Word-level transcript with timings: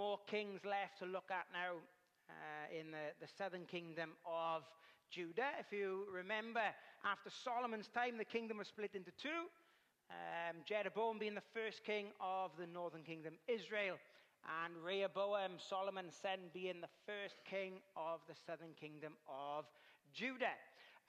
more 0.00 0.18
kings 0.26 0.64
left 0.64 0.96
to 0.98 1.04
look 1.04 1.28
at 1.28 1.44
now 1.52 1.76
uh, 2.32 2.72
in 2.72 2.90
the, 2.90 3.12
the 3.20 3.28
southern 3.36 3.66
kingdom 3.66 4.16
of 4.24 4.62
Judah. 5.10 5.52
If 5.60 5.76
you 5.76 6.08
remember, 6.10 6.64
after 7.04 7.28
Solomon's 7.28 7.88
time, 7.88 8.16
the 8.16 8.24
kingdom 8.24 8.56
was 8.56 8.68
split 8.68 8.94
into 8.94 9.10
two. 9.20 9.52
Um, 10.08 10.64
Jeroboam 10.64 11.18
being 11.18 11.34
the 11.34 11.44
first 11.52 11.84
king 11.84 12.06
of 12.18 12.50
the 12.58 12.66
northern 12.66 13.02
kingdom, 13.02 13.34
Israel, 13.46 14.00
and 14.64 14.72
Rehoboam, 14.82 15.60
Solomon's 15.60 16.16
son, 16.16 16.48
being 16.54 16.80
the 16.80 16.94
first 17.04 17.36
king 17.44 17.74
of 17.94 18.20
the 18.26 18.34
southern 18.46 18.72
kingdom 18.80 19.12
of 19.28 19.66
Judah. 20.14 20.56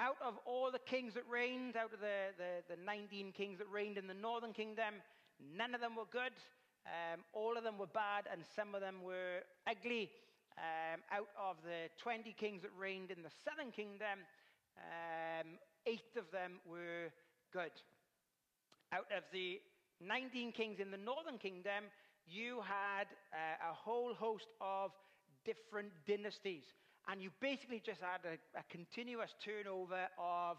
Out 0.02 0.18
of 0.20 0.34
all 0.44 0.70
the 0.70 0.84
kings 0.84 1.14
that 1.14 1.24
reigned, 1.32 1.78
out 1.78 1.94
of 1.94 2.02
the, 2.02 2.36
the, 2.36 2.76
the 2.76 2.82
19 2.84 3.32
kings 3.32 3.58
that 3.60 3.72
reigned 3.72 3.98
in 3.98 4.08
the 4.08 4.14
northern 4.14 4.52
kingdom, 4.52 5.00
none 5.40 5.74
of 5.74 5.80
them 5.80 5.96
were 5.96 6.12
good. 6.12 6.36
Um, 6.86 7.22
all 7.34 7.58
of 7.58 7.64
them 7.64 7.78
were 7.78 7.88
bad, 7.88 8.26
and 8.32 8.42
some 8.56 8.74
of 8.76 8.82
them 8.82 9.04
were 9.04 9.42
ugly. 9.68 10.10
Um, 10.58 11.02
out 11.12 11.30
of 11.40 11.58
the 11.64 11.90
20 12.02 12.34
kings 12.34 12.62
that 12.64 12.72
reigned 12.78 13.12
in 13.12 13.24
the 13.24 13.32
southern 13.44 13.72
kingdom, 13.72 14.20
um, 14.78 15.58
eight 15.86 16.16
of 16.18 16.30
them 16.32 16.60
were 16.66 17.12
good. 17.54 17.72
Out 18.92 19.08
of 19.16 19.24
the 19.32 19.62
19 20.06 20.52
kings 20.52 20.80
in 20.80 20.92
the 20.92 20.98
northern 20.98 21.38
kingdom, 21.38 21.86
you 22.28 22.62
had 22.62 23.08
uh, 23.34 23.72
a 23.72 23.74
whole 23.74 24.14
host 24.14 24.48
of 24.60 24.92
different 25.46 25.92
dynasties. 26.08 26.64
And 27.08 27.22
you 27.22 27.32
basically 27.40 27.82
just 27.84 28.02
had 28.02 28.22
a, 28.26 28.38
a 28.58 28.64
continuous 28.70 29.34
turnover 29.44 30.08
of 30.20 30.58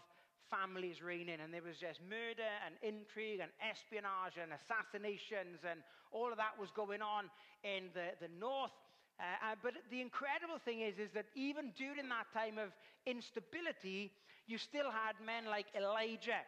families 0.51 1.01
reigning, 1.01 1.39
and 1.39 1.53
there 1.53 1.63
was 1.63 1.77
just 1.79 1.99
murder 2.03 2.51
and 2.65 2.75
intrigue 2.83 3.39
and 3.39 3.49
espionage 3.63 4.37
and 4.37 4.51
assassinations, 4.53 5.63
and 5.65 5.81
all 6.13 6.31
of 6.31 6.37
that 6.37 6.59
was 6.59 6.69
going 6.71 7.01
on 7.01 7.25
in 7.63 7.89
the, 7.93 8.13
the 8.21 8.31
north. 8.39 8.71
Uh, 9.19 9.23
uh, 9.51 9.55
but 9.61 9.73
the 9.91 10.01
incredible 10.01 10.59
thing 10.63 10.81
is, 10.81 10.97
is 10.99 11.11
that 11.13 11.25
even 11.35 11.71
during 11.77 12.09
that 12.09 12.27
time 12.33 12.57
of 12.57 12.69
instability, 13.05 14.11
you 14.47 14.57
still 14.57 14.89
had 14.89 15.13
men 15.25 15.45
like 15.45 15.65
Elijah 15.75 16.41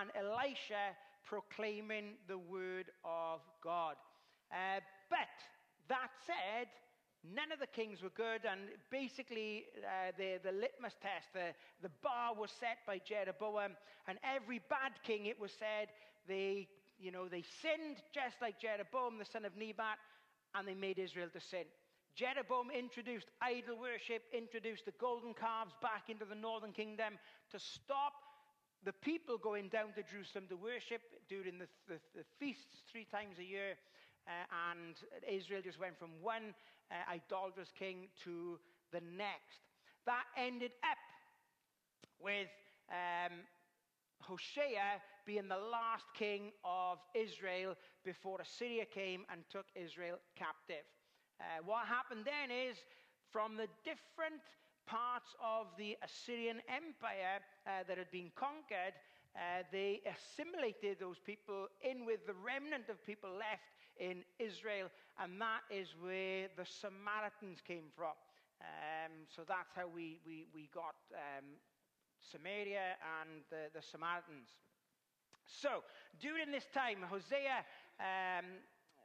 and 0.00 0.10
Elisha 0.16 0.94
proclaiming 1.24 2.14
the 2.28 2.38
word 2.38 2.86
of 3.04 3.40
God. 3.62 3.96
Uh, 4.52 4.80
but 5.10 5.34
that 5.88 6.10
said, 6.26 6.68
none 7.34 7.52
of 7.52 7.58
the 7.58 7.66
kings 7.66 8.02
were 8.02 8.12
good, 8.16 8.42
and 8.48 8.60
basically 8.90 9.64
uh, 9.82 10.12
the, 10.16 10.38
the 10.44 10.52
litmus 10.52 10.94
test, 11.00 11.32
the, 11.32 11.54
the 11.82 11.90
bar 12.02 12.34
was 12.38 12.50
set 12.60 12.78
by 12.86 13.00
Jeroboam, 13.04 13.72
and 14.06 14.18
every 14.22 14.60
bad 14.68 14.92
king, 15.04 15.26
it 15.26 15.40
was 15.40 15.50
said, 15.58 15.88
they, 16.28 16.68
you 17.04 17.12
know, 17.12 17.28
they 17.28 17.44
sinned 17.60 18.00
just 18.12 18.40
like 18.40 18.58
Jeroboam, 18.58 19.18
the 19.18 19.28
son 19.28 19.44
of 19.44 19.56
Nebat, 19.56 20.00
and 20.54 20.66
they 20.66 20.74
made 20.74 20.98
Israel 20.98 21.28
to 21.34 21.40
sin. 21.40 21.68
Jeroboam 22.16 22.70
introduced 22.70 23.28
idol 23.42 23.76
worship, 23.78 24.22
introduced 24.32 24.86
the 24.86 24.96
golden 24.98 25.34
calves 25.34 25.74
back 25.82 26.08
into 26.08 26.24
the 26.24 26.34
northern 26.34 26.72
kingdom 26.72 27.18
to 27.50 27.58
stop 27.58 28.14
the 28.84 28.92
people 28.92 29.36
going 29.36 29.68
down 29.68 29.92
to 29.96 30.02
Jerusalem 30.02 30.44
to 30.48 30.56
worship 30.56 31.02
during 31.28 31.58
the, 31.58 31.68
the, 31.88 32.00
the 32.16 32.24
feasts 32.38 32.84
three 32.90 33.04
times 33.04 33.36
a 33.38 33.44
year. 33.44 33.76
Uh, 34.26 34.72
and 34.72 34.94
Israel 35.28 35.60
just 35.62 35.80
went 35.80 35.98
from 35.98 36.10
one 36.22 36.54
uh, 36.90 36.94
idolatrous 37.12 37.72
king 37.78 38.08
to 38.24 38.58
the 38.92 39.00
next. 39.00 39.60
That 40.06 40.24
ended 40.38 40.72
up 40.84 41.02
with 42.22 42.48
um, 42.88 43.44
Hosea 44.20 45.02
being 45.24 45.48
the 45.48 45.56
last 45.56 46.04
king 46.14 46.52
of 46.64 46.98
Israel 47.14 47.74
before 48.04 48.40
Assyria 48.40 48.84
came 48.84 49.24
and 49.30 49.42
took 49.50 49.66
Israel 49.74 50.18
captive. 50.36 50.84
Uh, 51.40 51.62
what 51.64 51.86
happened 51.86 52.24
then 52.24 52.50
is 52.50 52.76
from 53.30 53.56
the 53.56 53.68
different 53.84 54.42
parts 54.86 55.34
of 55.42 55.66
the 55.78 55.96
Assyrian 56.04 56.60
Empire 56.68 57.40
uh, 57.66 57.82
that 57.88 57.98
had 57.98 58.10
been 58.10 58.30
conquered, 58.36 58.94
uh, 59.34 59.64
they 59.72 60.00
assimilated 60.06 60.98
those 61.00 61.18
people 61.18 61.66
in 61.82 62.06
with 62.06 62.26
the 62.26 62.34
remnant 62.34 62.88
of 62.88 63.02
people 63.04 63.30
left 63.30 63.66
in 63.98 64.22
Israel, 64.38 64.88
and 65.18 65.40
that 65.40 65.62
is 65.70 65.94
where 66.00 66.46
the 66.56 66.66
Samaritans 66.66 67.58
came 67.66 67.90
from. 67.96 68.14
Um, 68.60 69.26
so 69.26 69.42
that's 69.46 69.74
how 69.74 69.88
we, 69.90 70.20
we, 70.26 70.46
we 70.54 70.70
got 70.72 70.94
um, 71.12 71.58
Samaria 72.20 72.96
and 73.20 73.42
the, 73.50 73.74
the 73.74 73.82
Samaritans. 73.82 74.54
So, 75.46 75.82
during 76.20 76.50
this 76.50 76.66
time, 76.72 76.98
Hosea 77.08 77.64
um, 78.00 78.44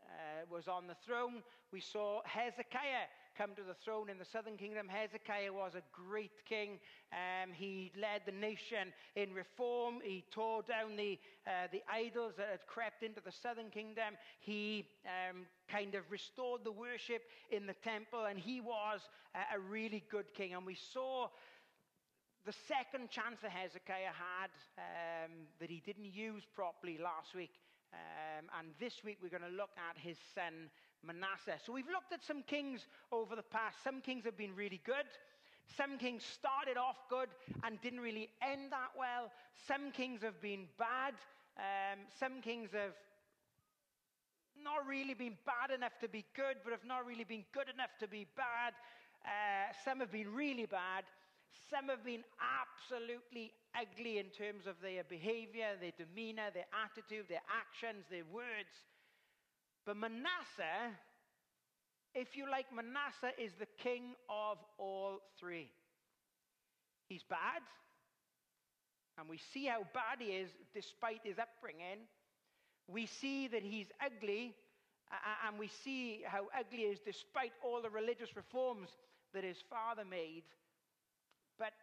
uh, 0.06 0.46
was 0.50 0.68
on 0.68 0.88
the 0.88 0.96
throne. 1.06 1.44
We 1.72 1.80
saw 1.80 2.22
Hezekiah 2.26 3.08
come 3.38 3.56
to 3.56 3.64
the 3.64 3.74
throne 3.74 4.10
in 4.10 4.18
the 4.18 4.26
southern 4.26 4.58
kingdom. 4.58 4.88
Hezekiah 4.90 5.54
was 5.54 5.74
a 5.76 5.82
great 5.94 6.44
king. 6.46 6.80
Um, 7.14 7.52
he 7.54 7.92
led 7.96 8.24
the 8.26 8.34
nation 8.34 8.92
in 9.16 9.34
reform. 9.34 10.00
He 10.04 10.26
tore 10.30 10.62
down 10.62 10.98
the, 10.98 11.18
uh, 11.48 11.68
the 11.72 11.82
idols 11.90 12.34
that 12.38 12.50
had 12.50 12.68
crept 12.68 13.02
into 13.02 13.22
the 13.22 13.32
southern 13.32 13.70
kingdom. 13.70 14.16
He 14.40 14.88
um, 15.06 15.46
kind 15.70 15.96
of 15.96 16.04
restored 16.12 16.66
the 16.66 16.72
worship 16.72 17.22
in 17.50 17.66
the 17.66 17.76
temple, 17.76 18.26
and 18.26 18.38
he 18.38 18.60
was 18.60 19.02
a, 19.34 19.56
a 19.56 19.60
really 19.60 20.04
good 20.12 20.34
king. 20.34 20.54
And 20.54 20.66
we 20.66 20.76
saw 20.76 21.30
the 22.46 22.54
second 22.68 23.10
chance 23.10 23.40
that 23.42 23.52
Hezekiah 23.52 24.16
had 24.16 24.52
um, 24.78 25.32
that 25.60 25.70
he 25.70 25.82
didn't 25.86 26.14
use 26.14 26.44
properly 26.56 26.98
last 26.98 27.36
week. 27.36 27.52
Um, 27.94 28.46
and 28.60 28.68
this 28.80 29.04
week 29.04 29.18
we're 29.22 29.34
going 29.34 29.50
to 29.50 29.58
look 29.58 29.72
at 29.78 29.98
his 29.98 30.18
son 30.36 30.70
Manasseh. 31.04 31.60
So 31.66 31.74
we've 31.74 31.90
looked 31.90 32.14
at 32.14 32.24
some 32.24 32.44
kings 32.44 32.86
over 33.12 33.36
the 33.36 33.44
past. 33.44 33.84
Some 33.84 34.02
kings 34.02 34.26
have 34.26 34.38
been 34.38 34.56
really 34.56 34.82
good. 34.86 35.08
Some 35.78 35.98
kings 35.98 36.24
started 36.24 36.78
off 36.78 36.98
good 37.10 37.30
and 37.64 37.80
didn't 37.82 38.02
really 38.02 38.30
end 38.42 38.72
that 38.72 38.92
well. 38.98 39.32
Some 39.68 39.92
kings 39.92 40.22
have 40.24 40.42
been 40.42 40.66
bad. 40.78 41.14
Um, 41.58 42.00
some 42.20 42.42
kings 42.42 42.70
have 42.74 42.96
not 44.64 44.86
really 44.88 45.14
been 45.14 45.38
bad 45.46 45.74
enough 45.76 45.98
to 46.02 46.08
be 46.08 46.26
good, 46.36 46.58
but 46.64 46.72
have 46.72 46.86
not 46.86 47.06
really 47.06 47.24
been 47.24 47.46
good 47.54 47.70
enough 47.74 47.92
to 48.00 48.08
be 48.08 48.28
bad. 48.36 48.74
Uh, 49.24 49.72
some 49.86 50.00
have 50.00 50.12
been 50.12 50.34
really 50.34 50.66
bad. 50.66 51.04
Some 51.70 51.90
have 51.90 52.04
been 52.04 52.24
absolutely 52.42 53.54
ugly 53.80 54.18
in 54.18 54.28
terms 54.28 54.66
of 54.66 54.76
their 54.82 55.04
behavior, 55.04 55.78
their 55.80 55.94
demeanor, 55.98 56.50
their 56.54 56.66
attitude, 56.74 57.28
their 57.30 57.46
actions, 57.50 58.06
their 58.10 58.26
words. 58.26 58.74
But 59.86 59.98
Manasseh, 59.98 60.98
if 62.16 62.36
you 62.36 62.50
like, 62.50 62.66
Manasseh 62.74 63.40
is 63.40 63.54
the 63.59 63.68
king 63.78 64.16
of 64.30 64.58
all 64.78 65.20
three. 65.40 65.70
He's 67.08 67.24
bad, 67.24 67.62
and 69.18 69.30
we 69.30 69.40
see 69.54 69.66
how 69.66 69.82
bad 69.94 70.20
he 70.20 70.28
is 70.28 70.50
despite 70.74 71.22
his 71.24 71.40
upbringing. 71.40 72.08
We 72.88 73.06
see 73.06 73.48
that 73.48 73.64
he's 73.64 73.88
ugly, 74.04 74.56
and 75.48 75.59
we 75.59 75.70
see 75.84 76.24
how 76.26 76.48
ugly 76.58 76.80
he 76.80 76.84
is 76.86 77.00
despite 77.00 77.54
all 77.64 77.82
the 77.82 77.90
religious 77.90 78.36
reforms 78.36 78.90
that 79.34 79.44
his 79.44 79.58
father 79.70 80.04
made. 80.09 80.44
But 81.59 81.74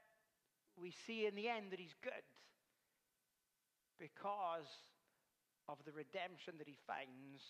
we 0.81 0.91
see 1.07 1.27
in 1.27 1.37
the 1.37 1.49
end 1.49 1.71
that 1.71 1.79
he's 1.79 1.95
good 2.03 2.25
because 4.01 4.69
of 5.69 5.79
the 5.85 5.93
redemption 5.93 6.55
that 6.59 6.67
he 6.67 6.77
finds 6.87 7.45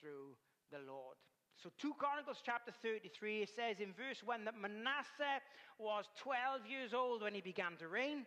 through 0.00 0.36
the 0.70 0.84
Lord. 0.86 1.16
So 1.56 1.70
2 1.80 1.94
Chronicles 1.98 2.38
chapter 2.44 2.70
33 2.82 3.42
it 3.42 3.50
says 3.50 3.80
in 3.80 3.92
verse 3.92 4.22
1 4.24 4.44
that 4.44 4.54
Manasseh 4.54 5.42
was 5.78 6.04
12 6.22 6.66
years 6.70 6.94
old 6.94 7.22
when 7.22 7.34
he 7.34 7.40
began 7.40 7.74
to 7.78 7.88
reign 7.88 8.26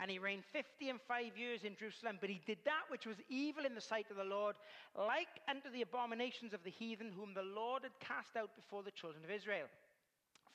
and 0.00 0.10
he 0.10 0.18
reigned 0.18 0.42
50 0.52 0.90
and 0.90 1.00
5 1.06 1.38
years 1.38 1.62
in 1.62 1.76
Jerusalem 1.78 2.18
but 2.20 2.28
he 2.28 2.40
did 2.44 2.58
that 2.64 2.90
which 2.90 3.06
was 3.06 3.22
evil 3.28 3.64
in 3.64 3.76
the 3.76 3.80
sight 3.80 4.10
of 4.10 4.16
the 4.16 4.26
Lord 4.26 4.56
like 4.98 5.30
unto 5.46 5.70
the 5.70 5.82
abominations 5.82 6.52
of 6.52 6.64
the 6.64 6.74
heathen 6.74 7.12
whom 7.14 7.34
the 7.34 7.46
Lord 7.46 7.84
had 7.84 7.94
cast 8.00 8.34
out 8.34 8.50
before 8.56 8.82
the 8.82 8.90
children 8.90 9.22
of 9.22 9.30
Israel. 9.30 9.70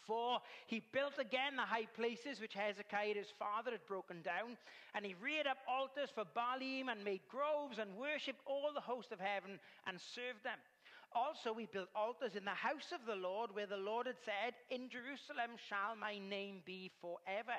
For 0.08 0.40
he 0.68 0.82
built 0.94 1.20
again 1.20 1.58
the 1.58 1.68
high 1.68 1.88
places 1.96 2.40
which 2.40 2.54
Hezekiah 2.54 3.14
his 3.14 3.32
father 3.38 3.72
had 3.72 3.86
broken 3.86 4.22
down, 4.22 4.58
and 4.96 5.06
he 5.06 5.16
reared 5.22 5.48
up 5.48 5.58
altars 5.68 6.10
for 6.16 6.24
Baalim 6.24 6.90
and 6.90 7.04
made 7.04 7.22
groves 7.30 7.78
and 7.78 7.98
worshipped 7.98 8.42
all 8.48 8.72
the 8.74 8.82
host 8.82 9.12
of 9.12 9.20
heaven 9.20 9.60
and 9.86 10.00
served 10.00 10.44
them. 10.44 10.58
Also, 11.16 11.54
he 11.54 11.68
built 11.72 11.90
altars 11.96 12.36
in 12.36 12.44
the 12.44 12.52
house 12.52 12.92
of 12.92 13.06
the 13.08 13.16
Lord, 13.16 13.54
where 13.54 13.66
the 13.66 13.78
Lord 13.78 14.08
had 14.08 14.20
said, 14.26 14.54
In 14.70 14.90
Jerusalem 14.90 15.56
shall 15.70 15.96
my 15.96 16.20
name 16.20 16.62
be 16.66 16.92
forever. 17.00 17.58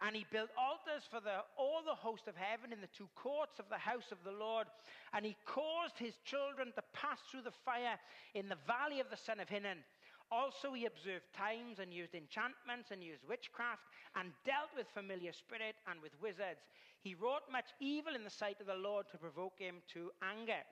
And 0.00 0.14
he 0.14 0.26
built 0.30 0.50
altars 0.58 1.02
for 1.10 1.20
the, 1.20 1.42
all 1.56 1.82
the 1.84 1.94
host 1.94 2.28
of 2.28 2.34
heaven 2.36 2.72
in 2.72 2.80
the 2.80 2.94
two 2.96 3.08
courts 3.14 3.58
of 3.58 3.68
the 3.68 3.78
house 3.78 4.10
of 4.10 4.18
the 4.24 4.32
Lord. 4.32 4.66
And 5.12 5.26
he 5.26 5.36
caused 5.44 5.98
his 5.98 6.14
children 6.24 6.72
to 6.74 6.82
pass 6.92 7.18
through 7.30 7.42
the 7.42 7.58
fire 7.64 7.98
in 8.34 8.48
the 8.48 8.62
valley 8.66 9.00
of 9.00 9.10
the 9.10 9.20
son 9.20 9.40
of 9.40 9.48
Hinnom. 9.48 9.78
Also, 10.34 10.74
he 10.74 10.84
observed 10.84 11.30
times 11.30 11.78
and 11.78 11.94
used 11.94 12.12
enchantments 12.12 12.90
and 12.90 12.98
used 12.98 13.22
witchcraft 13.22 13.86
and 14.18 14.34
dealt 14.42 14.74
with 14.74 14.90
familiar 14.90 15.30
spirit 15.32 15.78
and 15.86 16.02
with 16.02 16.10
wizards. 16.20 16.66
He 16.98 17.14
wrought 17.14 17.46
much 17.52 17.70
evil 17.78 18.16
in 18.18 18.24
the 18.24 18.34
sight 18.34 18.58
of 18.58 18.66
the 18.66 18.74
Lord 18.74 19.06
to 19.12 19.18
provoke 19.18 19.60
him 19.62 19.78
to 19.94 20.10
anger. 20.18 20.66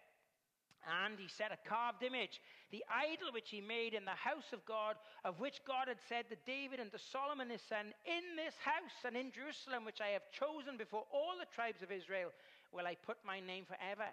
And 0.82 1.14
he 1.14 1.28
set 1.28 1.54
a 1.54 1.68
carved 1.68 2.02
image, 2.02 2.42
the 2.74 2.82
idol 2.90 3.30
which 3.30 3.54
he 3.54 3.60
made 3.60 3.94
in 3.94 4.04
the 4.04 4.18
house 4.18 4.50
of 4.52 4.66
God, 4.66 4.96
of 5.22 5.38
which 5.38 5.62
God 5.62 5.86
had 5.86 6.02
said 6.08 6.26
to 6.28 6.42
David 6.42 6.80
and 6.80 6.90
to 6.90 6.98
Solomon 6.98 7.48
his 7.48 7.62
son, 7.62 7.94
In 8.02 8.34
this 8.34 8.58
house 8.58 8.98
and 9.06 9.14
in 9.14 9.30
Jerusalem, 9.30 9.86
which 9.86 10.02
I 10.02 10.10
have 10.18 10.26
chosen 10.34 10.74
before 10.74 11.06
all 11.14 11.38
the 11.38 11.54
tribes 11.54 11.86
of 11.86 11.94
Israel, 11.94 12.34
will 12.74 12.90
I 12.90 12.96
put 12.96 13.18
my 13.22 13.38
name 13.38 13.62
forever. 13.62 14.10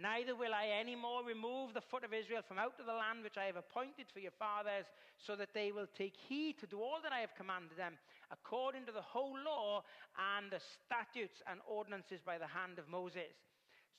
Neither 0.00 0.34
will 0.34 0.54
I 0.54 0.68
any 0.80 0.96
more 0.96 1.22
remove 1.22 1.74
the 1.74 1.80
foot 1.80 2.04
of 2.04 2.14
Israel 2.14 2.40
from 2.46 2.58
out 2.58 2.80
of 2.80 2.86
the 2.86 2.94
land 2.94 3.22
which 3.22 3.36
I 3.36 3.44
have 3.44 3.56
appointed 3.56 4.06
for 4.12 4.20
your 4.20 4.32
fathers, 4.32 4.86
so 5.18 5.36
that 5.36 5.52
they 5.52 5.72
will 5.72 5.88
take 5.94 6.16
heed 6.16 6.58
to 6.60 6.66
do 6.66 6.80
all 6.80 7.00
that 7.02 7.12
I 7.12 7.18
have 7.20 7.34
commanded 7.34 7.76
them, 7.76 7.98
according 8.32 8.86
to 8.86 8.92
the 8.92 9.02
whole 9.02 9.36
law 9.44 9.82
and 10.36 10.50
the 10.50 10.60
statutes 10.60 11.42
and 11.50 11.60
ordinances 11.68 12.20
by 12.24 12.38
the 12.38 12.46
hand 12.46 12.78
of 12.78 12.88
Moses. 12.88 13.36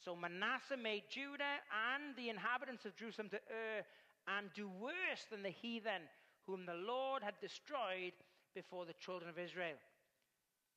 So 0.04 0.16
Manasseh 0.16 0.78
made 0.78 1.04
Judah 1.10 1.62
and 1.94 2.16
the 2.16 2.30
inhabitants 2.30 2.86
of 2.86 2.96
Jerusalem 2.96 3.30
to 3.30 3.40
err 3.52 3.86
and 4.28 4.50
do 4.56 4.68
worse 4.68 5.26
than 5.30 5.44
the 5.44 5.50
heathen 5.50 6.10
whom 6.48 6.66
the 6.66 6.74
Lord 6.74 7.22
had 7.22 7.40
destroyed 7.40 8.14
before 8.56 8.86
the 8.86 8.98
children 8.98 9.30
of 9.30 9.38
Israel. 9.38 9.78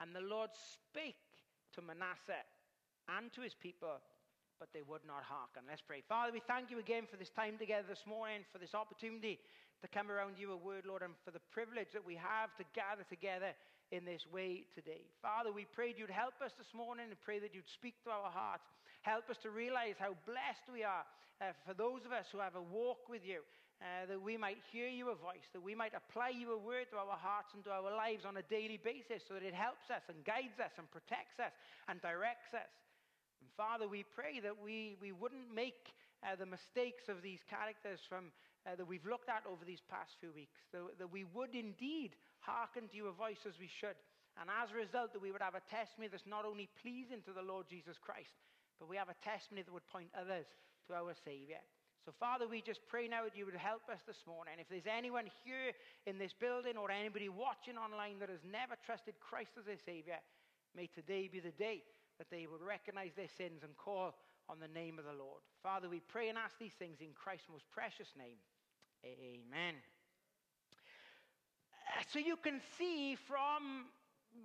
And 0.01 0.15
the 0.15 0.21
Lord 0.21 0.51
spake 0.53 1.17
to 1.73 1.81
Manasseh 1.81 2.45
and 3.09 3.33
to 3.33 3.41
his 3.41 3.55
people, 3.55 4.01
but 4.65 4.73
they 4.73 4.89
would 4.89 5.05
not 5.05 5.21
hearken. 5.21 5.61
Let's 5.69 5.85
pray. 5.85 6.01
Father, 6.09 6.33
we 6.33 6.41
thank 6.49 6.73
you 6.73 6.81
again 6.81 7.05
for 7.05 7.21
this 7.21 7.29
time 7.37 7.61
together 7.61 7.85
this 7.85 8.09
morning, 8.09 8.49
for 8.49 8.57
this 8.57 8.73
opportunity 8.73 9.37
to 9.85 9.89
come 9.93 10.09
around 10.09 10.41
you 10.41 10.57
a 10.57 10.57
word, 10.57 10.89
Lord, 10.89 11.05
and 11.05 11.13
for 11.21 11.37
the 11.37 11.45
privilege 11.53 11.93
that 11.93 12.01
we 12.01 12.17
have 12.17 12.49
to 12.57 12.65
gather 12.73 13.05
together 13.05 13.53
in 13.93 14.09
this 14.09 14.25
way 14.33 14.65
today. 14.73 15.05
Father, 15.21 15.53
we 15.53 15.69
prayed 15.69 16.01
you'd 16.01 16.09
help 16.09 16.41
us 16.41 16.57
this 16.57 16.73
morning 16.73 17.13
and 17.13 17.21
pray 17.21 17.37
that 17.45 17.53
you'd 17.53 17.69
speak 17.77 18.01
to 18.09 18.09
our 18.09 18.33
hearts. 18.33 18.65
Help 19.05 19.29
us 19.29 19.37
to 19.45 19.53
realize 19.53 20.01
how 20.01 20.17
blessed 20.25 20.65
we 20.73 20.81
are 20.81 21.05
uh, 21.45 21.53
for 21.69 21.77
those 21.77 22.01
of 22.09 22.17
us 22.17 22.25
who 22.33 22.41
have 22.41 22.57
a 22.57 22.65
walk 22.65 23.05
with 23.05 23.21
you, 23.21 23.45
uh, 23.85 24.09
that 24.09 24.17
we 24.17 24.41
might 24.41 24.65
hear 24.73 24.89
your 24.89 25.13
voice, 25.13 25.45
that 25.53 25.61
we 25.61 25.77
might 25.77 25.93
apply 25.93 26.33
your 26.33 26.57
word 26.57 26.89
to 26.89 26.97
our 26.97 27.21
hearts 27.21 27.53
and 27.53 27.61
to 27.69 27.71
our 27.75 27.93
lives 27.93 28.25
on 28.25 28.41
a 28.41 28.49
daily 28.49 28.81
basis 28.81 29.21
so 29.29 29.37
that 29.37 29.45
it 29.45 29.53
helps 29.53 29.93
us 29.93 30.01
and 30.09 30.25
guides 30.25 30.57
us 30.57 30.73
and 30.81 30.89
protects 30.89 31.37
us 31.37 31.53
and 31.85 32.01
directs 32.01 32.57
us. 32.57 32.73
And 33.45 33.53
Father, 33.61 33.85
we 33.85 34.09
pray 34.09 34.41
that 34.41 34.57
we, 34.57 34.97
we 35.05 35.13
wouldn't 35.13 35.53
make 35.53 35.93
uh, 36.25 36.33
the 36.33 36.49
mistakes 36.49 37.13
of 37.13 37.21
these 37.21 37.45
characters 37.45 38.01
from, 38.09 38.33
uh, 38.65 38.73
that 38.73 38.89
we've 38.89 39.05
looked 39.05 39.29
at 39.29 39.45
over 39.45 39.69
these 39.69 39.85
past 39.85 40.17
few 40.17 40.33
weeks, 40.33 40.57
that, 40.73 40.81
that 40.97 41.13
we 41.13 41.29
would 41.37 41.53
indeed 41.53 42.17
hearken 42.41 42.89
to 42.89 42.97
your 42.97 43.13
voice 43.13 43.45
as 43.45 43.61
we 43.61 43.69
should. 43.69 44.01
And 44.41 44.49
as 44.49 44.73
a 44.73 44.81
result, 44.81 45.13
that 45.13 45.21
we 45.21 45.29
would 45.29 45.45
have 45.45 45.61
a 45.61 45.69
testimony 45.69 46.09
that's 46.09 46.25
not 46.25 46.49
only 46.49 46.73
pleasing 46.81 47.21
to 47.29 47.37
the 47.37 47.45
Lord 47.45 47.69
Jesus 47.69 48.01
Christ, 48.01 48.33
but 48.81 48.89
we 48.89 48.97
have 48.97 49.13
a 49.13 49.21
testimony 49.21 49.61
that 49.61 49.77
would 49.77 49.93
point 49.93 50.09
others 50.17 50.49
to 50.89 50.97
our 50.97 51.13
Savior. 51.13 51.61
So, 52.09 52.17
Father, 52.17 52.49
we 52.49 52.65
just 52.65 52.81
pray 52.89 53.13
now 53.13 53.29
that 53.29 53.37
you 53.37 53.45
would 53.45 53.61
help 53.61 53.93
us 53.93 54.01
this 54.09 54.25
morning. 54.25 54.57
If 54.57 54.73
there's 54.73 54.89
anyone 54.89 55.29
here 55.45 55.77
in 56.09 56.17
this 56.17 56.33
building 56.33 56.81
or 56.81 56.89
anybody 56.89 57.29
watching 57.29 57.77
online 57.77 58.25
that 58.25 58.33
has 58.33 58.41
never 58.41 58.81
trusted 58.89 59.21
Christ 59.21 59.53
as 59.61 59.69
their 59.69 59.81
Savior, 59.85 60.17
may 60.73 60.89
today 60.89 61.29
be 61.29 61.45
the 61.45 61.53
day 61.53 61.85
that 62.19 62.31
they 62.31 62.47
would 62.47 62.63
recognize 62.63 63.13
their 63.17 63.29
sins 63.37 63.63
and 63.63 63.77
call 63.77 64.15
on 64.49 64.61
the 64.61 64.69
name 64.69 64.99
of 64.99 65.05
the 65.05 65.13
Lord. 65.13 65.41
Father, 65.63 65.89
we 65.89 66.01
pray 66.01 66.29
and 66.29 66.39
ask 66.39 66.59
these 66.59 66.75
things 66.79 67.01
in 67.01 67.09
Christ's 67.15 67.49
most 67.51 67.65
precious 67.73 68.09
name. 68.17 68.37
Amen. 69.05 69.75
Uh, 71.97 72.03
so 72.13 72.19
you 72.19 72.37
can 72.37 72.61
see 72.79 73.17
from 73.17 73.87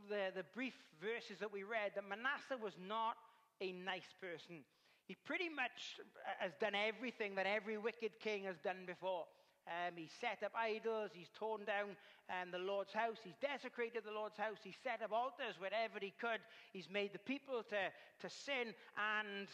the, 0.10 0.32
the 0.36 0.44
brief 0.54 0.74
verses 1.02 1.40
that 1.40 1.52
we 1.52 1.64
read 1.64 1.92
that 1.96 2.04
Manasseh 2.08 2.62
was 2.62 2.74
not 2.88 3.16
a 3.62 3.72
nice 3.72 4.14
person. 4.20 4.64
He 5.08 5.16
pretty 5.26 5.50
much 5.50 5.98
uh, 6.00 6.30
has 6.40 6.52
done 6.60 6.74
everything 6.76 7.36
that 7.36 7.46
every 7.46 7.78
wicked 7.78 8.20
king 8.20 8.44
has 8.44 8.58
done 8.64 8.86
before. 8.86 9.26
Um, 9.70 9.94
he's 9.96 10.12
set 10.20 10.42
up 10.44 10.54
idols, 10.58 11.12
he's 11.14 11.30
torn 11.38 11.64
down 11.64 11.96
um, 12.30 12.50
the 12.52 12.58
Lord's 12.58 12.94
house, 12.94 13.18
he's 13.24 13.38
desecrated 13.40 14.04
the 14.04 14.12
Lord's 14.12 14.38
house, 14.38 14.58
he's 14.64 14.82
set 14.84 15.04
up 15.04 15.12
altars 15.12 15.56
wherever 15.60 16.00
he 16.02 16.12
could, 16.20 16.42
he's 16.74 16.90
made 16.90 17.14
the 17.14 17.20
people 17.20 17.62
to, 17.70 17.82
to 18.22 18.30
sin. 18.34 18.74
And, 18.98 19.48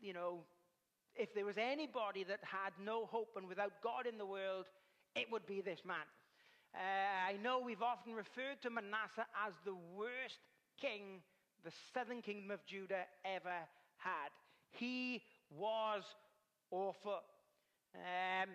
you 0.00 0.12
know, 0.12 0.40
if 1.14 1.32
there 1.32 1.46
was 1.46 1.58
anybody 1.58 2.24
that 2.24 2.40
had 2.42 2.72
no 2.84 3.06
hope 3.06 3.36
and 3.36 3.48
without 3.48 3.72
God 3.82 4.06
in 4.06 4.18
the 4.18 4.26
world, 4.26 4.66
it 5.14 5.30
would 5.30 5.46
be 5.46 5.60
this 5.60 5.80
man. 5.86 6.06
Uh, 6.74 7.30
I 7.30 7.36
know 7.42 7.62
we've 7.64 7.82
often 7.82 8.14
referred 8.14 8.60
to 8.62 8.70
Manasseh 8.70 9.26
as 9.46 9.54
the 9.64 9.76
worst 9.94 10.42
king 10.80 11.22
the 11.64 11.72
southern 11.92 12.22
kingdom 12.22 12.52
of 12.52 12.64
Judah 12.64 13.04
ever 13.24 13.58
had. 13.96 14.30
He 14.70 15.22
was 15.50 16.02
awful. 16.70 17.18
Um, 17.94 18.50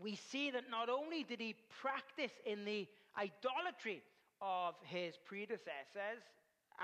we 0.00 0.16
see 0.16 0.50
that 0.50 0.70
not 0.70 0.88
only 0.88 1.22
did 1.24 1.40
he 1.40 1.54
practice 1.80 2.32
in 2.46 2.64
the 2.64 2.86
idolatry 3.16 4.02
of 4.40 4.74
his 4.84 5.14
predecessors, 5.24 6.22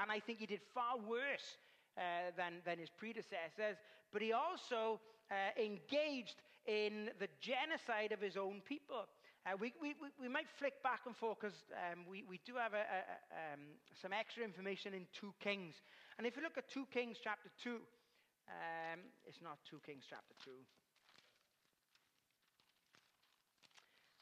and 0.00 0.10
I 0.10 0.20
think 0.20 0.38
he 0.38 0.46
did 0.46 0.60
far 0.74 0.96
worse 0.98 1.56
uh, 1.96 2.30
than, 2.36 2.60
than 2.64 2.78
his 2.78 2.90
predecessors, 2.90 3.76
but 4.12 4.22
he 4.22 4.32
also 4.32 5.00
uh, 5.30 5.34
engaged 5.60 6.42
in 6.66 7.10
the 7.18 7.28
genocide 7.40 8.12
of 8.12 8.20
his 8.20 8.36
own 8.36 8.60
people. 8.64 9.08
Uh, 9.46 9.56
we, 9.58 9.72
we, 9.80 9.94
we 10.20 10.28
might 10.28 10.48
flick 10.58 10.82
back 10.82 11.00
and 11.06 11.16
forth 11.16 11.38
because 11.40 11.64
um, 11.72 12.04
we, 12.08 12.22
we 12.28 12.40
do 12.44 12.54
have 12.54 12.74
a, 12.74 12.84
a, 12.84 13.54
um, 13.54 13.60
some 14.00 14.12
extra 14.12 14.44
information 14.44 14.92
in 14.92 15.06
2 15.18 15.32
Kings. 15.40 15.74
And 16.18 16.26
if 16.26 16.36
you 16.36 16.42
look 16.42 16.58
at 16.58 16.68
2 16.68 16.86
Kings 16.92 17.16
chapter 17.22 17.48
2, 17.64 17.70
um, 17.70 19.00
it's 19.24 19.40
not 19.40 19.58
2 19.70 19.80
Kings 19.86 20.04
chapter 20.08 20.34
2. 20.44 20.50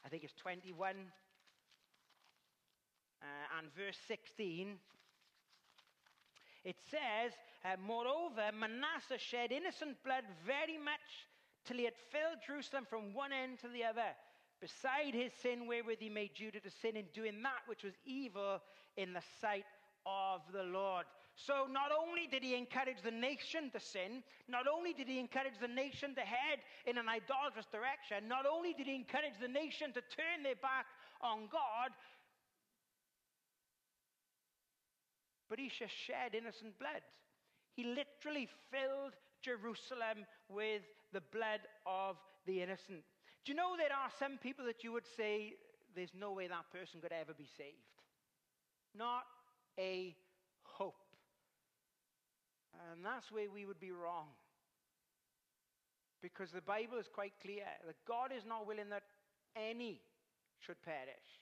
I 0.07 0.09
think 0.09 0.23
it's 0.23 0.33
21 0.35 0.95
uh, 3.21 3.25
and 3.59 3.67
verse 3.75 3.97
16. 4.07 4.77
It 6.63 6.77
says, 6.89 7.33
uh, 7.65 7.75
Moreover, 7.85 8.55
Manasseh 8.57 9.17
shed 9.17 9.51
innocent 9.51 10.01
blood 10.05 10.23
very 10.45 10.77
much 10.77 11.27
till 11.65 11.75
he 11.75 11.83
had 11.83 11.99
filled 12.09 12.39
Jerusalem 12.47 12.87
from 12.89 13.13
one 13.13 13.33
end 13.33 13.59
to 13.59 13.67
the 13.67 13.83
other 13.83 14.15
beside 14.61 15.13
his 15.13 15.33
sin 15.41 15.67
wherewith 15.67 15.99
he 15.99 16.07
made 16.07 16.33
Judah 16.33 16.61
to 16.61 16.71
sin 16.71 16.95
in 16.95 17.07
doing 17.13 17.43
that 17.43 17.67
which 17.67 17.83
was 17.83 17.93
evil 18.05 18.61
in 18.95 19.11
the 19.11 19.23
sight 19.41 19.65
of 20.05 20.39
the 20.53 20.63
Lord. 20.63 21.05
So 21.37 21.69
not 21.69 21.91
only 21.93 22.25
did 22.25 22.41
he 22.41 22.57
encourage 22.57 22.97
the 23.03 23.11
nation 23.11 23.69
to 23.69 23.79
sin, 23.79 24.23
not 24.49 24.65
only 24.65 24.91
did 24.91 25.07
he 25.07 25.19
encourage 25.19 25.59
the 25.61 25.67
nation 25.67 26.15
to 26.15 26.21
head 26.21 26.65
in 26.87 26.97
an 26.97 27.05
idolatrous 27.07 27.67
direction, 27.71 28.27
not 28.27 28.47
only 28.49 28.73
did 28.73 28.87
he 28.87 28.95
encourage 28.95 29.37
the 29.39 29.47
nation 29.47 29.93
to 29.93 30.01
turn 30.01 30.41
their 30.41 30.55
back 30.55 30.87
on 31.21 31.47
God, 31.51 31.93
but 35.47 35.59
he 35.59 35.69
just 35.69 35.93
shed 35.93 36.33
innocent 36.33 36.77
blood. 36.79 37.05
He 37.75 37.83
literally 37.83 38.49
filled 38.71 39.13
Jerusalem 39.43 40.25
with 40.49 40.81
the 41.13 41.21
blood 41.21 41.61
of 41.85 42.17
the 42.47 42.63
innocent. 42.63 43.05
Do 43.45 43.51
you 43.51 43.55
know 43.55 43.77
there 43.77 43.95
are 43.95 44.09
some 44.17 44.39
people 44.39 44.65
that 44.65 44.83
you 44.83 44.91
would 44.91 45.05
say 45.15 45.53
there's 45.95 46.17
no 46.17 46.33
way 46.33 46.47
that 46.47 46.65
person 46.73 46.99
could 46.99 47.13
ever 47.13 47.33
be 47.37 47.47
saved? 47.57 47.77
Not 48.95 49.23
a 49.77 50.15
hope. 50.63 51.06
And 52.91 53.03
that's 53.03 53.31
where 53.31 53.49
we 53.49 53.65
would 53.65 53.79
be 53.79 53.91
wrong. 53.91 54.27
Because 56.21 56.51
the 56.51 56.61
Bible 56.61 56.97
is 56.97 57.07
quite 57.07 57.33
clear 57.41 57.65
that 57.85 57.95
God 58.07 58.31
is 58.35 58.43
not 58.45 58.67
willing 58.67 58.89
that 58.89 59.03
any 59.55 60.01
should 60.59 60.81
perish, 60.81 61.41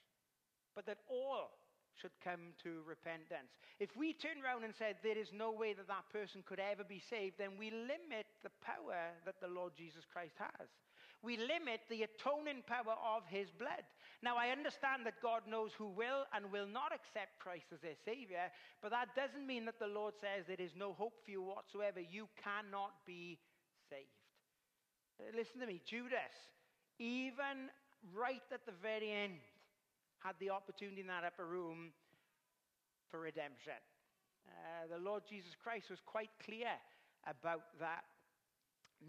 but 0.76 0.86
that 0.86 1.00
all 1.10 1.56
should 1.96 2.12
come 2.24 2.52
to 2.64 2.84
repentance. 2.84 3.56
If 3.80 3.96
we 3.96 4.12
turn 4.12 4.44
around 4.44 4.64
and 4.64 4.76
said 4.76 5.00
there 5.02 5.18
is 5.18 5.32
no 5.32 5.52
way 5.52 5.74
that 5.74 5.88
that 5.88 6.12
person 6.12 6.44
could 6.46 6.60
ever 6.60 6.84
be 6.84 7.00
saved, 7.00 7.36
then 7.40 7.56
we 7.58 7.72
limit 7.72 8.28
the 8.44 8.52
power 8.60 9.16
that 9.24 9.40
the 9.40 9.48
Lord 9.48 9.72
Jesus 9.78 10.04
Christ 10.12 10.36
has 10.38 10.68
we 11.24 11.38
limit 11.38 11.82
the 11.90 12.04
atoning 12.04 12.64
power 12.68 12.96
of 12.96 13.24
his 13.28 13.50
blood. 13.52 13.84
Now, 14.22 14.38
I 14.38 14.50
understand 14.50 15.06
that 15.06 15.22
God 15.22 15.42
knows 15.50 15.72
who 15.78 15.90
will 15.90 16.26
and 16.34 16.52
will 16.52 16.68
not 16.68 16.94
accept 16.94 17.40
Christ 17.40 17.66
as 17.74 17.82
their 17.82 17.98
Savior, 18.06 18.50
but 18.82 18.92
that 18.92 19.16
doesn't 19.16 19.46
mean 19.46 19.66
that 19.66 19.80
the 19.80 19.88
Lord 19.88 20.14
says 20.20 20.46
there 20.48 20.60
is 20.60 20.74
no 20.78 20.94
hope 20.94 21.14
for 21.24 21.32
you 21.32 21.42
whatsoever. 21.42 22.00
You 22.00 22.28
cannot 22.42 22.94
be 23.06 23.40
saved. 23.90 24.10
Uh, 25.20 25.36
listen 25.36 25.60
to 25.62 25.68
me, 25.68 25.82
Judas, 25.86 26.36
even 27.00 27.70
right 28.14 28.44
at 28.54 28.66
the 28.66 28.76
very 28.82 29.12
end, 29.12 29.40
had 30.20 30.36
the 30.40 30.50
opportunity 30.50 31.02
in 31.02 31.08
that 31.08 31.24
upper 31.24 31.46
room 31.46 31.92
for 33.10 33.20
redemption. 33.20 33.78
Uh, 34.48 34.88
the 34.90 35.02
Lord 35.04 35.24
Jesus 35.30 35.52
Christ 35.62 35.90
was 35.90 36.00
quite 36.06 36.30
clear 36.44 36.74
about 37.28 37.64
that. 37.80 38.04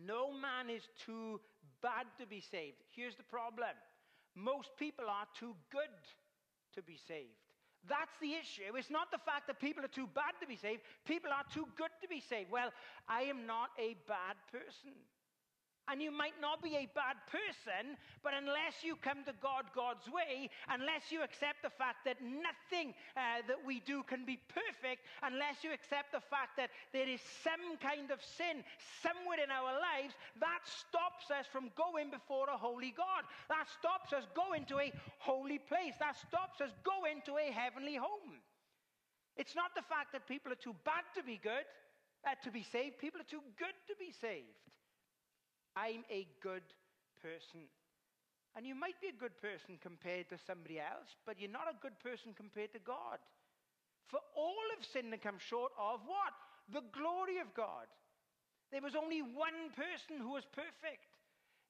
No 0.04 0.32
man 0.32 0.68
is 0.68 0.82
too 1.04 1.40
bad 1.82 2.06
to 2.18 2.26
be 2.26 2.40
saved. 2.40 2.76
Here's 2.90 3.16
the 3.16 3.22
problem 3.24 3.74
most 4.34 4.70
people 4.78 5.06
are 5.08 5.26
too 5.38 5.54
good 5.70 5.96
to 6.74 6.82
be 6.82 6.98
saved. 7.08 7.40
That's 7.88 8.12
the 8.20 8.34
issue. 8.34 8.74
It's 8.76 8.90
not 8.90 9.10
the 9.10 9.18
fact 9.18 9.46
that 9.46 9.60
people 9.60 9.84
are 9.84 9.88
too 9.88 10.08
bad 10.12 10.34
to 10.40 10.46
be 10.46 10.56
saved. 10.56 10.82
People 11.06 11.30
are 11.30 11.44
too 11.54 11.66
good 11.76 11.94
to 12.02 12.08
be 12.08 12.20
saved. 12.20 12.50
Well, 12.50 12.70
I 13.08 13.22
am 13.22 13.46
not 13.46 13.70
a 13.78 13.94
bad 14.06 14.36
person. 14.50 14.92
And 15.86 16.02
you 16.02 16.10
might 16.10 16.34
not 16.42 16.62
be 16.62 16.74
a 16.74 16.90
bad 16.98 17.14
person, 17.30 17.94
but 18.22 18.34
unless 18.34 18.82
you 18.82 18.98
come 18.98 19.22
to 19.22 19.34
God 19.38 19.70
God's 19.70 20.10
way, 20.10 20.50
unless 20.66 21.14
you 21.14 21.22
accept 21.22 21.62
the 21.62 21.70
fact 21.70 22.02
that 22.04 22.18
nothing 22.18 22.90
uh, 23.14 23.46
that 23.46 23.62
we 23.62 23.78
do 23.86 24.02
can 24.02 24.26
be 24.26 24.38
perfect, 24.50 25.06
unless 25.22 25.62
you 25.62 25.70
accept 25.70 26.10
the 26.10 26.26
fact 26.26 26.58
that 26.58 26.74
there 26.92 27.06
is 27.06 27.22
some 27.46 27.78
kind 27.78 28.10
of 28.10 28.18
sin 28.18 28.66
somewhere 28.98 29.38
in 29.38 29.54
our 29.54 29.78
lives, 29.78 30.18
that 30.42 30.66
stops 30.66 31.30
us 31.30 31.46
from 31.46 31.70
going 31.78 32.10
before 32.10 32.50
a 32.50 32.58
holy 32.58 32.90
God. 32.90 33.22
That 33.46 33.70
stops 33.78 34.10
us 34.10 34.26
going 34.34 34.66
to 34.66 34.82
a 34.82 34.92
holy 35.22 35.62
place. 35.62 35.94
That 36.02 36.18
stops 36.18 36.60
us 36.60 36.74
going 36.82 37.22
to 37.30 37.38
a 37.38 37.54
heavenly 37.54 37.94
home. 37.94 38.42
It's 39.36 39.54
not 39.54 39.70
the 39.76 39.86
fact 39.86 40.12
that 40.12 40.26
people 40.26 40.50
are 40.50 40.58
too 40.58 40.74
bad 40.84 41.04
to 41.14 41.22
be 41.22 41.38
good, 41.38 41.68
uh, 42.26 42.34
to 42.42 42.50
be 42.50 42.64
saved. 42.64 42.98
People 42.98 43.20
are 43.20 43.30
too 43.30 43.44
good 43.58 43.76
to 43.86 43.94
be 43.98 44.10
saved. 44.10 44.66
I'm 45.76 46.04
a 46.10 46.26
good 46.42 46.64
person. 47.20 47.68
And 48.56 48.64
you 48.64 48.74
might 48.74 48.96
be 49.04 49.12
a 49.12 49.20
good 49.20 49.36
person 49.36 49.76
compared 49.82 50.32
to 50.32 50.40
somebody 50.48 50.80
else, 50.80 51.12
but 51.28 51.38
you're 51.38 51.52
not 51.52 51.68
a 51.68 51.76
good 51.84 52.00
person 52.00 52.32
compared 52.32 52.72
to 52.72 52.80
God. 52.80 53.20
For 54.08 54.20
all 54.34 54.64
have 54.74 54.86
sinned 54.86 55.12
and 55.12 55.20
come 55.20 55.36
short 55.36 55.72
of 55.76 56.00
what? 56.08 56.32
The 56.72 56.86
glory 56.96 57.38
of 57.38 57.52
God. 57.52 57.84
There 58.72 58.80
was 58.80 58.96
only 58.96 59.20
one 59.20 59.70
person 59.76 60.16
who 60.18 60.32
was 60.32 60.48
perfect. 60.50 61.04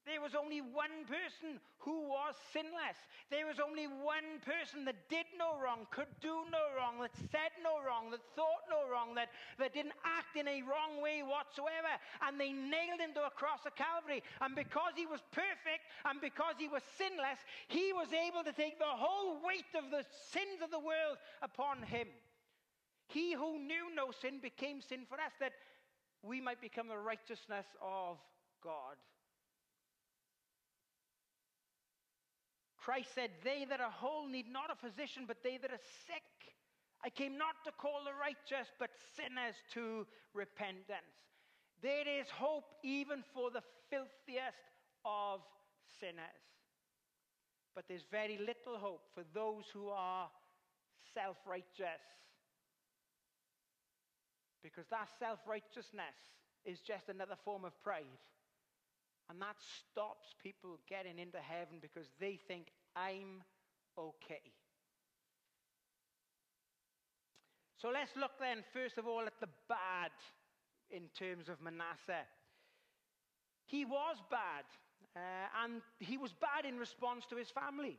There 0.06 0.22
was 0.22 0.38
only 0.38 0.62
one 0.62 1.02
person 1.10 1.58
who 1.82 2.06
was 2.06 2.38
sinless. 2.54 2.94
There 3.26 3.42
was 3.42 3.58
only 3.58 3.90
one 3.90 4.38
person 4.46 4.86
that 4.86 5.10
did 5.10 5.26
no 5.34 5.58
wrong, 5.58 5.90
could 5.90 6.06
do 6.22 6.46
no 6.46 6.70
wrong, 6.78 7.02
that 7.02 7.10
said 7.34 7.50
no 7.58 7.82
wrong, 7.82 8.14
that 8.14 8.22
thought 8.38 8.70
no 8.70 8.86
wrong, 8.86 9.18
that, 9.18 9.34
that 9.58 9.74
didn't 9.74 9.98
act 10.06 10.38
in 10.38 10.46
a 10.46 10.62
wrong 10.62 11.02
way 11.02 11.26
whatsoever. 11.26 11.90
And 12.22 12.38
they 12.38 12.54
nailed 12.54 13.02
him 13.02 13.18
to 13.18 13.26
a 13.26 13.34
cross 13.34 13.66
of 13.66 13.74
Calvary. 13.74 14.22
And 14.38 14.54
because 14.54 14.94
he 14.94 15.10
was 15.10 15.26
perfect 15.34 15.90
and 16.06 16.22
because 16.22 16.54
he 16.54 16.70
was 16.70 16.86
sinless, 16.94 17.42
he 17.66 17.90
was 17.90 18.14
able 18.14 18.46
to 18.46 18.54
take 18.54 18.78
the 18.78 18.86
whole 18.86 19.42
weight 19.42 19.74
of 19.74 19.90
the 19.90 20.06
sins 20.30 20.62
of 20.62 20.70
the 20.70 20.78
world 20.78 21.18
upon 21.42 21.82
him. 21.82 22.06
He 23.10 23.34
who 23.34 23.58
knew 23.58 23.90
no 23.90 24.14
sin 24.14 24.38
became 24.38 24.78
sin 24.78 25.02
for 25.02 25.18
us, 25.18 25.34
that 25.42 25.58
we 26.22 26.40
might 26.40 26.62
become 26.62 26.86
the 26.86 26.98
righteousness 26.98 27.66
of 27.82 28.22
God. 28.62 28.94
Christ 32.86 33.16
said, 33.16 33.30
They 33.42 33.66
that 33.68 33.80
are 33.80 33.90
whole 33.90 34.28
need 34.28 34.46
not 34.46 34.70
a 34.70 34.78
physician, 34.78 35.24
but 35.26 35.42
they 35.42 35.58
that 35.58 35.72
are 35.72 35.86
sick. 36.06 36.54
I 37.04 37.10
came 37.10 37.36
not 37.36 37.58
to 37.64 37.72
call 37.72 38.06
the 38.06 38.14
righteous, 38.14 38.70
but 38.78 38.90
sinners 39.18 39.56
to 39.74 40.06
repentance. 40.34 41.18
There 41.82 42.06
is 42.06 42.30
hope 42.30 42.70
even 42.84 43.24
for 43.34 43.50
the 43.50 43.62
filthiest 43.90 44.70
of 45.04 45.40
sinners. 45.98 46.46
But 47.74 47.86
there's 47.88 48.06
very 48.08 48.38
little 48.38 48.78
hope 48.78 49.02
for 49.14 49.24
those 49.34 49.64
who 49.74 49.88
are 49.88 50.30
self 51.12 51.38
righteous. 51.44 52.06
Because 54.62 54.86
that 54.90 55.08
self 55.18 55.40
righteousness 55.44 56.14
is 56.64 56.78
just 56.78 57.08
another 57.08 57.36
form 57.44 57.64
of 57.64 57.74
pride. 57.82 58.22
And 59.28 59.40
that 59.42 59.56
stops 59.58 60.34
people 60.42 60.78
getting 60.88 61.18
into 61.18 61.38
heaven 61.38 61.78
because 61.80 62.06
they 62.20 62.38
think, 62.48 62.68
I'm 62.94 63.42
okay. 63.98 64.52
So 67.76 67.88
let's 67.92 68.16
look 68.16 68.32
then, 68.40 68.64
first 68.72 68.98
of 68.98 69.06
all, 69.06 69.22
at 69.26 69.38
the 69.40 69.48
bad 69.68 70.12
in 70.90 71.08
terms 71.18 71.48
of 71.48 71.60
Manasseh. 71.60 72.26
He 73.66 73.84
was 73.84 74.16
bad, 74.30 74.64
uh, 75.16 75.64
and 75.64 75.82
he 75.98 76.16
was 76.16 76.32
bad 76.32 76.64
in 76.64 76.78
response 76.78 77.24
to 77.30 77.36
his 77.36 77.50
family. 77.50 77.98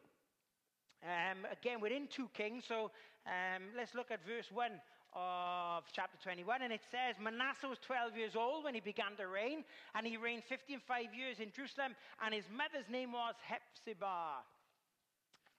Um, 1.03 1.46
again, 1.51 1.79
we're 1.81 1.93
in 1.93 2.07
2 2.07 2.29
Kings, 2.34 2.63
so 2.67 2.89
um, 3.27 3.63
let's 3.75 3.93
look 3.93 4.10
at 4.10 4.25
verse 4.25 4.50
1 4.51 4.72
of 5.14 5.84
chapter 5.92 6.18
21, 6.22 6.62
and 6.62 6.74
it 6.74 6.82
says 6.92 7.16
Manasseh 7.22 7.68
was 7.68 7.80
12 7.80 8.18
years 8.18 8.36
old 8.36 8.64
when 8.64 8.74
he 8.74 8.80
began 8.80 9.16
to 9.18 9.28
reign, 9.28 9.64
and 9.96 10.06
he 10.06 10.18
reigned 10.18 10.44
55 10.44 11.14
years 11.16 11.40
in 11.40 11.52
Jerusalem, 11.52 11.96
and 12.24 12.34
his 12.34 12.46
mother's 12.52 12.90
name 12.90 13.12
was 13.14 13.36
Hephzibah. 13.42 14.44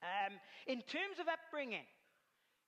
Um, 0.01 0.33
in 0.67 0.81
terms 0.81 1.19
of 1.19 1.27
upbringing, 1.27 1.87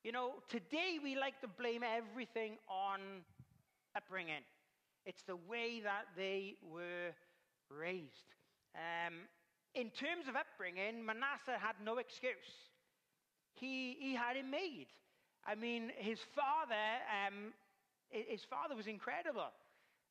you 0.03 0.11
know, 0.11 0.33
today 0.49 0.97
we 1.01 1.15
like 1.15 1.39
to 1.41 1.47
blame 1.47 1.83
everything 1.83 2.57
on 2.67 2.99
upbringing. 3.95 4.43
It's 5.05 5.23
the 5.23 5.35
way 5.35 5.81
that 5.83 6.05
they 6.17 6.55
were 6.61 7.13
raised. 7.69 8.35
Um, 8.75 9.27
in 9.73 9.89
terms 9.89 10.27
of 10.27 10.35
upbringing, 10.35 11.05
Manasseh 11.05 11.57
had 11.59 11.75
no 11.83 11.97
excuse. 11.97 12.69
He, 13.53 13.97
he 13.99 14.15
had 14.15 14.35
it 14.37 14.45
made. 14.45 14.87
I 15.45 15.55
mean, 15.55 15.91
his 15.97 16.19
father, 16.35 16.75
um, 17.27 17.53
his 18.09 18.43
father 18.43 18.75
was 18.75 18.87
incredible. 18.87 19.49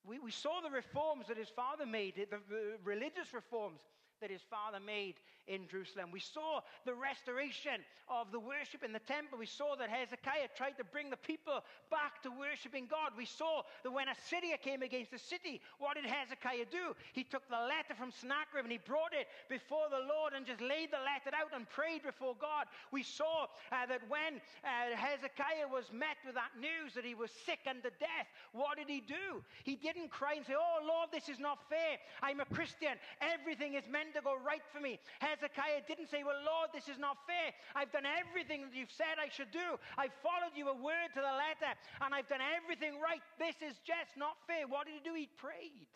We, 0.06 0.18
we 0.18 0.30
saw 0.30 0.60
the 0.60 0.70
reforms 0.70 1.26
that 1.28 1.36
his 1.36 1.48
father 1.48 1.86
made, 1.86 2.14
the, 2.16 2.38
the 2.48 2.78
religious 2.84 3.34
reforms 3.34 3.80
that 4.20 4.30
his 4.30 4.42
father 4.50 4.80
made 4.80 5.16
in 5.50 5.66
Jerusalem. 5.66 6.14
We 6.14 6.22
saw 6.22 6.62
the 6.86 6.94
restoration 6.94 7.82
of 8.06 8.30
the 8.30 8.38
worship 8.38 8.86
in 8.86 8.94
the 8.94 9.02
temple. 9.02 9.38
We 9.38 9.50
saw 9.50 9.74
that 9.74 9.90
Hezekiah 9.90 10.54
tried 10.54 10.78
to 10.78 10.84
bring 10.86 11.10
the 11.10 11.18
people 11.18 11.66
back 11.90 12.22
to 12.22 12.30
worshiping 12.30 12.86
God. 12.86 13.18
We 13.18 13.26
saw 13.26 13.62
that 13.82 13.90
when 13.90 14.06
Assyria 14.06 14.58
came 14.58 14.82
against 14.82 15.10
the 15.10 15.18
city, 15.18 15.60
what 15.78 15.98
did 15.98 16.06
Hezekiah 16.06 16.70
do? 16.70 16.94
He 17.12 17.26
took 17.26 17.42
the 17.50 17.66
letter 17.66 17.98
from 17.98 18.14
Sennacherib 18.14 18.62
and 18.62 18.72
he 18.72 18.78
brought 18.78 19.10
it 19.10 19.26
before 19.50 19.90
the 19.90 20.06
Lord 20.06 20.38
and 20.38 20.46
just 20.46 20.62
laid 20.62 20.94
the 20.94 21.02
letter 21.02 21.34
out 21.34 21.50
and 21.50 21.68
prayed 21.68 22.06
before 22.06 22.38
God. 22.38 22.70
We 22.94 23.02
saw 23.02 23.50
uh, 23.74 23.86
that 23.90 24.06
when 24.06 24.38
uh, 24.62 24.94
Hezekiah 24.94 25.66
was 25.66 25.90
met 25.90 26.22
with 26.22 26.38
that 26.38 26.54
news 26.54 26.94
that 26.94 27.04
he 27.04 27.18
was 27.18 27.34
sick 27.46 27.66
unto 27.66 27.90
death, 27.98 28.30
what 28.54 28.78
did 28.78 28.86
he 28.86 29.02
do? 29.02 29.42
He 29.66 29.74
didn't 29.74 30.14
cry 30.14 30.38
and 30.38 30.46
say, 30.46 30.54
Oh 30.54 30.78
Lord, 30.86 31.10
this 31.10 31.28
is 31.28 31.42
not 31.42 31.58
fair. 31.68 31.98
I'm 32.22 32.38
a 32.38 32.46
Christian. 32.46 32.94
Everything 33.18 33.74
is 33.74 33.84
meant 33.90 34.14
to 34.14 34.22
go 34.22 34.38
right 34.38 34.62
for 34.70 34.80
me. 34.80 34.98
Hezekiah 35.18 35.39
didn't 35.86 36.10
say, 36.10 36.22
Well, 36.22 36.38
Lord, 36.44 36.70
this 36.72 36.88
is 36.88 36.98
not 36.98 37.16
fair. 37.26 37.52
I've 37.74 37.92
done 37.92 38.06
everything 38.06 38.68
that 38.68 38.74
you've 38.74 38.92
said 38.92 39.16
I 39.16 39.28
should 39.28 39.50
do. 39.50 39.78
I've 39.96 40.14
followed 40.22 40.52
you 40.56 40.68
a 40.68 40.76
word 40.76 41.14
to 41.14 41.22
the 41.22 41.36
letter, 41.36 41.72
and 42.04 42.14
I've 42.14 42.28
done 42.28 42.44
everything 42.44 43.00
right. 43.00 43.22
This 43.38 43.56
is 43.64 43.78
just 43.86 44.16
not 44.16 44.36
fair. 44.46 44.68
What 44.68 44.86
did 44.86 45.00
he 45.00 45.02
do? 45.04 45.14
He 45.14 45.28
prayed. 45.38 45.88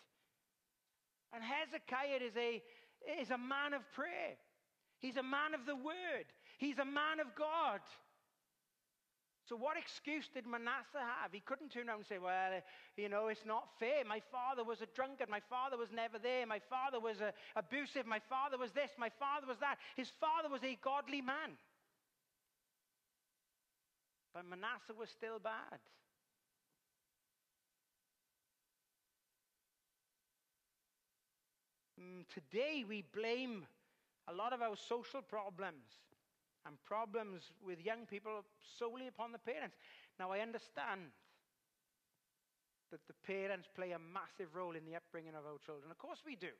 And 1.33 1.43
Hezekiah 1.43 2.23
is 2.23 2.35
a, 2.37 2.63
is 3.19 3.29
a 3.29 3.37
man 3.37 3.73
of 3.73 3.83
prayer. 3.91 4.39
He's 4.99 5.17
a 5.17 5.23
man 5.23 5.53
of 5.53 5.65
the 5.65 5.75
word. 5.75 6.25
He's 6.57 6.79
a 6.79 6.85
man 6.85 7.19
of 7.19 7.35
God. 7.35 7.83
So, 9.47 9.55
what 9.55 9.77
excuse 9.77 10.27
did 10.33 10.47
Manasseh 10.47 10.97
have? 11.21 11.31
He 11.31 11.39
couldn't 11.39 11.69
turn 11.69 11.87
around 11.87 11.97
and 11.97 12.07
say, 12.07 12.17
Well, 12.17 12.61
you 12.97 13.09
know, 13.09 13.27
it's 13.27 13.45
not 13.45 13.69
fair. 13.79 14.03
My 14.03 14.19
father 14.31 14.63
was 14.63 14.81
a 14.81 14.87
drunkard. 14.87 15.29
My 15.29 15.41
father 15.49 15.77
was 15.77 15.89
never 15.93 16.17
there. 16.17 16.47
My 16.47 16.59
father 16.67 16.99
was 16.99 17.21
uh, 17.21 17.29
abusive. 17.55 18.07
My 18.07 18.19
father 18.27 18.57
was 18.57 18.71
this. 18.71 18.89
My 18.97 19.09
father 19.19 19.45
was 19.45 19.57
that. 19.59 19.77
His 19.95 20.09
father 20.19 20.49
was 20.49 20.63
a 20.63 20.75
godly 20.81 21.21
man. 21.21 21.57
But 24.33 24.49
Manasseh 24.49 24.97
was 24.97 25.09
still 25.09 25.37
bad. 25.37 25.79
Mm, 32.01 32.25
today, 32.33 32.83
we 32.87 33.03
blame 33.13 33.67
a 34.27 34.33
lot 34.33 34.53
of 34.53 34.63
our 34.63 34.75
social 34.75 35.21
problems 35.21 35.85
and 36.65 36.75
problems 36.83 37.51
with 37.65 37.83
young 37.83 38.05
people 38.05 38.43
solely 38.77 39.07
upon 39.07 39.31
the 39.31 39.39
parents. 39.39 39.75
Now, 40.19 40.31
I 40.31 40.39
understand 40.39 41.13
that 42.91 43.01
the 43.07 43.13
parents 43.25 43.67
play 43.75 43.91
a 43.91 43.99
massive 43.99 44.55
role 44.55 44.75
in 44.75 44.85
the 44.85 44.95
upbringing 44.95 45.35
of 45.35 45.45
our 45.45 45.57
children. 45.65 45.91
Of 45.91 45.97
course, 45.97 46.19
we 46.25 46.35
do. 46.35 46.53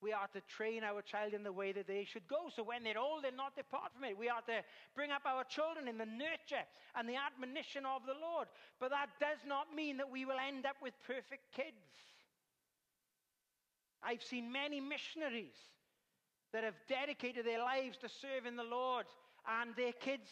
We 0.00 0.12
are 0.12 0.28
to 0.32 0.40
train 0.42 0.84
our 0.84 1.02
child 1.02 1.34
in 1.34 1.42
the 1.42 1.50
way 1.50 1.72
that 1.72 1.88
they 1.88 2.04
should 2.04 2.28
go. 2.28 2.48
So 2.54 2.62
when 2.62 2.84
they're 2.84 2.98
old, 2.98 3.24
they're 3.24 3.32
not 3.34 3.56
depart 3.56 3.90
from 3.92 4.04
it. 4.04 4.16
We 4.16 4.28
are 4.28 4.42
to 4.42 4.62
bring 4.94 5.10
up 5.10 5.22
our 5.26 5.42
children 5.42 5.88
in 5.88 5.98
the 5.98 6.06
nurture 6.06 6.62
and 6.94 7.08
the 7.08 7.18
admonition 7.18 7.84
of 7.84 8.06
the 8.06 8.14
Lord. 8.14 8.46
But 8.78 8.90
that 8.90 9.08
does 9.18 9.42
not 9.46 9.74
mean 9.74 9.96
that 9.96 10.08
we 10.08 10.24
will 10.24 10.38
end 10.38 10.66
up 10.66 10.76
with 10.80 10.94
perfect 11.04 11.50
kids. 11.50 11.74
I've 14.00 14.22
seen 14.22 14.52
many 14.52 14.78
missionaries 14.78 15.58
that 16.52 16.64
have 16.64 16.74
dedicated 16.88 17.44
their 17.44 17.60
lives 17.60 17.98
to 17.98 18.08
serving 18.08 18.56
the 18.56 18.64
Lord, 18.64 19.06
and 19.60 19.74
their 19.76 19.92
kids 19.92 20.28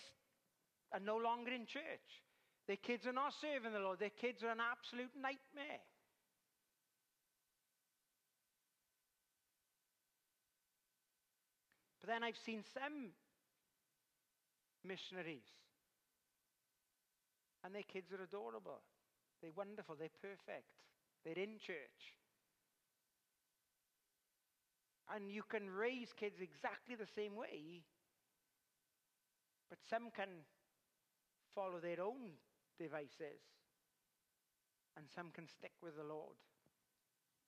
are 0.92 1.00
no 1.00 1.16
longer 1.16 1.52
in 1.52 1.66
church. 1.66 2.22
Their 2.66 2.76
kids 2.76 3.06
are 3.06 3.12
not 3.12 3.32
serving 3.40 3.72
the 3.72 3.78
Lord. 3.78 3.98
Their 3.98 4.10
kids 4.10 4.42
are 4.42 4.50
an 4.50 4.60
absolute 4.60 5.10
nightmare. 5.14 5.82
But 12.00 12.08
then 12.08 12.22
I've 12.22 12.38
seen 12.44 12.62
some 12.72 13.10
missionaries, 14.84 15.46
and 17.64 17.74
their 17.74 17.82
kids 17.82 18.12
are 18.12 18.22
adorable. 18.22 18.80
They're 19.42 19.50
wonderful. 19.56 19.96
They're 19.98 20.08
perfect. 20.22 20.70
They're 21.24 21.34
in 21.42 21.58
church. 21.58 22.16
And 25.14 25.30
you 25.30 25.42
can 25.48 25.70
raise 25.70 26.12
kids 26.18 26.40
exactly 26.40 26.96
the 26.96 27.06
same 27.14 27.36
way, 27.36 27.82
but 29.70 29.78
some 29.88 30.10
can 30.14 30.28
follow 31.54 31.78
their 31.80 32.02
own 32.02 32.34
devices, 32.78 33.40
and 34.96 35.06
some 35.14 35.30
can 35.32 35.46
stick 35.48 35.72
with 35.82 35.96
the 35.96 36.02
Lord. 36.02 36.36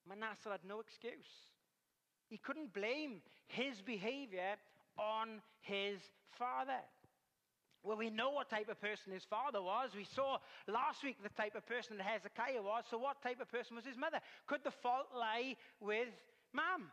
Manasseh 0.09 0.50
had 0.50 0.65
no 0.67 0.81
excuse. 0.81 1.50
He 2.29 2.38
couldn't 2.38 2.73
blame 2.73 3.21
his 3.47 3.81
behavior 3.81 4.57
on 4.99 5.41
his 5.61 5.99
father. 6.38 6.81
Well, 7.85 7.97
we 7.97 8.11
know 8.11 8.31
what 8.31 8.50
type 8.50 8.69
of 8.69 8.81
person 8.81 9.12
his 9.12 9.25
father 9.25 9.62
was. 9.62 9.91
We 9.97 10.05
saw 10.05 10.38
last 10.67 11.05
week 11.05 11.17
the 11.23 11.29
type 11.31 11.55
of 11.55 11.65
person 11.67 11.97
that 11.97 12.07
Hezekiah 12.07 12.62
was. 12.62 12.85
So, 12.91 12.99
what 12.99 13.23
type 13.23 13.41
of 13.41 13.50
person 13.50 13.77
was 13.77 13.87
his 13.87 13.97
mother? 13.97 14.21
Could 14.47 14.65
the 14.65 14.73
fault 14.83 15.07
lie 15.15 15.57
with 15.81 16.09
mom? 16.53 16.91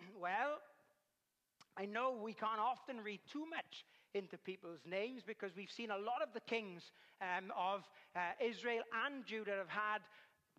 Well, 0.20 0.58
I 1.76 1.86
know 1.86 2.18
we 2.20 2.32
can't 2.32 2.58
often 2.58 3.00
read 3.04 3.20
too 3.32 3.46
much 3.48 3.84
into 4.14 4.36
people's 4.36 4.80
names 4.84 5.22
because 5.26 5.52
we've 5.56 5.70
seen 5.70 5.90
a 5.90 5.96
lot 5.96 6.22
of 6.22 6.34
the 6.34 6.40
kings 6.40 6.82
um, 7.22 7.52
of 7.56 7.82
uh, 8.16 8.20
Israel 8.44 8.82
and 9.06 9.24
Judah 9.24 9.56
have 9.58 9.68
had 9.68 10.00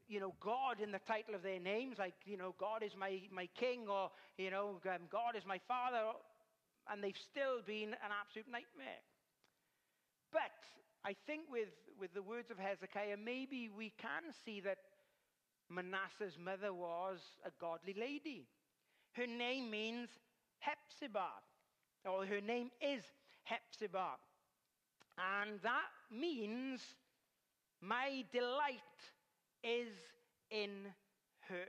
you 0.10 0.20
know, 0.20 0.34
God 0.42 0.82
in 0.82 0.92
the 0.92 1.00
title 1.00 1.36
of 1.36 1.44
their 1.44 1.60
names, 1.60 2.00
like, 2.00 2.16
you 2.26 2.36
know, 2.36 2.56
God 2.60 2.82
is 2.82 2.94
my, 2.98 3.22
my 3.32 3.48
king, 3.54 3.86
or, 3.88 4.10
you 4.40 4.50
know, 4.50 4.82
um, 4.90 5.06
God 5.12 5.38
is 5.38 5.46
my 5.46 5.60
father, 5.68 6.02
and 6.92 7.04
they've 7.04 7.14
still 7.30 7.62
been 7.66 7.90
an 7.90 8.10
absolute 8.20 8.48
nightmare. 8.48 9.06
But 10.34 10.58
I 11.06 11.16
think 11.28 11.44
with, 11.52 11.70
with 12.00 12.12
the 12.16 12.24
words 12.24 12.50
of 12.50 12.58
Hezekiah, 12.58 13.18
maybe 13.24 13.70
we 13.70 13.94
can 14.02 14.34
see 14.44 14.62
that 14.62 14.80
Manasseh's 15.70 16.38
mother 16.44 16.74
was 16.74 17.20
a 17.46 17.52
godly 17.62 17.94
lady. 17.94 18.48
Her 19.14 19.28
name 19.28 19.70
means 19.70 20.10
Hephzibah, 20.60 21.42
or 22.06 22.26
her 22.26 22.42
name 22.42 22.70
is 22.82 23.04
Hephzibah. 23.44 24.18
And 25.18 25.60
that 25.62 25.92
means 26.12 26.82
my 27.82 28.24
delight 28.32 28.80
is 29.64 29.94
in 30.50 30.70
her. 31.48 31.66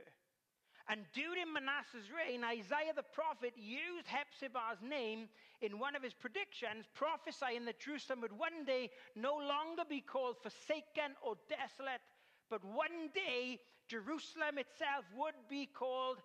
And 0.89 1.05
during 1.13 1.53
Manasseh's 1.53 2.11
reign, 2.11 2.43
Isaiah 2.43 2.93
the 2.95 3.03
prophet 3.03 3.53
used 3.55 4.07
Hephzibah's 4.07 4.81
name 4.81 5.29
in 5.61 5.79
one 5.79 5.95
of 5.95 6.03
his 6.03 6.13
predictions, 6.13 6.85
prophesying 6.93 7.65
that 7.65 7.79
Jerusalem 7.79 8.21
would 8.21 8.37
one 8.37 8.65
day 8.65 8.89
no 9.15 9.35
longer 9.35 9.83
be 9.87 10.01
called 10.01 10.37
forsaken 10.41 11.15
or 11.21 11.35
desolate, 11.47 12.01
but 12.49 12.63
one 12.65 13.09
day 13.13 13.59
Jerusalem 13.87 14.57
itself 14.57 15.05
would 15.15 15.35
be 15.49 15.65
called 15.65 16.17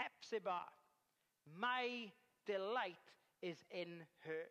Hephzibah. 0.00 0.68
My 1.58 2.10
delight 2.46 2.96
is 3.42 3.56
in 3.70 4.00
her. 4.20 4.48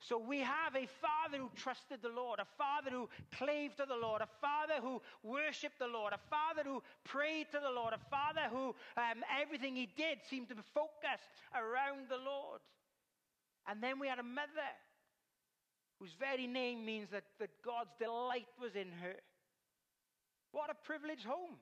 So 0.00 0.18
we 0.18 0.40
have 0.40 0.74
a 0.74 0.88
father 1.00 1.38
who 1.38 1.48
trusted 1.54 2.02
the 2.02 2.08
Lord, 2.08 2.40
a 2.40 2.46
father 2.58 2.90
who 2.90 3.08
clave 3.38 3.76
to 3.76 3.86
the 3.86 3.94
Lord, 3.94 4.20
a 4.20 4.28
father 4.40 4.82
who 4.82 5.00
worshiped 5.22 5.78
the 5.78 5.86
Lord, 5.86 6.12
a 6.12 6.18
father 6.28 6.68
who 6.68 6.82
prayed 7.04 7.46
to 7.52 7.60
the 7.62 7.70
Lord, 7.70 7.94
a 7.94 8.10
father 8.10 8.48
who 8.50 8.74
um, 8.96 9.22
everything 9.40 9.76
he 9.76 9.86
did 9.86 10.18
seemed 10.28 10.48
to 10.48 10.56
be 10.56 10.62
focused 10.74 11.30
around 11.54 12.08
the 12.08 12.18
Lord. 12.18 12.60
And 13.68 13.80
then 13.80 14.00
we 14.00 14.08
had 14.08 14.18
a 14.18 14.24
mother 14.24 14.70
whose 16.00 16.14
very 16.18 16.48
name 16.48 16.84
means 16.84 17.10
that, 17.10 17.22
that 17.38 17.50
God's 17.64 17.92
delight 18.00 18.48
was 18.60 18.74
in 18.74 18.90
her. 19.02 19.14
What 20.50 20.68
a 20.68 20.74
privileged 20.74 21.24
home. 21.24 21.58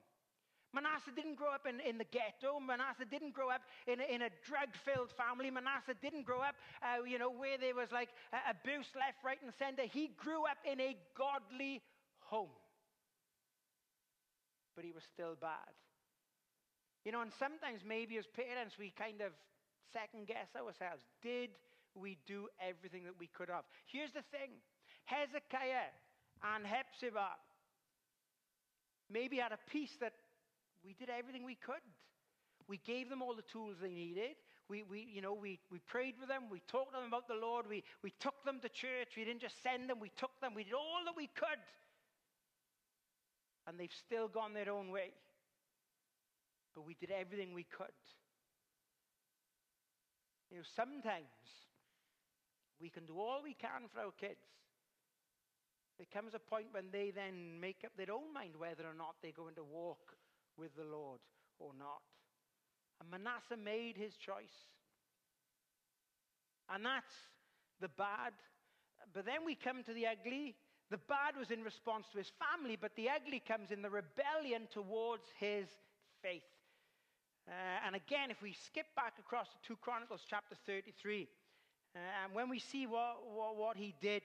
Manasseh 0.73 1.11
didn't 1.15 1.35
grow 1.35 1.51
up 1.51 1.67
in, 1.67 1.79
in 1.83 1.97
the 1.97 2.07
ghetto. 2.07 2.59
Manasseh 2.59 3.05
didn't 3.09 3.33
grow 3.33 3.49
up 3.49 3.61
in 3.87 3.99
a, 3.99 4.05
in 4.07 4.21
a 4.23 4.31
drug-filled 4.47 5.11
family. 5.19 5.51
Manasseh 5.51 5.99
didn't 6.01 6.23
grow 6.23 6.39
up, 6.39 6.55
uh, 6.79 7.03
you 7.03 7.19
know, 7.19 7.29
where 7.29 7.57
there 7.57 7.75
was 7.75 7.91
like 7.91 8.09
abuse 8.47 8.87
left, 8.95 9.19
right, 9.23 9.39
and 9.43 9.51
center. 9.59 9.83
He 9.83 10.11
grew 10.15 10.47
up 10.47 10.57
in 10.63 10.79
a 10.79 10.95
godly 11.17 11.81
home. 12.31 12.55
But 14.75 14.85
he 14.85 14.91
was 14.91 15.03
still 15.11 15.35
bad. 15.35 15.75
You 17.03 17.11
know, 17.11 17.21
and 17.21 17.31
sometimes 17.37 17.81
maybe 17.83 18.17
as 18.17 18.25
parents 18.31 18.79
we 18.79 18.93
kind 18.95 19.19
of 19.19 19.33
second 19.91 20.27
guess 20.27 20.47
ourselves. 20.55 21.03
Did 21.21 21.51
we 21.95 22.17
do 22.25 22.47
everything 22.63 23.03
that 23.03 23.19
we 23.19 23.27
could 23.27 23.49
have? 23.49 23.65
Here's 23.85 24.11
the 24.11 24.23
thing 24.31 24.55
Hezekiah 25.05 25.91
and 26.55 26.63
Hephzibah 26.63 27.35
maybe 29.11 29.37
had 29.37 29.51
a 29.51 29.59
peace 29.69 29.91
that 29.99 30.13
we 30.85 30.93
did 30.93 31.09
everything 31.09 31.45
we 31.45 31.55
could. 31.55 31.83
We 32.67 32.77
gave 32.85 33.09
them 33.09 33.21
all 33.21 33.35
the 33.35 33.43
tools 33.51 33.77
they 33.81 33.89
needed. 33.89 34.35
We, 34.69 34.83
we, 34.83 35.07
you 35.13 35.21
know, 35.21 35.33
we, 35.33 35.59
we 35.71 35.79
prayed 35.79 36.15
with 36.19 36.29
them. 36.29 36.43
We 36.49 36.61
talked 36.67 36.93
to 36.93 36.99
them 36.99 37.07
about 37.07 37.27
the 37.27 37.35
Lord. 37.35 37.65
We, 37.67 37.83
we 38.03 38.11
took 38.19 38.45
them 38.45 38.59
to 38.61 38.69
church. 38.69 39.17
We 39.17 39.25
didn't 39.25 39.41
just 39.41 39.61
send 39.61 39.89
them, 39.89 39.99
we 39.99 40.11
took 40.15 40.31
them. 40.41 40.53
We 40.55 40.63
did 40.63 40.73
all 40.73 41.03
that 41.05 41.15
we 41.17 41.27
could. 41.27 41.59
And 43.67 43.79
they've 43.79 43.93
still 44.05 44.27
gone 44.27 44.53
their 44.53 44.71
own 44.71 44.91
way. 44.91 45.11
But 46.73 46.85
we 46.85 46.95
did 46.95 47.11
everything 47.11 47.53
we 47.53 47.63
could. 47.63 47.91
You 50.49 50.57
know, 50.57 50.63
sometimes 50.75 51.27
we 52.81 52.89
can 52.89 53.05
do 53.05 53.19
all 53.19 53.41
we 53.43 53.53
can 53.53 53.87
for 53.93 53.99
our 53.99 54.11
kids. 54.19 54.47
There 55.97 56.07
comes 56.11 56.33
a 56.33 56.39
point 56.39 56.67
when 56.71 56.85
they 56.91 57.11
then 57.11 57.59
make 57.59 57.83
up 57.85 57.91
their 57.97 58.13
own 58.13 58.33
mind 58.33 58.55
whether 58.57 58.83
or 58.83 58.95
not 58.97 59.15
they're 59.21 59.35
going 59.35 59.55
to 59.55 59.63
walk 59.63 60.15
with 60.57 60.75
the 60.75 60.83
Lord 60.83 61.19
or 61.59 61.71
not. 61.77 62.01
And 62.99 63.09
Manasseh 63.09 63.57
made 63.57 63.97
his 63.97 64.15
choice. 64.15 64.69
And 66.73 66.85
that's 66.85 67.13
the 67.79 67.89
bad. 67.89 68.33
But 69.13 69.25
then 69.25 69.45
we 69.45 69.55
come 69.55 69.83
to 69.83 69.93
the 69.93 70.07
ugly. 70.07 70.55
The 70.89 70.97
bad 70.97 71.35
was 71.37 71.51
in 71.51 71.63
response 71.63 72.07
to 72.11 72.17
his 72.17 72.31
family, 72.37 72.77
but 72.79 72.95
the 72.95 73.09
ugly 73.09 73.41
comes 73.45 73.71
in 73.71 73.81
the 73.81 73.89
rebellion 73.89 74.67
towards 74.71 75.23
his 75.39 75.67
faith. 76.21 76.43
Uh, 77.47 77.51
and 77.85 77.95
again, 77.95 78.29
if 78.29 78.41
we 78.41 78.53
skip 78.53 78.85
back 78.95 79.13
across 79.19 79.47
to 79.47 79.57
2 79.67 79.77
Chronicles 79.81 80.21
chapter 80.29 80.55
33, 80.65 81.27
uh, 81.95 81.99
and 82.23 82.33
when 82.33 82.49
we 82.49 82.59
see 82.59 82.85
what, 82.85 83.17
what, 83.33 83.55
what 83.57 83.77
he 83.77 83.95
did, 84.01 84.21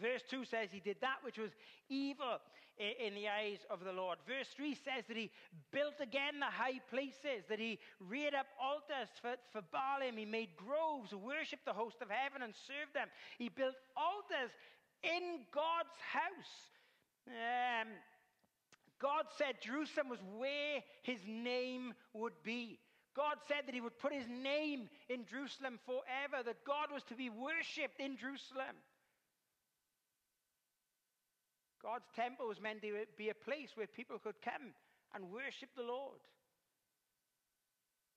Verse 0.00 0.22
2 0.28 0.44
says 0.44 0.68
he 0.72 0.80
did 0.80 0.96
that 1.00 1.16
which 1.22 1.38
was 1.38 1.50
evil 1.88 2.38
in 2.78 3.14
the 3.14 3.28
eyes 3.28 3.64
of 3.70 3.82
the 3.84 3.92
Lord. 3.92 4.18
Verse 4.26 4.48
3 4.54 4.74
says 4.74 5.04
that 5.08 5.16
he 5.16 5.30
built 5.72 5.94
again 6.00 6.40
the 6.40 6.46
high 6.46 6.80
places, 6.90 7.44
that 7.48 7.58
he 7.58 7.78
reared 8.00 8.34
up 8.34 8.46
altars 8.60 9.08
for, 9.20 9.34
for 9.52 9.62
Baalim. 9.72 10.18
He 10.18 10.26
made 10.26 10.50
groves, 10.56 11.14
worshiped 11.14 11.64
the 11.64 11.72
host 11.72 11.96
of 12.02 12.10
heaven, 12.10 12.42
and 12.42 12.54
served 12.54 12.94
them. 12.94 13.08
He 13.38 13.48
built 13.48 13.76
altars 13.96 14.52
in 15.02 15.46
God's 15.52 15.96
house. 16.12 16.54
Um, 17.28 17.88
God 19.00 19.24
said 19.36 19.60
Jerusalem 19.60 20.08
was 20.08 20.20
where 20.36 20.80
his 21.02 21.20
name 21.26 21.94
would 22.12 22.34
be. 22.42 22.78
God 23.14 23.36
said 23.48 23.66
that 23.66 23.74
he 23.74 23.80
would 23.80 23.98
put 23.98 24.12
his 24.12 24.28
name 24.28 24.90
in 25.08 25.24
Jerusalem 25.24 25.78
forever, 25.86 26.44
that 26.44 26.64
God 26.66 26.92
was 26.92 27.02
to 27.04 27.14
be 27.14 27.30
worshipped 27.30 27.98
in 27.98 28.18
Jerusalem. 28.18 28.76
God's 31.86 32.10
temple 32.18 32.50
was 32.50 32.58
meant 32.58 32.82
to 32.82 33.06
be 33.16 33.30
a 33.30 33.44
place 33.46 33.70
where 33.78 33.86
people 33.86 34.18
could 34.18 34.42
come 34.42 34.74
and 35.14 35.30
worship 35.30 35.70
the 35.76 35.86
Lord. 35.86 36.18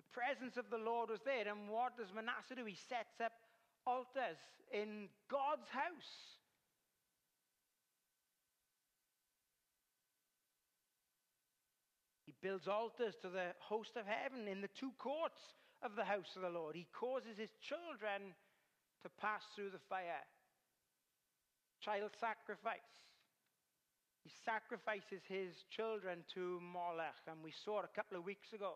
The 0.01 0.09
presence 0.09 0.57
of 0.57 0.73
the 0.73 0.81
Lord 0.81 1.13
was 1.13 1.21
there. 1.21 1.45
And 1.45 1.69
what 1.69 1.93
does 1.93 2.09
Manasseh 2.09 2.57
do? 2.57 2.65
He 2.65 2.73
sets 2.89 3.21
up 3.21 3.37
altars 3.85 4.41
in 4.73 5.05
God's 5.29 5.69
house. 5.69 6.13
He 12.25 12.33
builds 12.41 12.67
altars 12.67 13.13
to 13.21 13.29
the 13.29 13.53
host 13.59 13.93
of 13.97 14.09
heaven 14.09 14.47
in 14.47 14.61
the 14.61 14.73
two 14.73 14.97
courts 14.97 15.53
of 15.83 15.95
the 15.95 16.09
house 16.09 16.33
of 16.35 16.41
the 16.41 16.49
Lord. 16.49 16.75
He 16.75 16.87
causes 16.89 17.37
his 17.37 17.53
children 17.61 18.33
to 19.03 19.09
pass 19.21 19.45
through 19.53 19.69
the 19.69 19.85
fire. 19.87 20.25
Child 21.81 22.17
sacrifice. 22.19 23.08
He 24.23 24.31
sacrifices 24.45 25.21
his 25.27 25.63
children 25.69 26.23
to 26.33 26.59
Molech. 26.61 27.23
And 27.27 27.43
we 27.43 27.53
saw 27.65 27.81
a 27.81 27.95
couple 27.95 28.17
of 28.17 28.25
weeks 28.25 28.53
ago 28.53 28.75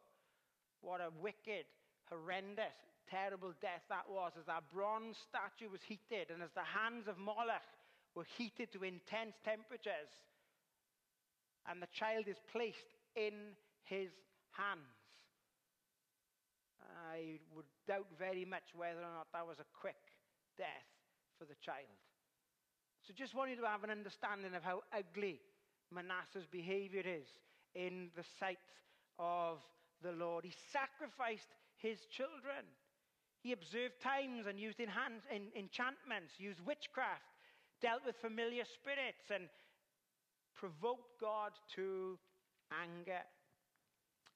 what 0.81 1.01
a 1.01 1.09
wicked, 1.21 1.65
horrendous, 2.09 2.75
terrible 3.09 3.53
death 3.61 3.83
that 3.89 4.07
was 4.09 4.31
as 4.39 4.45
that 4.45 4.63
bronze 4.73 5.17
statue 5.27 5.71
was 5.71 5.81
heated 5.87 6.31
and 6.31 6.41
as 6.41 6.51
the 6.55 6.63
hands 6.63 7.07
of 7.07 7.17
Molech 7.17 7.63
were 8.15 8.27
heated 8.37 8.71
to 8.71 8.83
intense 8.83 9.35
temperatures. 9.43 10.11
And 11.67 11.81
the 11.81 11.91
child 11.91 12.27
is 12.27 12.37
placed 12.51 12.91
in 13.15 13.55
his 13.83 14.11
hands. 14.51 14.91
I 17.09 17.39
would 17.55 17.65
doubt 17.87 18.07
very 18.19 18.45
much 18.45 18.75
whether 18.75 18.99
or 18.99 19.13
not 19.15 19.27
that 19.33 19.47
was 19.47 19.59
a 19.59 19.69
quick 19.79 19.99
death 20.57 20.89
for 21.39 21.45
the 21.45 21.55
child. 21.63 21.99
So 23.05 23.13
just 23.13 23.35
want 23.35 23.49
you 23.49 23.57
to 23.57 23.67
have 23.67 23.83
an 23.83 23.89
understanding 23.89 24.55
of 24.55 24.63
how 24.63 24.83
ugly 24.97 25.41
Manasseh's 25.93 26.47
behavior 26.49 27.03
is 27.05 27.27
in 27.75 28.09
the 28.15 28.23
sight 28.39 28.59
of 29.19 29.59
the 30.01 30.13
Lord. 30.13 30.45
He 30.45 30.53
sacrificed 30.71 31.49
his 31.77 31.99
children. 32.09 32.63
He 33.41 33.51
observed 33.51 33.99
times 34.01 34.47
and 34.47 34.57
used 34.57 34.79
enchantments, 34.79 36.33
used 36.37 36.61
witchcraft, 36.65 37.23
dealt 37.81 38.05
with 38.05 38.15
familiar 38.15 38.63
spirits, 38.63 39.31
and 39.33 39.49
provoked 40.55 41.19
God 41.19 41.51
to 41.75 42.17
anger. 42.71 43.19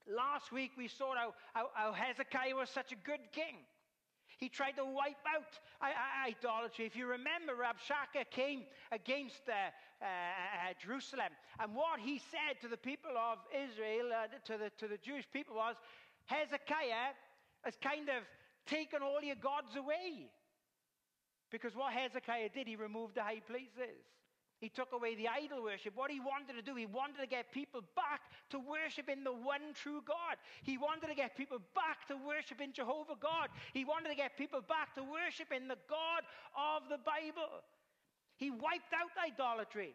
Last 0.08 0.52
week 0.52 0.72
we 0.78 0.90
saw 0.90 1.16
how, 1.16 1.34
how, 1.54 1.70
how 1.74 1.94
Hezekiah 1.94 2.56
was 2.56 2.70
such 2.70 2.92
a 2.92 2.96
good 2.96 3.32
king. 3.32 3.64
He 4.38 4.50
tried 4.50 4.78
to 4.78 4.86
wipe 4.86 5.26
out 5.36 5.60
idolatry. 6.26 6.86
If 6.86 6.96
you 6.96 7.08
remember, 7.08 7.54
Rabshakeh 7.54 8.30
came 8.30 8.64
against 8.92 9.42
uh, 9.50 9.54
uh, 10.02 10.06
uh, 10.06 10.74
Jerusalem. 10.80 11.34
And 11.60 11.74
what 11.74 12.00
he 12.00 12.20
said 12.20 12.62
to 12.62 12.68
the 12.68 12.78
people 12.78 13.12
of 13.18 13.40
Israel, 13.52 14.10
uh, 14.14 14.28
to, 14.46 14.58
the, 14.58 14.70
to 14.78 14.88
the 14.88 14.98
Jewish 14.98 15.26
people, 15.34 15.56
was 15.56 15.76
Hezekiah 16.26 17.18
has 17.64 17.76
kind 17.82 18.10
of 18.10 18.24
taken 18.68 19.02
all 19.02 19.22
your 19.22 19.36
gods 19.36 19.76
away. 19.76 20.30
Because 21.50 21.76
what 21.76 21.94
Hezekiah 21.94 22.50
did, 22.54 22.68
he 22.68 22.76
removed 22.76 23.16
the 23.16 23.24
high 23.24 23.42
places. 23.48 24.04
He 24.60 24.70
took 24.70 24.92
away 24.92 25.14
the 25.14 25.28
idol 25.28 25.62
worship. 25.62 25.96
What 25.96 26.10
he 26.10 26.20
wanted 26.20 26.54
to 26.56 26.64
do, 26.64 26.74
he 26.74 26.88
wanted 26.88 27.22
to 27.22 27.28
get 27.28 27.52
people 27.52 27.82
back 27.96 28.22
to 28.50 28.58
worship 28.58 29.08
in 29.08 29.24
the 29.24 29.34
one 29.34 29.74
true 29.76 30.02
God. 30.02 30.38
He 30.64 30.78
wanted 30.78 31.08
to 31.08 31.16
get 31.16 31.38
people 31.38 31.60
back 31.76 32.08
to 32.08 32.18
worship 32.18 32.60
in 32.60 32.74
Jehovah 32.74 33.16
God. 33.22 33.50
He 33.74 33.86
wanted 33.86 34.10
to 34.10 34.16
get 34.16 34.36
people 34.36 34.62
back 34.62 34.96
to 34.96 35.04
worship 35.04 35.54
in 35.54 35.68
the 35.68 35.78
God 35.88 36.26
of 36.58 36.90
the 36.90 36.98
Bible. 36.98 37.62
He 38.38 38.50
wiped 38.50 38.94
out 38.98 39.14
idolatry, 39.22 39.94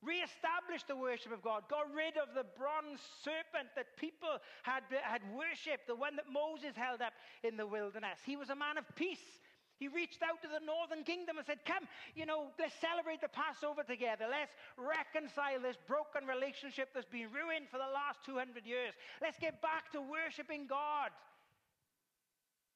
reestablished 0.00 0.86
the 0.86 0.96
worship 0.96 1.32
of 1.32 1.42
God, 1.42 1.64
got 1.68 1.90
rid 1.92 2.14
of 2.16 2.34
the 2.34 2.46
bronze 2.56 3.00
serpent 3.22 3.74
that 3.74 3.96
people 3.96 4.38
had, 4.62 4.82
had 5.02 5.22
worshipped, 5.34 5.88
the 5.88 5.96
one 5.96 6.14
that 6.14 6.30
Moses 6.30 6.76
held 6.76 7.02
up 7.02 7.14
in 7.42 7.56
the 7.56 7.66
wilderness. 7.66 8.18
He 8.24 8.36
was 8.36 8.50
a 8.50 8.56
man 8.56 8.78
of 8.78 8.84
peace. 8.94 9.42
He 9.78 9.88
reached 9.88 10.22
out 10.22 10.40
to 10.42 10.48
the 10.48 10.62
northern 10.62 11.02
kingdom 11.02 11.36
and 11.36 11.46
said, 11.46 11.58
Come, 11.66 11.90
you 12.14 12.26
know, 12.26 12.54
let's 12.58 12.74
celebrate 12.78 13.20
the 13.20 13.28
Passover 13.28 13.82
together. 13.82 14.26
Let's 14.30 14.54
reconcile 14.78 15.58
this 15.58 15.76
broken 15.90 16.30
relationship 16.30 16.94
that's 16.94 17.10
been 17.10 17.34
ruined 17.34 17.66
for 17.70 17.78
the 17.82 17.90
last 17.90 18.22
200 18.24 18.62
years. 18.62 18.94
Let's 19.20 19.38
get 19.38 19.60
back 19.60 19.90
to 19.92 20.00
worshiping 20.00 20.70
God. 20.70 21.10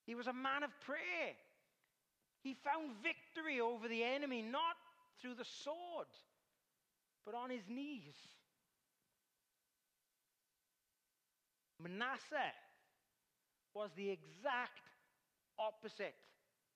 He 0.07 0.15
was 0.15 0.27
a 0.27 0.33
man 0.33 0.65
of 0.67 0.71
prayer. 0.83 1.39
He 2.43 2.57
found 2.67 2.99
victory 3.03 3.61
over 3.61 3.87
the 3.87 4.03
enemy, 4.03 4.43
not 4.43 4.75
through 5.23 5.35
the 5.35 5.47
sword, 5.63 6.11
but 7.25 7.35
on 7.35 7.51
his 7.51 7.63
knees. 7.69 8.19
Manasseh 11.81 12.55
was 13.75 13.91
the 13.97 14.11
exact 14.11 14.83
opposite 15.59 16.15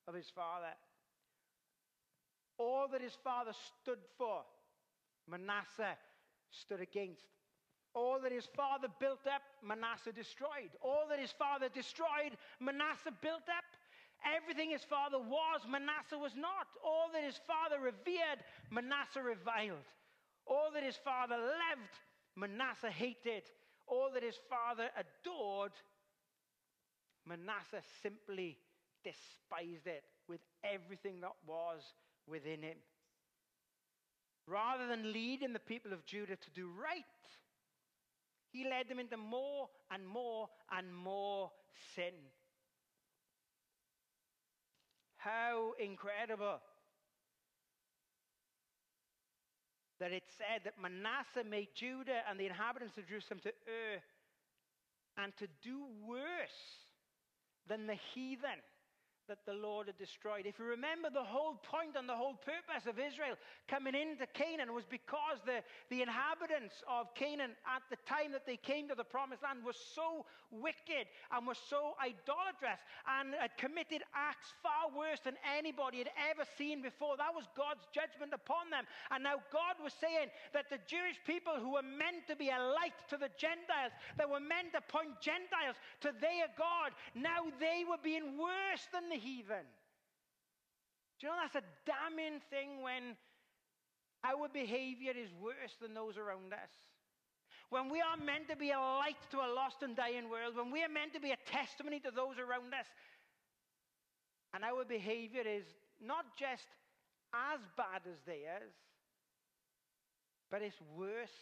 of 0.08 0.14
his 0.14 0.30
father. 0.34 0.74
All 2.58 2.88
that 2.92 3.00
his 3.00 3.16
father 3.24 3.52
stood 3.80 3.98
for, 4.18 4.42
Manasseh 5.28 5.96
stood 6.50 6.80
against. 6.80 7.24
All 7.94 8.20
that 8.22 8.32
his 8.32 8.48
father 8.56 8.88
built 9.00 9.26
up, 9.26 9.42
Manasseh 9.62 10.12
destroyed. 10.12 10.70
All 10.80 11.06
that 11.10 11.18
his 11.18 11.32
father 11.32 11.68
destroyed, 11.68 12.36
Manasseh 12.60 13.12
built 13.20 13.48
up. 13.48 13.64
Everything 14.24 14.70
his 14.70 14.84
father 14.84 15.18
was, 15.18 15.60
Manasseh 15.68 16.16
was 16.16 16.34
not. 16.36 16.68
All 16.84 17.10
that 17.12 17.24
his 17.24 17.40
father 17.46 17.82
revered, 17.82 18.40
Manasseh 18.70 19.22
reviled. 19.22 19.84
All 20.46 20.70
that 20.72 20.82
his 20.82 20.96
father 20.96 21.36
loved, 21.36 21.94
Manasseh 22.36 22.90
hated. 22.90 23.42
All 23.86 24.10
that 24.14 24.22
his 24.22 24.38
father 24.48 24.88
adored, 24.96 25.72
Manasseh 27.26 27.82
simply 28.02 28.58
despised 29.04 29.86
it 29.86 30.04
with 30.28 30.40
everything 30.64 31.20
that 31.20 31.36
was 31.46 31.82
within 32.26 32.62
him. 32.62 32.76
Rather 34.46 34.86
than 34.86 35.12
leading 35.12 35.52
the 35.52 35.58
people 35.58 35.92
of 35.92 36.04
Judah 36.04 36.36
to 36.36 36.50
do 36.54 36.68
right, 36.68 37.04
he 38.50 38.68
led 38.68 38.88
them 38.88 38.98
into 38.98 39.16
more 39.16 39.68
and 39.90 40.06
more 40.06 40.48
and 40.76 40.94
more 40.94 41.50
sin. 41.94 42.12
How 45.16 45.72
incredible 45.78 46.58
that 50.00 50.10
it 50.10 50.24
said 50.36 50.62
that 50.64 50.82
Manasseh 50.82 51.48
made 51.48 51.68
Judah 51.76 52.22
and 52.28 52.38
the 52.38 52.46
inhabitants 52.46 52.98
of 52.98 53.06
Jerusalem 53.06 53.38
to 53.44 53.52
err 53.68 54.02
and 55.16 55.32
to 55.36 55.46
do 55.62 55.78
worse 56.04 56.82
than 57.68 57.86
the 57.86 57.96
heathen 58.12 58.58
that 59.28 59.46
the 59.46 59.54
Lord 59.54 59.86
had 59.86 59.98
destroyed. 59.98 60.46
If 60.46 60.58
you 60.58 60.64
remember, 60.64 61.08
the 61.08 61.22
whole 61.22 61.54
point 61.62 61.94
and 61.96 62.08
the 62.08 62.16
whole 62.16 62.34
purpose 62.34 62.90
of 62.90 62.98
Israel 62.98 63.36
coming 63.68 63.94
into 63.94 64.26
Canaan 64.26 64.74
was 64.74 64.84
because 64.84 65.38
the, 65.46 65.62
the 65.90 66.02
inhabitants 66.02 66.82
of 66.90 67.14
Canaan 67.14 67.52
at 67.62 67.82
the 67.90 67.96
time 68.02 68.32
that 68.32 68.46
they 68.46 68.56
came 68.56 68.88
to 68.88 68.94
the 68.94 69.06
promised 69.06 69.42
land 69.42 69.62
were 69.64 69.76
so 69.94 70.26
wicked 70.50 71.06
and 71.30 71.46
were 71.46 71.56
so 71.56 71.94
idolatrous 72.02 72.82
and 73.06 73.34
had 73.38 73.56
committed 73.56 74.02
acts 74.10 74.50
far 74.62 74.90
worse 74.90 75.20
than 75.22 75.38
anybody 75.46 75.98
had 75.98 76.10
ever 76.30 76.42
seen 76.58 76.82
before. 76.82 77.16
That 77.16 77.34
was 77.34 77.46
God's 77.54 77.86
judgment 77.94 78.34
upon 78.34 78.74
them. 78.74 78.84
And 79.14 79.22
now 79.22 79.38
God 79.54 79.78
was 79.78 79.94
saying 79.94 80.34
that 80.52 80.66
the 80.66 80.82
Jewish 80.90 81.22
people 81.22 81.54
who 81.54 81.78
were 81.78 81.86
meant 81.86 82.26
to 82.26 82.34
be 82.34 82.50
a 82.50 82.58
light 82.58 82.98
to 83.08 83.16
the 83.16 83.30
Gentiles, 83.38 83.94
that 84.18 84.28
were 84.28 84.42
meant 84.42 84.74
to 84.74 84.82
point 84.82 85.14
Gentiles 85.22 85.78
to 86.02 86.10
their 86.18 86.50
God, 86.58 86.92
now 87.14 87.46
they 87.62 87.86
were 87.86 88.02
being 88.02 88.36
worse 88.36 88.90
than 88.90 89.11
the 89.12 89.20
heathen. 89.20 89.68
Do 91.20 91.26
you 91.26 91.32
know 91.32 91.38
that's 91.40 91.54
a 91.54 91.68
damning 91.84 92.40
thing 92.50 92.82
when 92.82 93.16
our 94.24 94.48
behavior 94.48 95.12
is 95.14 95.30
worse 95.40 95.76
than 95.80 95.94
those 95.94 96.16
around 96.16 96.52
us? 96.52 96.72
When 97.70 97.88
we 97.88 98.00
are 98.00 98.16
meant 98.16 98.48
to 98.48 98.56
be 98.56 98.70
a 98.70 98.78
light 98.78 99.20
to 99.30 99.38
a 99.38 99.52
lost 99.54 99.82
and 99.82 99.96
dying 99.96 100.28
world, 100.28 100.56
when 100.56 100.70
we 100.70 100.82
are 100.82 100.88
meant 100.88 101.14
to 101.14 101.20
be 101.20 101.30
a 101.30 101.40
testimony 101.50 102.00
to 102.00 102.10
those 102.10 102.38
around 102.38 102.74
us, 102.74 102.86
and 104.54 104.64
our 104.64 104.84
behavior 104.84 105.44
is 105.46 105.64
not 106.04 106.26
just 106.38 106.68
as 107.32 107.60
bad 107.76 108.02
as 108.04 108.18
theirs, 108.26 108.74
but 110.50 110.60
it's 110.60 110.80
worse. 110.96 111.32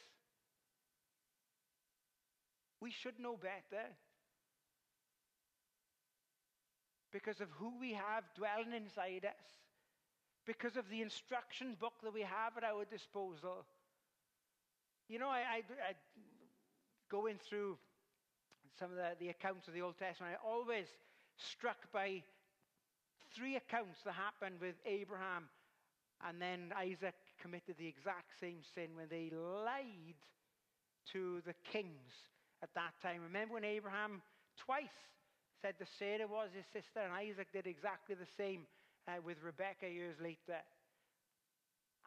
We 2.80 2.90
should 2.90 3.18
know 3.18 3.37
better 3.37 3.87
because 7.12 7.40
of 7.40 7.49
who 7.59 7.73
we 7.81 7.92
have 7.92 8.25
dwelling 8.37 8.73
inside 8.75 9.25
us, 9.25 9.46
because 10.46 10.77
of 10.77 10.88
the 10.90 11.03
instruction 11.03 11.77
book 11.81 11.94
that 12.03 12.14
we 12.14 12.23
have 12.23 12.57
at 12.57 12.64
our 12.64 12.85
disposal. 12.85 13.64
You 15.09 15.18
know, 15.18 15.29
I, 15.29 15.38
I, 15.38 15.57
I 15.59 15.92
going 17.11 17.38
through 17.49 17.77
some 18.79 18.90
of 18.90 18.96
the, 18.96 19.11
the 19.18 19.29
accounts 19.29 19.68
of 19.68 19.75
the 19.75 19.83
Old 19.83 19.99
Testament, 19.99 20.35
I 20.35 20.49
always 20.49 20.87
struck 21.37 21.92
by 21.92 22.23
three 23.35 23.57
accounts 23.57 24.01
that 24.05 24.14
happened 24.14 24.61
with 24.61 24.75
Abraham 24.87 25.49
and 26.27 26.40
then 26.40 26.73
Isaac 26.79 27.14
committed 27.40 27.77
the 27.79 27.87
exact 27.87 28.38
same 28.40 28.59
sin 28.75 28.90
when 28.94 29.09
they 29.09 29.31
lied 29.35 30.20
to 31.12 31.40
the 31.46 31.55
kings 31.73 32.12
at 32.62 32.68
that 32.75 32.92
time. 33.03 33.23
Remember 33.23 33.55
when 33.55 33.64
Abraham 33.64 34.23
twice 34.59 34.88
said 35.62 35.75
that 35.79 35.88
Sarah 35.99 36.27
was 36.27 36.51
his 36.55 36.66
sister, 36.73 37.01
and 37.01 37.12
Isaac 37.12 37.49
did 37.53 37.66
exactly 37.66 38.14
the 38.14 38.29
same 38.37 38.66
uh, 39.09 39.20
with 39.25 39.37
Rebekah 39.44 39.88
years 39.88 40.16
later. 40.20 40.61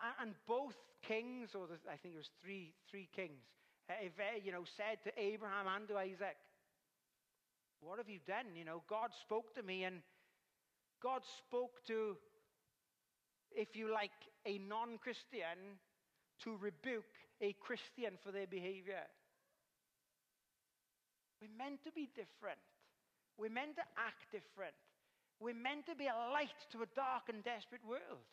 And, 0.02 0.16
and 0.22 0.32
both 0.48 0.76
kings, 1.06 1.56
or 1.56 1.68
the, 1.68 1.78
I 1.92 1.98
think 1.98 2.16
it 2.16 2.18
was 2.18 2.34
three, 2.42 2.74
three 2.90 3.10
kings, 3.16 3.44
uh, 3.90 3.94
uh, 3.94 4.40
you 4.44 4.52
know, 4.52 4.64
said 4.78 5.04
to 5.04 5.12
Abraham 5.20 5.68
and 5.68 5.88
to 5.88 5.98
Isaac, 5.98 6.38
What 7.82 7.98
have 7.98 8.10
you 8.10 8.20
done? 8.26 8.56
You 8.56 8.66
know, 8.66 8.82
God 8.90 9.12
spoke 9.22 9.54
to 9.56 9.64
me, 9.64 9.84
and 9.84 10.02
God 11.02 11.22
spoke 11.46 11.86
to, 11.88 12.18
if 13.52 13.76
you 13.76 13.92
like, 13.92 14.12
a 14.46 14.58
non 14.58 14.98
Christian 14.98 15.80
to 16.44 16.58
rebuke 16.58 17.14
a 17.42 17.54
Christian 17.60 18.18
for 18.24 18.32
their 18.32 18.48
behavior. 18.48 19.04
We're 21.42 21.58
meant 21.58 21.84
to 21.84 21.92
be 21.92 22.08
different. 22.16 22.60
We're 23.38 23.50
meant 23.50 23.76
to 23.76 23.86
act 23.98 24.32
different. 24.32 24.76
We're 25.40 25.54
meant 25.54 25.86
to 25.88 25.96
be 25.96 26.08
a 26.08 26.32
light 26.32 26.60
to 26.72 26.84
a 26.84 26.90
dark 26.96 27.30
and 27.30 27.44
desperate 27.44 27.82
world. 27.88 28.24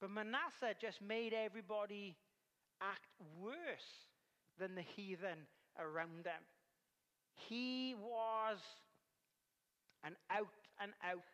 But 0.00 0.10
Manasseh 0.10 0.74
just 0.80 1.02
made 1.02 1.34
everybody 1.34 2.16
act 2.80 3.06
worse 3.40 4.08
than 4.58 4.74
the 4.74 4.82
heathen 4.96 5.46
around 5.78 6.24
them. 6.24 6.42
He 7.48 7.94
was 8.00 8.58
an 10.04 10.16
out 10.30 10.48
and 10.80 10.92
out 11.04 11.28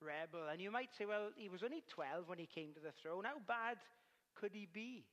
rebel. 0.00 0.48
And 0.50 0.60
you 0.60 0.70
might 0.70 0.90
say, 0.98 1.06
well, 1.06 1.30
he 1.36 1.48
was 1.48 1.62
only 1.62 1.84
12 1.88 2.28
when 2.28 2.38
he 2.38 2.46
came 2.46 2.72
to 2.74 2.80
the 2.80 2.92
throne. 3.00 3.24
How 3.24 3.38
bad 3.46 3.78
could 4.34 4.52
he 4.52 4.66
be? 4.72 5.04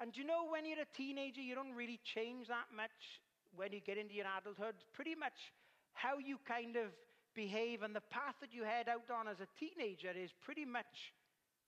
And 0.00 0.16
you 0.16 0.24
know, 0.24 0.46
when 0.50 0.66
you're 0.66 0.82
a 0.82 0.96
teenager, 0.96 1.40
you 1.40 1.54
don't 1.54 1.74
really 1.74 2.00
change 2.04 2.48
that 2.48 2.68
much 2.74 3.20
when 3.56 3.72
you 3.72 3.80
get 3.80 3.98
into 3.98 4.14
your 4.14 4.26
adulthood, 4.38 4.74
pretty 4.92 5.14
much 5.14 5.52
how 5.92 6.18
you 6.18 6.38
kind 6.46 6.76
of 6.76 6.92
behave 7.34 7.82
and 7.82 7.94
the 7.94 8.04
path 8.10 8.34
that 8.40 8.52
you 8.52 8.64
head 8.64 8.88
out 8.88 9.10
on 9.12 9.28
as 9.28 9.40
a 9.40 9.48
teenager 9.58 10.12
is 10.16 10.30
pretty 10.44 10.64
much 10.64 11.12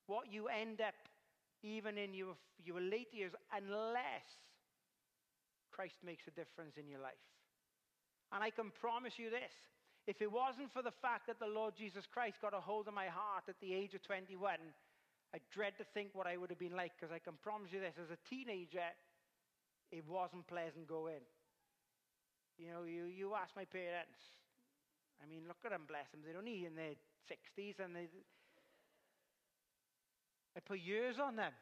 what 0.06 0.32
you 0.32 0.48
end 0.48 0.80
up 0.80 0.96
even 1.62 1.98
in 1.98 2.14
your, 2.14 2.36
your 2.64 2.80
late 2.80 3.12
years, 3.12 3.32
unless 3.52 4.28
Christ 5.72 5.96
makes 6.04 6.24
a 6.26 6.30
difference 6.30 6.76
in 6.78 6.88
your 6.88 7.00
life. 7.00 7.20
And 8.32 8.42
I 8.42 8.50
can 8.50 8.70
promise 8.80 9.14
you 9.18 9.30
this 9.30 9.52
if 10.08 10.22
it 10.22 10.32
wasn't 10.32 10.72
for 10.72 10.82
the 10.82 10.94
fact 11.02 11.26
that 11.26 11.38
the 11.38 11.46
Lord 11.46 11.74
Jesus 11.76 12.08
Christ 12.08 12.40
got 12.40 12.54
a 12.54 12.60
hold 12.60 12.88
of 12.88 12.94
my 12.94 13.12
heart 13.12 13.44
at 13.48 13.60
the 13.60 13.74
age 13.74 13.92
of 13.92 14.02
21, 14.02 14.56
I 15.34 15.38
dread 15.52 15.76
to 15.76 15.84
think 15.92 16.10
what 16.14 16.26
I 16.26 16.38
would 16.38 16.48
have 16.48 16.58
been 16.58 16.74
like 16.74 16.92
because 16.96 17.12
I 17.12 17.18
can 17.18 17.34
promise 17.42 17.68
you 17.72 17.80
this 17.80 18.00
as 18.00 18.08
a 18.08 18.16
teenager, 18.24 18.88
it 19.92 20.04
wasn't 20.08 20.46
pleasant 20.46 20.88
going. 20.88 21.20
You 22.58 22.66
know, 22.66 22.82
you, 22.82 23.04
you 23.04 23.34
ask 23.34 23.54
my 23.54 23.64
parents, 23.64 24.18
I 25.22 25.26
mean, 25.30 25.42
look 25.46 25.58
at 25.64 25.70
them, 25.70 25.86
bless 25.86 26.10
them. 26.10 26.20
They're 26.26 26.38
only 26.38 26.66
in 26.66 26.74
their 26.74 26.98
60s 27.30 27.78
and 27.78 27.94
they, 27.94 28.08
I 30.56 30.60
put 30.60 30.80
years 30.80 31.16
on 31.22 31.36
them. 31.36 31.52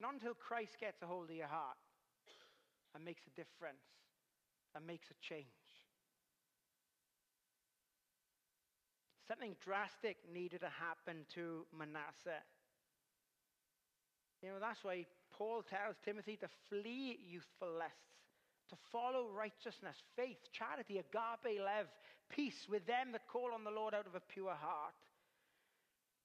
Not 0.00 0.14
until 0.14 0.34
Christ 0.34 0.80
gets 0.80 1.02
a 1.02 1.06
hold 1.06 1.30
of 1.30 1.36
your 1.36 1.46
heart 1.46 1.76
and 2.94 3.04
makes 3.04 3.22
a 3.26 3.30
difference 3.36 3.84
and 4.74 4.86
makes 4.86 5.06
a 5.10 5.14
change. 5.20 5.46
Something 9.28 9.54
drastic 9.62 10.16
needed 10.32 10.62
to 10.62 10.70
happen 10.70 11.24
to 11.34 11.66
Manasseh. 11.76 12.42
You 14.42 14.48
know, 14.48 14.54
that's 14.58 14.82
why 14.82 15.06
Paul 15.40 15.62
tells 15.62 15.96
Timothy 16.04 16.36
to 16.36 16.48
flee 16.68 17.18
youthful 17.26 17.72
lusts, 17.78 17.96
to 18.68 18.76
follow 18.92 19.26
righteousness, 19.34 19.96
faith, 20.14 20.36
charity, 20.52 20.98
agape 20.98 21.58
love, 21.58 21.86
peace 22.28 22.66
with 22.68 22.86
them 22.86 23.12
that 23.12 23.26
call 23.26 23.54
on 23.54 23.64
the 23.64 23.70
Lord 23.70 23.94
out 23.94 24.06
of 24.06 24.14
a 24.14 24.20
pure 24.20 24.52
heart. 24.52 24.92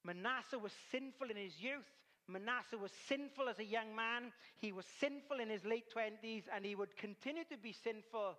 Manasseh 0.03 0.59
was 0.59 0.73
sinful 0.91 1.29
in 1.29 1.37
his 1.37 1.53
youth. 1.61 1.87
Manasseh 2.27 2.77
was 2.77 2.91
sinful 3.07 3.47
as 3.47 3.57
a 3.59 3.63
young 3.63 3.95
man. 3.95 4.33
He 4.57 4.73
was 4.73 4.85
sinful 4.99 5.39
in 5.39 5.49
his 5.49 5.63
late 5.63 5.85
20s, 5.95 6.43
and 6.53 6.65
he 6.65 6.75
would 6.75 6.97
continue 6.97 7.45
to 7.49 7.57
be 7.57 7.71
sinful 7.71 8.35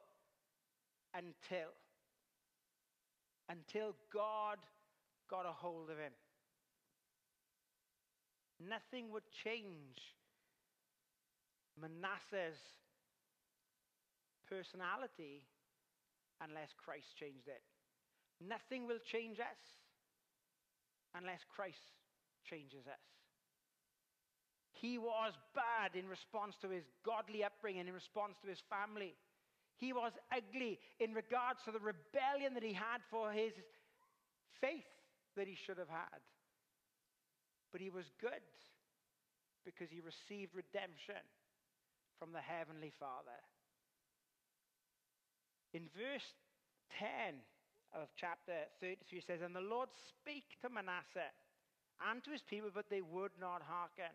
until 1.14 1.72
until 3.48 3.94
God 4.12 4.58
got 5.30 5.46
a 5.46 5.52
hold 5.52 5.88
of 5.88 5.96
him. 5.96 6.12
Nothing 8.60 9.10
would 9.12 9.22
change 9.42 10.16
Manasseh's 11.80 12.58
personality 14.48 15.44
unless 16.40 16.70
Christ 16.76 17.16
changed 17.18 17.48
it. 17.48 17.62
Nothing 18.40 18.86
will 18.86 19.00
change 19.00 19.40
us 19.40 19.60
unless 21.16 21.40
Christ 21.48 21.80
changes 22.44 22.86
us. 22.86 23.06
He 24.76 24.98
was 24.98 25.32
bad 25.56 25.96
in 25.98 26.06
response 26.08 26.54
to 26.60 26.68
his 26.68 26.84
godly 27.04 27.42
upbringing, 27.42 27.88
in 27.88 27.94
response 27.94 28.36
to 28.42 28.48
his 28.48 28.60
family. 28.68 29.16
He 29.78 29.92
was 29.92 30.12
ugly 30.28 30.78
in 31.00 31.12
regards 31.12 31.60
to 31.64 31.72
the 31.72 31.80
rebellion 31.80 32.52
that 32.54 32.62
he 32.62 32.72
had 32.72 33.00
for 33.10 33.32
his 33.32 33.52
faith 34.60 34.88
that 35.36 35.48
he 35.48 35.56
should 35.56 35.78
have 35.78 35.88
had. 35.88 36.20
But 37.72 37.80
he 37.80 37.88
was 37.88 38.04
good 38.20 38.44
because 39.64 39.88
he 39.90 40.00
received 40.00 40.54
redemption 40.54 41.24
from 42.18 42.32
the 42.32 42.40
Heavenly 42.40 42.92
Father. 42.98 43.38
In 45.72 45.88
verse 45.94 46.26
10 46.98 47.36
of 47.94 48.08
chapter 48.16 48.66
33 48.80 49.20
says, 49.20 49.40
And 49.42 49.54
the 49.54 49.60
Lord 49.60 49.88
spake 50.08 50.56
to 50.62 50.68
Manasseh 50.68 51.32
and 52.10 52.22
to 52.24 52.30
his 52.30 52.42
people, 52.42 52.70
but 52.72 52.88
they 52.90 53.02
would 53.02 53.32
not 53.40 53.62
hearken. 53.62 54.12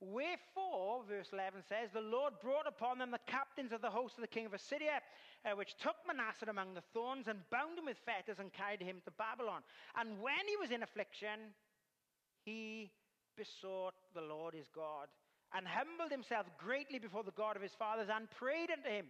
Wherefore, 0.00 1.02
verse 1.08 1.30
11 1.32 1.62
says, 1.68 1.90
the 1.92 2.00
Lord 2.00 2.34
brought 2.40 2.68
upon 2.68 2.98
them 2.98 3.10
the 3.10 3.26
captains 3.26 3.72
of 3.72 3.82
the 3.82 3.90
host 3.90 4.14
of 4.14 4.22
the 4.22 4.28
king 4.28 4.46
of 4.46 4.54
Assyria, 4.54 5.02
uh, 5.44 5.56
which 5.56 5.74
took 5.76 5.96
Manasseh 6.06 6.46
among 6.48 6.74
the 6.74 6.86
thorns 6.94 7.26
and 7.26 7.40
bound 7.50 7.78
him 7.78 7.86
with 7.86 7.98
fetters 8.06 8.38
and 8.38 8.52
carried 8.52 8.80
him 8.80 9.02
to 9.04 9.10
Babylon. 9.10 9.62
And 9.98 10.20
when 10.20 10.46
he 10.46 10.56
was 10.56 10.70
in 10.70 10.84
affliction, 10.84 11.50
he 12.44 12.92
besought 13.36 13.94
the 14.14 14.20
Lord 14.20 14.54
his 14.54 14.68
God 14.72 15.08
and 15.54 15.66
humbled 15.66 16.10
himself 16.10 16.46
greatly 16.58 16.98
before 16.98 17.22
the 17.22 17.32
God 17.32 17.56
of 17.56 17.62
his 17.62 17.74
fathers 17.74 18.08
and 18.12 18.30
prayed 18.30 18.70
unto 18.70 18.88
him. 18.88 19.06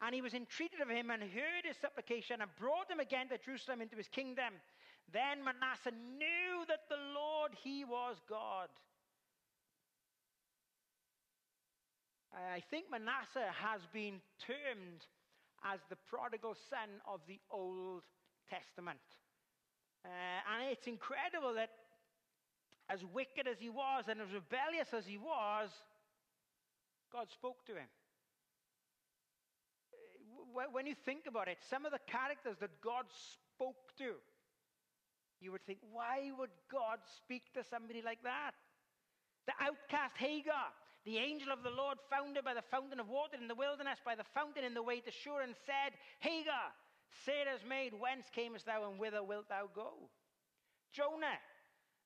And 0.00 0.14
he 0.14 0.22
was 0.22 0.34
entreated 0.34 0.80
of 0.80 0.88
him 0.88 1.10
and 1.10 1.22
heard 1.22 1.64
his 1.64 1.76
supplication 1.80 2.40
and 2.40 2.50
brought 2.58 2.90
him 2.90 3.00
again 3.00 3.28
to 3.30 3.38
Jerusalem 3.38 3.80
into 3.80 3.96
his 3.96 4.08
kingdom. 4.08 4.54
Then 5.12 5.42
Manasseh 5.42 5.90
knew 5.90 6.64
that 6.68 6.86
the 6.88 7.00
Lord, 7.14 7.52
he 7.64 7.84
was 7.84 8.16
God. 8.28 8.68
I 12.30 12.62
think 12.70 12.86
Manasseh 12.90 13.50
has 13.58 13.80
been 13.92 14.20
termed 14.46 15.02
as 15.64 15.80
the 15.88 15.96
prodigal 16.06 16.54
son 16.70 17.00
of 17.06 17.20
the 17.26 17.40
Old 17.50 18.02
Testament. 18.48 19.02
Uh, 20.04 20.08
and 20.08 20.70
it's 20.70 20.86
incredible 20.86 21.54
that 21.54 21.70
as 22.88 23.04
wicked 23.04 23.46
as 23.46 23.58
he 23.58 23.68
was 23.68 24.04
and 24.08 24.20
as 24.20 24.32
rebellious 24.32 24.88
as 24.92 25.06
he 25.06 25.18
was, 25.18 25.70
God 27.12 27.30
spoke 27.30 27.64
to 27.66 27.72
him. 27.72 27.88
When 30.72 30.86
you 30.86 30.94
think 30.94 31.26
about 31.28 31.48
it, 31.48 31.58
some 31.68 31.84
of 31.84 31.92
the 31.92 32.00
characters 32.06 32.56
that 32.60 32.80
God 32.82 33.04
spoke 33.10 33.96
to, 33.98 34.14
you 35.40 35.52
would 35.52 35.64
think, 35.66 35.78
why 35.92 36.32
would 36.38 36.50
God 36.72 36.98
speak 37.16 37.52
to 37.54 37.62
somebody 37.62 38.02
like 38.02 38.22
that? 38.24 38.52
The 39.46 39.52
outcast 39.60 40.16
Hagar, 40.16 40.72
the 41.04 41.18
angel 41.18 41.52
of 41.52 41.62
the 41.62 41.70
Lord 41.70 41.98
found 42.10 42.36
her 42.36 42.42
by 42.42 42.54
the 42.54 42.66
fountain 42.70 42.98
of 42.98 43.08
water 43.08 43.36
in 43.40 43.46
the 43.46 43.54
wilderness, 43.54 44.00
by 44.04 44.16
the 44.16 44.26
fountain 44.34 44.64
in 44.64 44.74
the 44.74 44.82
way 44.82 45.00
to 45.00 45.10
Shur, 45.12 45.42
and 45.42 45.54
said, 45.64 45.94
Hagar, 46.20 46.74
Sarah's 47.24 47.64
maid, 47.68 47.92
whence 47.96 48.26
camest 48.34 48.66
thou, 48.66 48.90
and 48.90 48.98
whither 48.98 49.22
wilt 49.22 49.48
thou 49.48 49.70
go? 49.72 50.10
Jonah, 50.92 51.38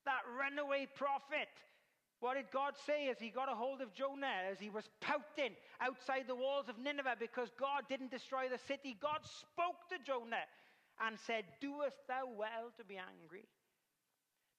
that 0.05 0.23
runaway 0.39 0.87
prophet, 0.95 1.49
what 2.21 2.35
did 2.35 2.51
God 2.53 2.75
say 2.87 3.09
as 3.09 3.19
he 3.19 3.31
got 3.31 3.51
a 3.51 3.55
hold 3.55 3.81
of 3.81 3.93
Jonah, 3.93 4.47
as 4.51 4.61
he 4.61 4.71
was 4.71 4.89
pouting 5.01 5.57
outside 5.81 6.25
the 6.29 6.39
walls 6.39 6.69
of 6.69 6.79
Nineveh 6.79 7.17
because 7.19 7.51
God 7.59 7.83
didn't 7.89 8.11
destroy 8.11 8.49
the 8.49 8.63
city? 8.69 8.97
God 9.03 9.27
spoke 9.27 9.91
to 9.91 9.99
Jonah 10.07 10.47
and 11.05 11.19
said, 11.19 11.45
Doest 11.61 11.99
thou 12.07 12.31
well 12.31 12.71
to 12.79 12.85
be 12.85 12.95
angry? 12.95 13.49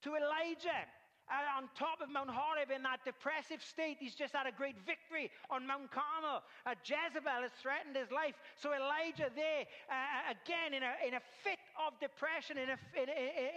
To 0.03 0.15
Elijah, 0.19 0.84
uh, 1.32 1.56
on 1.56 1.71
top 1.71 2.03
of 2.03 2.12
Mount 2.12 2.29
Horeb 2.29 2.71
in 2.71 2.84
that 2.84 2.99
depressive 3.06 3.63
state. 3.63 3.97
He's 3.99 4.15
just 4.15 4.36
had 4.36 4.47
a 4.47 4.51
great 4.51 4.75
victory 4.84 5.32
on 5.49 5.63
Mount 5.63 5.88
Carmel. 5.91 6.43
Uh, 6.67 6.75
Jezebel 6.84 7.47
has 7.47 7.56
threatened 7.63 7.95
his 7.95 8.12
life. 8.12 8.36
So 8.60 8.75
Elijah 8.75 9.32
there, 9.32 9.63
uh, 9.88 9.95
uh 9.95 10.36
again, 10.36 10.75
in 10.75 10.84
a, 10.84 10.91
in 11.08 11.13
a 11.15 11.23
fit 11.43 11.62
of 11.88 12.00
depression, 12.00 12.58
in 12.58 12.69
a, 12.69 12.78
in, 12.96 13.10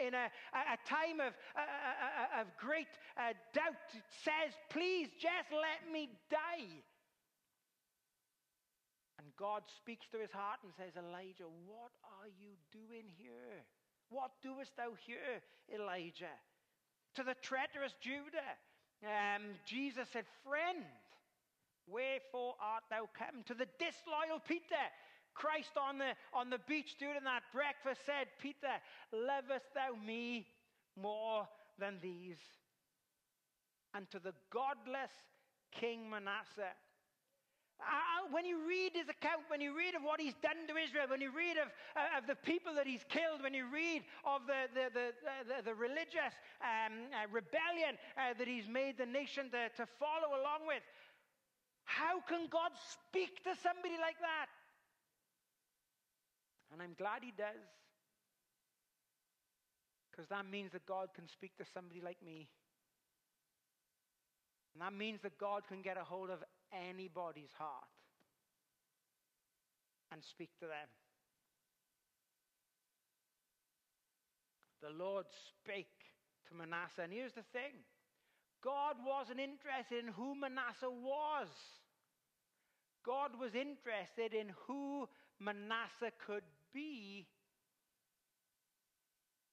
in 0.09 0.15
a, 0.15 0.27
a 0.53 0.79
time 0.89 1.21
of, 1.21 1.33
uh, 1.55 1.61
uh, 1.61 2.41
of 2.41 2.47
great 2.59 2.91
doubt, 3.53 3.89
says, 4.25 4.55
Please 4.71 5.09
just 5.19 5.51
let 5.53 5.91
me 5.93 6.11
die. 6.31 6.83
And 9.19 9.29
God 9.39 9.63
speaks 9.77 10.07
to 10.13 10.19
his 10.19 10.31
heart 10.31 10.61
and 10.63 10.73
says, 10.77 10.93
Elijah, 10.97 11.49
what 11.67 11.93
are 12.21 12.31
you 12.39 12.55
doing 12.73 13.09
here? 13.17 13.65
What 14.09 14.31
doest 14.43 14.77
thou 14.77 14.93
here, 15.07 15.43
Elijah? 15.75 16.37
to 17.17 17.25
the 17.25 17.35
traitorous 17.43 17.97
Judas. 18.01 18.61
Um, 19.03 19.57
Jesus 19.65 20.09
said, 20.13 20.25
Friend, 20.45 20.85
wherefore 21.89 22.55
art 22.61 22.85
thou 22.89 23.09
come? 23.17 23.43
To 23.49 23.55
the 23.55 23.69
disloyal 23.81 24.41
Peter, 24.47 24.85
Christ 25.37 25.77
on 25.77 25.99
the, 25.99 26.17
on 26.33 26.49
the 26.49 26.61
beach 26.67 26.97
during 26.99 27.25
that 27.25 27.43
breakfast 27.53 28.01
said, 28.07 28.29
Peter, 28.41 28.81
lovest 29.13 29.67
thou 29.75 29.95
me 30.01 30.47
more 31.01 31.47
than 31.79 31.99
these? 32.01 32.41
And 33.95 34.11
to 34.11 34.19
the 34.19 34.33
godless 34.51 35.13
King 35.73 36.09
Manasseh, 36.09 36.73
uh, 37.77 38.33
when 38.33 38.49
you 38.49 38.65
read 38.65 38.97
his 38.97 39.09
account, 39.13 39.45
when 39.53 39.61
you 39.61 39.77
read 39.77 39.93
of 39.95 40.01
what 40.01 40.17
he's 40.17 40.37
done 40.41 40.65
to 40.65 40.81
Israel, 40.81 41.13
when 41.13 41.21
you 41.21 41.29
read 41.29 41.61
of, 41.61 41.69
uh, 41.93 42.17
of 42.17 42.25
the 42.25 42.35
people 42.35 42.73
that 42.73 42.89
he's 42.89 43.05
killed, 43.13 43.45
when 43.45 43.53
you 43.53 43.69
read 43.69 44.01
of 44.25 44.49
the, 44.49 44.73
the, 44.73 44.89
the, 44.97 45.07
the, 45.45 45.57
the 45.69 45.77
religious 45.77 46.33
um, 46.65 47.13
uh, 47.13 47.29
rebellion 47.29 48.01
uh, 48.17 48.33
that 48.33 48.49
he's 48.49 48.65
made 48.65 48.97
the 48.97 49.05
nation 49.05 49.53
to, 49.53 49.69
to 49.77 49.85
follow 50.01 50.41
along 50.41 50.65
with, 50.65 50.81
how 51.85 52.25
can 52.25 52.49
God 52.49 52.73
speak 52.75 53.45
to 53.45 53.53
somebody 53.61 54.01
like 54.01 54.17
that? 54.25 54.49
And 56.73 56.83
I'm 56.83 56.95
glad 56.99 57.23
he 57.23 57.33
does. 57.37 57.67
Because 60.11 60.29
that 60.29 60.47
means 60.51 60.73
that 60.73 60.87
God 60.87 61.09
can 61.15 61.29
speak 61.29 61.57
to 61.59 61.65
somebody 61.75 62.01
like 62.01 62.19
me. 62.25 62.49
And 64.75 64.83
that 64.83 64.93
means 64.93 65.21
that 65.23 65.39
God 65.39 65.63
can 65.69 65.83
get 65.83 65.97
a 65.97 66.05
hold 66.05 66.31
of 66.31 66.43
anybody's 66.73 67.53
heart 67.59 67.89
and 70.13 70.23
speak 70.23 70.51
to 70.61 70.67
them. 70.67 70.89
The 74.83 74.91
Lord 74.91 75.27
spake 75.33 75.87
to 76.49 76.55
Manasseh. 76.55 77.03
And 77.03 77.13
here's 77.13 77.33
the 77.33 77.47
thing 77.53 77.73
God 78.63 78.97
wasn't 79.07 79.41
interested 79.41 80.05
in 80.05 80.13
who 80.13 80.35
Manasseh 80.35 80.91
was, 80.91 81.49
God 83.05 83.31
was 83.39 83.55
interested 83.55 84.35
in 84.35 84.53
who 84.67 85.09
Manasseh 85.41 86.13
could 86.27 86.43
be 86.77 87.27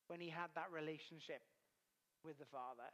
when 0.08 0.20
he 0.20 0.30
had 0.30 0.52
that 0.56 0.68
relationship 0.72 1.42
with 2.24 2.38
the 2.38 2.46
Father. 2.46 2.92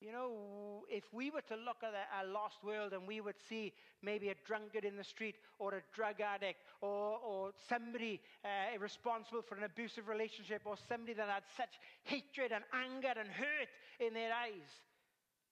You 0.00 0.12
know, 0.12 0.84
if 0.88 1.04
we 1.12 1.30
were 1.30 1.42
to 1.42 1.56
look 1.56 1.84
at 1.84 1.92
a, 1.92 2.26
lost 2.26 2.64
world 2.64 2.94
and 2.94 3.06
we 3.06 3.20
would 3.20 3.36
see 3.48 3.74
maybe 4.02 4.30
a 4.30 4.34
drunkard 4.46 4.86
in 4.86 4.96
the 4.96 5.04
street 5.04 5.36
or 5.58 5.74
a 5.74 5.82
drug 5.94 6.22
addict 6.22 6.60
or, 6.80 7.18
or 7.22 7.50
somebody 7.68 8.20
uh, 8.42 8.78
responsible 8.78 9.42
for 9.42 9.56
an 9.56 9.64
abusive 9.64 10.08
relationship 10.08 10.62
or 10.64 10.76
somebody 10.88 11.12
that 11.12 11.28
had 11.28 11.42
such 11.54 11.78
hatred 12.04 12.50
and 12.50 12.64
anger 12.72 13.12
and 13.18 13.28
hurt 13.28 13.68
in 14.00 14.14
their 14.14 14.32
eyes, 14.32 14.72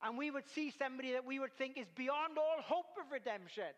and 0.02 0.16
we 0.16 0.30
would 0.30 0.48
see 0.48 0.72
somebody 0.78 1.12
that 1.12 1.26
we 1.26 1.38
would 1.38 1.52
think 1.58 1.76
is 1.76 1.88
beyond 1.94 2.38
all 2.38 2.62
hope 2.62 2.96
of 2.98 3.12
redemption. 3.12 3.74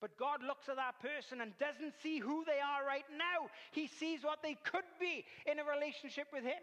But 0.00 0.18
God 0.18 0.42
looks 0.46 0.68
at 0.68 0.76
that 0.76 1.00
person 1.00 1.40
and 1.40 1.56
doesn't 1.58 1.94
see 2.02 2.18
who 2.18 2.44
they 2.44 2.60
are 2.60 2.86
right 2.86 3.06
now. 3.16 3.48
He 3.72 3.86
sees 3.86 4.22
what 4.22 4.42
they 4.42 4.56
could 4.64 4.88
be 5.00 5.24
in 5.46 5.58
a 5.58 5.64
relationship 5.64 6.28
with 6.32 6.44
Him. 6.44 6.62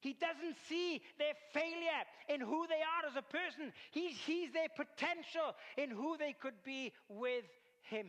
He 0.00 0.12
doesn't 0.12 0.56
see 0.68 1.00
their 1.18 1.34
failure 1.52 2.04
in 2.28 2.40
who 2.40 2.66
they 2.68 2.82
are 2.82 3.10
as 3.10 3.16
a 3.16 3.22
person. 3.22 3.72
He 3.90 4.14
sees 4.26 4.52
their 4.52 4.68
potential 4.76 5.56
in 5.76 5.90
who 5.90 6.16
they 6.16 6.34
could 6.34 6.62
be 6.64 6.92
with 7.08 7.44
Him. 7.82 8.06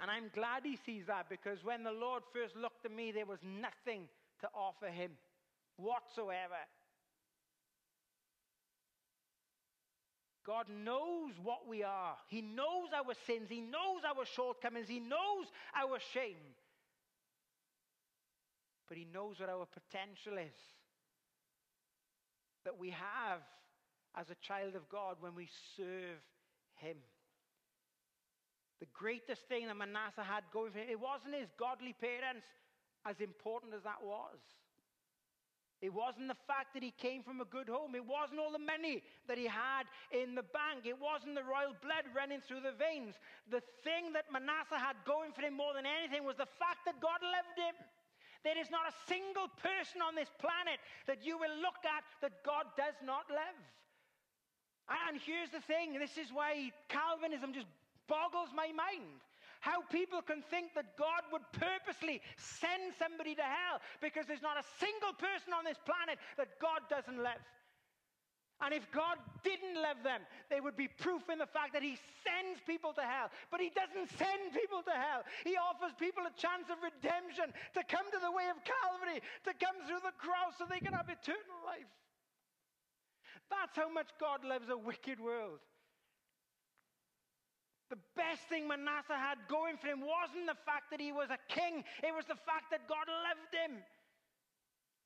And 0.00 0.10
I'm 0.10 0.30
glad 0.34 0.62
He 0.64 0.78
sees 0.84 1.06
that 1.06 1.28
because 1.28 1.64
when 1.64 1.82
the 1.82 1.90
Lord 1.90 2.22
first 2.32 2.54
looked 2.54 2.84
at 2.84 2.94
me, 2.94 3.10
there 3.10 3.26
was 3.26 3.40
nothing 3.42 4.08
to 4.40 4.48
offer 4.54 4.88
Him 4.88 5.12
whatsoever. 5.76 6.60
God 10.46 10.66
knows 10.84 11.32
what 11.42 11.66
we 11.68 11.82
are. 11.82 12.16
He 12.28 12.40
knows 12.40 12.88
our 12.94 13.14
sins. 13.26 13.48
He 13.48 13.60
knows 13.60 14.02
our 14.06 14.24
shortcomings. 14.24 14.88
He 14.88 15.00
knows 15.00 15.46
our 15.74 15.98
shame 16.14 16.36
but 18.88 18.96
He 18.96 19.06
knows 19.12 19.40
what 19.40 19.48
our 19.48 19.66
potential 19.66 20.38
is. 20.38 20.56
That 22.64 22.78
we 22.78 22.90
have 22.90 23.40
as 24.16 24.30
a 24.30 24.36
child 24.46 24.74
of 24.74 24.88
God 24.88 25.16
when 25.20 25.34
we 25.34 25.48
serve 25.76 26.22
Him. 26.76 26.96
The 28.80 28.86
greatest 28.92 29.42
thing 29.48 29.66
that 29.66 29.76
Manasseh 29.76 30.22
had 30.22 30.44
going 30.52 30.72
for 30.72 30.78
him, 30.78 30.88
it 30.90 31.00
wasn't 31.00 31.34
his 31.34 31.48
godly 31.58 31.94
parents, 31.98 32.44
as 33.06 33.16
important 33.20 33.72
as 33.72 33.82
that 33.84 34.04
was. 34.04 34.36
It 35.84 35.92
wasn't 35.92 36.32
the 36.32 36.42
fact 36.48 36.72
that 36.72 36.82
he 36.82 36.90
came 36.90 37.22
from 37.22 37.44
a 37.44 37.44
good 37.44 37.68
home. 37.68 37.92
It 37.94 38.04
wasn't 38.04 38.40
all 38.40 38.50
the 38.50 38.62
money 38.62 39.04
that 39.28 39.36
he 39.36 39.44
had 39.44 39.84
in 40.08 40.32
the 40.32 40.46
bank. 40.56 40.88
It 40.88 40.96
wasn't 40.96 41.36
the 41.36 41.44
royal 41.44 41.76
blood 41.84 42.08
running 42.16 42.40
through 42.40 42.64
the 42.64 42.72
veins. 42.72 43.20
The 43.52 43.60
thing 43.84 44.16
that 44.16 44.32
Manasseh 44.32 44.80
had 44.80 44.96
going 45.04 45.36
for 45.36 45.44
him 45.44 45.52
more 45.52 45.76
than 45.76 45.84
anything 45.84 46.24
was 46.24 46.40
the 46.40 46.48
fact 46.56 46.88
that 46.88 46.96
God 47.04 47.20
loved 47.20 47.60
him. 47.60 47.76
There 48.40 48.56
is 48.56 48.72
not 48.72 48.88
a 48.88 48.94
single 49.04 49.52
person 49.60 50.00
on 50.00 50.16
this 50.16 50.32
planet 50.40 50.80
that 51.04 51.20
you 51.26 51.36
will 51.36 51.52
look 51.60 51.84
at 51.84 52.04
that 52.24 52.40
God 52.40 52.72
does 52.80 52.96
not 53.04 53.28
love. 53.28 53.60
And 54.88 55.20
here's 55.20 55.50
the 55.50 55.60
thing 55.60 55.98
this 55.98 56.16
is 56.16 56.32
why 56.32 56.72
Calvinism 56.88 57.52
just 57.52 57.66
boggles 58.08 58.48
my 58.54 58.70
mind. 58.72 59.20
How 59.66 59.82
people 59.90 60.22
can 60.22 60.46
think 60.46 60.78
that 60.78 60.94
God 60.94 61.26
would 61.34 61.42
purposely 61.50 62.22
send 62.38 62.94
somebody 63.02 63.34
to 63.34 63.42
hell 63.42 63.82
because 63.98 64.22
there's 64.30 64.46
not 64.46 64.54
a 64.54 64.62
single 64.78 65.10
person 65.18 65.50
on 65.50 65.66
this 65.66 65.82
planet 65.82 66.22
that 66.38 66.62
God 66.62 66.86
doesn't 66.86 67.18
love. 67.18 67.42
And 68.62 68.70
if 68.70 68.86
God 68.94 69.18
didn't 69.42 69.74
love 69.74 70.06
them, 70.06 70.22
there 70.54 70.62
would 70.62 70.78
be 70.78 70.86
proof 70.86 71.26
in 71.26 71.42
the 71.42 71.50
fact 71.50 71.74
that 71.74 71.82
He 71.82 71.98
sends 72.22 72.62
people 72.62 72.94
to 72.94 73.02
hell. 73.02 73.26
But 73.50 73.58
He 73.58 73.74
doesn't 73.74 74.06
send 74.14 74.54
people 74.54 74.86
to 74.86 74.94
hell. 74.94 75.26
He 75.42 75.58
offers 75.58 75.98
people 75.98 76.22
a 76.22 76.34
chance 76.38 76.70
of 76.70 76.78
redemption 76.78 77.50
to 77.74 77.82
come 77.90 78.06
to 78.14 78.22
the 78.22 78.30
way 78.30 78.46
of 78.46 78.62
Calvary, 78.62 79.18
to 79.18 79.52
come 79.58 79.82
through 79.90 80.06
the 80.06 80.14
cross 80.14 80.54
so 80.62 80.70
they 80.70 80.78
can 80.78 80.94
have 80.94 81.10
eternal 81.10 81.58
life. 81.66 81.90
That's 83.50 83.74
how 83.74 83.90
much 83.90 84.14
God 84.22 84.46
loves 84.46 84.70
a 84.70 84.78
wicked 84.78 85.18
world. 85.18 85.58
The 87.88 87.98
best 88.16 88.42
thing 88.48 88.66
Manasseh 88.66 89.14
had 89.14 89.38
going 89.46 89.76
for 89.78 89.86
him 89.86 90.02
wasn't 90.02 90.50
the 90.50 90.58
fact 90.66 90.90
that 90.90 91.00
he 91.00 91.12
was 91.12 91.30
a 91.30 91.38
king, 91.46 91.84
it 92.02 92.14
was 92.14 92.26
the 92.26 92.38
fact 92.42 92.74
that 92.74 92.88
God 92.88 93.06
loved 93.06 93.54
him. 93.54 93.78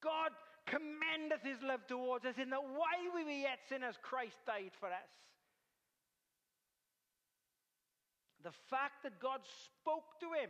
God 0.01 0.33
commendeth 0.65 1.45
his 1.45 1.61
love 1.63 1.87
towards 1.87 2.25
us 2.25 2.37
in 2.41 2.49
that 2.51 2.63
while 2.63 3.09
we 3.15 3.25
were 3.25 3.43
yet 3.45 3.61
sinners, 3.69 3.97
Christ 4.01 4.37
died 4.47 4.73
for 4.79 4.89
us. 4.89 5.13
The 8.43 8.57
fact 8.71 9.05
that 9.05 9.21
God 9.21 9.41
spoke 9.45 10.17
to 10.21 10.33
him 10.33 10.49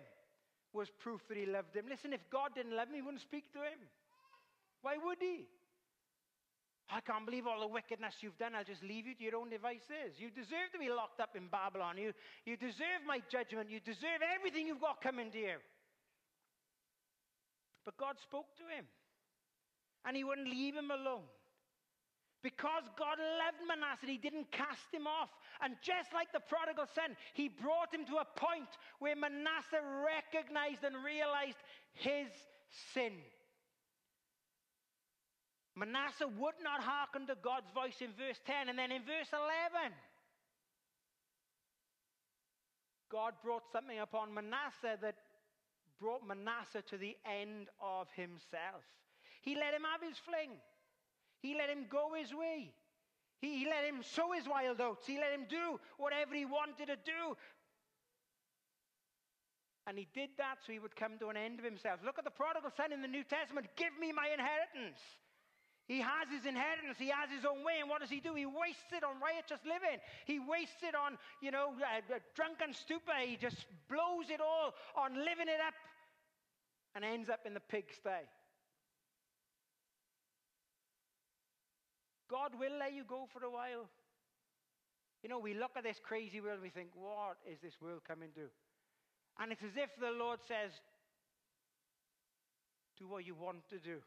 was 0.73 0.89
proof 0.91 1.27
that 1.27 1.37
he 1.37 1.47
loved 1.47 1.75
him. 1.75 1.87
Listen, 1.89 2.13
if 2.13 2.23
God 2.31 2.55
didn't 2.55 2.77
love 2.77 2.89
him, 2.89 2.95
he 2.95 3.03
wouldn't 3.03 3.23
speak 3.23 3.53
to 3.53 3.59
him. 3.59 3.83
Why 4.83 4.97
would 5.03 5.19
he? 5.21 5.49
I 6.93 7.01
can't 7.01 7.25
believe 7.25 7.47
all 7.47 7.61
the 7.61 7.69
wickedness 7.69 8.15
you've 8.21 8.39
done. 8.39 8.55
I'll 8.55 8.65
just 8.65 8.83
leave 8.83 9.07
you 9.07 9.15
to 9.15 9.23
your 9.23 9.37
own 9.37 9.51
devices. 9.51 10.19
You 10.19 10.31
deserve 10.31 10.73
to 10.73 10.79
be 10.79 10.91
locked 10.91 11.21
up 11.21 11.37
in 11.37 11.47
Babylon. 11.47 11.99
You, 11.99 12.13
you 12.45 12.57
deserve 12.57 13.07
my 13.07 13.23
judgment. 13.31 13.71
You 13.71 13.79
deserve 13.79 14.27
everything 14.35 14.67
you've 14.67 14.81
got 14.81 15.01
coming 15.01 15.31
to 15.31 15.39
you. 15.39 15.59
But 17.85 17.97
God 17.97 18.17
spoke 18.23 18.57
to 18.59 18.67
him 18.75 18.87
and 20.05 20.17
he 20.17 20.25
wouldn't 20.25 20.49
leave 20.49 20.75
him 20.75 20.91
alone. 20.91 21.23
Because 22.43 22.85
God 22.99 23.19
loved 23.19 23.61
Manasseh, 23.69 24.07
he 24.07 24.17
didn't 24.17 24.51
cast 24.51 24.89
him 24.91 25.07
off. 25.07 25.29
And 25.61 25.77
just 25.83 26.15
like 26.15 26.33
the 26.33 26.41
prodigal 26.41 26.87
son, 26.95 27.15
he 27.35 27.49
brought 27.49 27.93
him 27.93 28.07
to 28.07 28.17
a 28.17 28.25
point 28.35 28.69
where 28.99 29.15
Manasseh 29.15 29.85
recognized 30.01 30.83
and 30.83 31.05
realized 31.05 31.59
his 31.93 32.29
sin. 32.95 33.13
Manasseh 35.77 36.29
would 36.29 36.59
not 36.63 36.83
hearken 36.83 37.27
to 37.27 37.37
God's 37.41 37.71
voice 37.75 38.01
in 38.01 38.11
verse 38.19 38.39
10. 38.47 38.69
And 38.69 38.79
then 38.79 38.91
in 38.91 39.03
verse 39.03 39.31
11, 39.33 39.95
God 43.11 43.35
brought 43.43 43.63
something 43.73 43.99
upon 43.99 44.35
Manasseh 44.35 44.99
that 45.03 45.15
brought 46.01 46.27
Manasseh 46.27 46.83
to 46.91 46.97
the 46.97 47.17
end 47.25 47.69
of 47.81 48.09
himself. 48.15 48.83
He 49.43 49.55
let 49.55 49.75
him 49.75 49.83
have 49.85 50.03
his 50.03 50.19
fling. 50.19 50.57
He 51.41 51.55
let 51.57 51.71
him 51.71 51.87
go 51.91 52.15
his 52.15 52.33
way. 52.35 52.73
He, 53.41 53.59
he 53.59 53.65
let 53.65 53.85
him 53.85 54.03
sow 54.03 54.33
his 54.33 54.47
wild 54.47 54.81
oats. 54.81 55.07
He 55.07 55.17
let 55.17 55.33
him 55.33 55.47
do 55.49 55.81
whatever 55.97 56.35
he 56.35 56.45
wanted 56.45 56.87
to 56.87 56.97
do. 56.97 57.37
And 59.87 59.97
he 59.97 60.07
did 60.13 60.31
that 60.37 60.57
so 60.65 60.73
he 60.73 60.79
would 60.79 60.95
come 60.95 61.19
to 61.19 61.29
an 61.29 61.37
end 61.37 61.59
of 61.59 61.65
himself. 61.65 62.01
Look 62.05 62.19
at 62.19 62.25
the 62.25 62.31
prodigal 62.31 62.71
son 62.77 62.93
in 62.93 63.03
the 63.03 63.09
New 63.09 63.25
Testament. 63.25 63.67
Give 63.77 63.97
me 63.99 64.13
my 64.13 64.29
inheritance. 64.29 65.01
He 65.91 65.99
has 65.99 66.31
his 66.31 66.47
inheritance. 66.47 66.99
He 67.03 67.09
has 67.09 67.29
his 67.35 67.45
own 67.45 67.65
way. 67.65 67.83
And 67.83 67.91
what 67.91 67.99
does 67.99 68.11
he 68.11 68.21
do? 68.21 68.33
He 68.33 68.47
wastes 68.47 68.95
it 68.95 69.03
on 69.03 69.19
riotous 69.19 69.59
living. 69.67 69.99
He 70.25 70.39
wastes 70.39 70.87
it 70.87 70.95
on, 70.95 71.19
you 71.43 71.51
know, 71.51 71.75
uh, 71.83 72.19
drunken 72.37 72.73
stupor. 72.73 73.11
He 73.27 73.35
just 73.35 73.67
blows 73.89 74.31
it 74.31 74.41
all 74.41 74.73
on 74.95 75.17
living 75.17 75.51
it 75.51 75.59
up 75.59 75.75
and 76.95 77.05
ends 77.05 77.29
up 77.29 77.41
in 77.45 77.55
the 77.55 77.67
pigsty. 77.67 78.23
God 82.31 82.53
will 82.55 82.79
let 82.79 82.95
you 82.95 83.03
go 83.03 83.27
for 83.33 83.43
a 83.43 83.51
while. 83.51 83.91
You 85.25 85.29
know, 85.29 85.41
we 85.41 85.55
look 85.55 85.73
at 85.77 85.83
this 85.83 85.99
crazy 86.01 86.41
world 86.41 86.63
and 86.63 86.63
we 86.63 86.71
think, 86.71 86.91
what 86.95 87.39
is 87.51 87.59
this 87.61 87.75
world 87.83 88.03
coming 88.07 88.29
to? 88.37 88.47
And 89.43 89.51
it's 89.51 89.65
as 89.65 89.75
if 89.75 89.91
the 90.01 90.13
Lord 90.17 90.39
says, 90.47 90.71
do 92.97 93.09
what 93.09 93.27
you 93.27 93.35
want 93.35 93.69
to 93.71 93.81
do. 93.81 93.99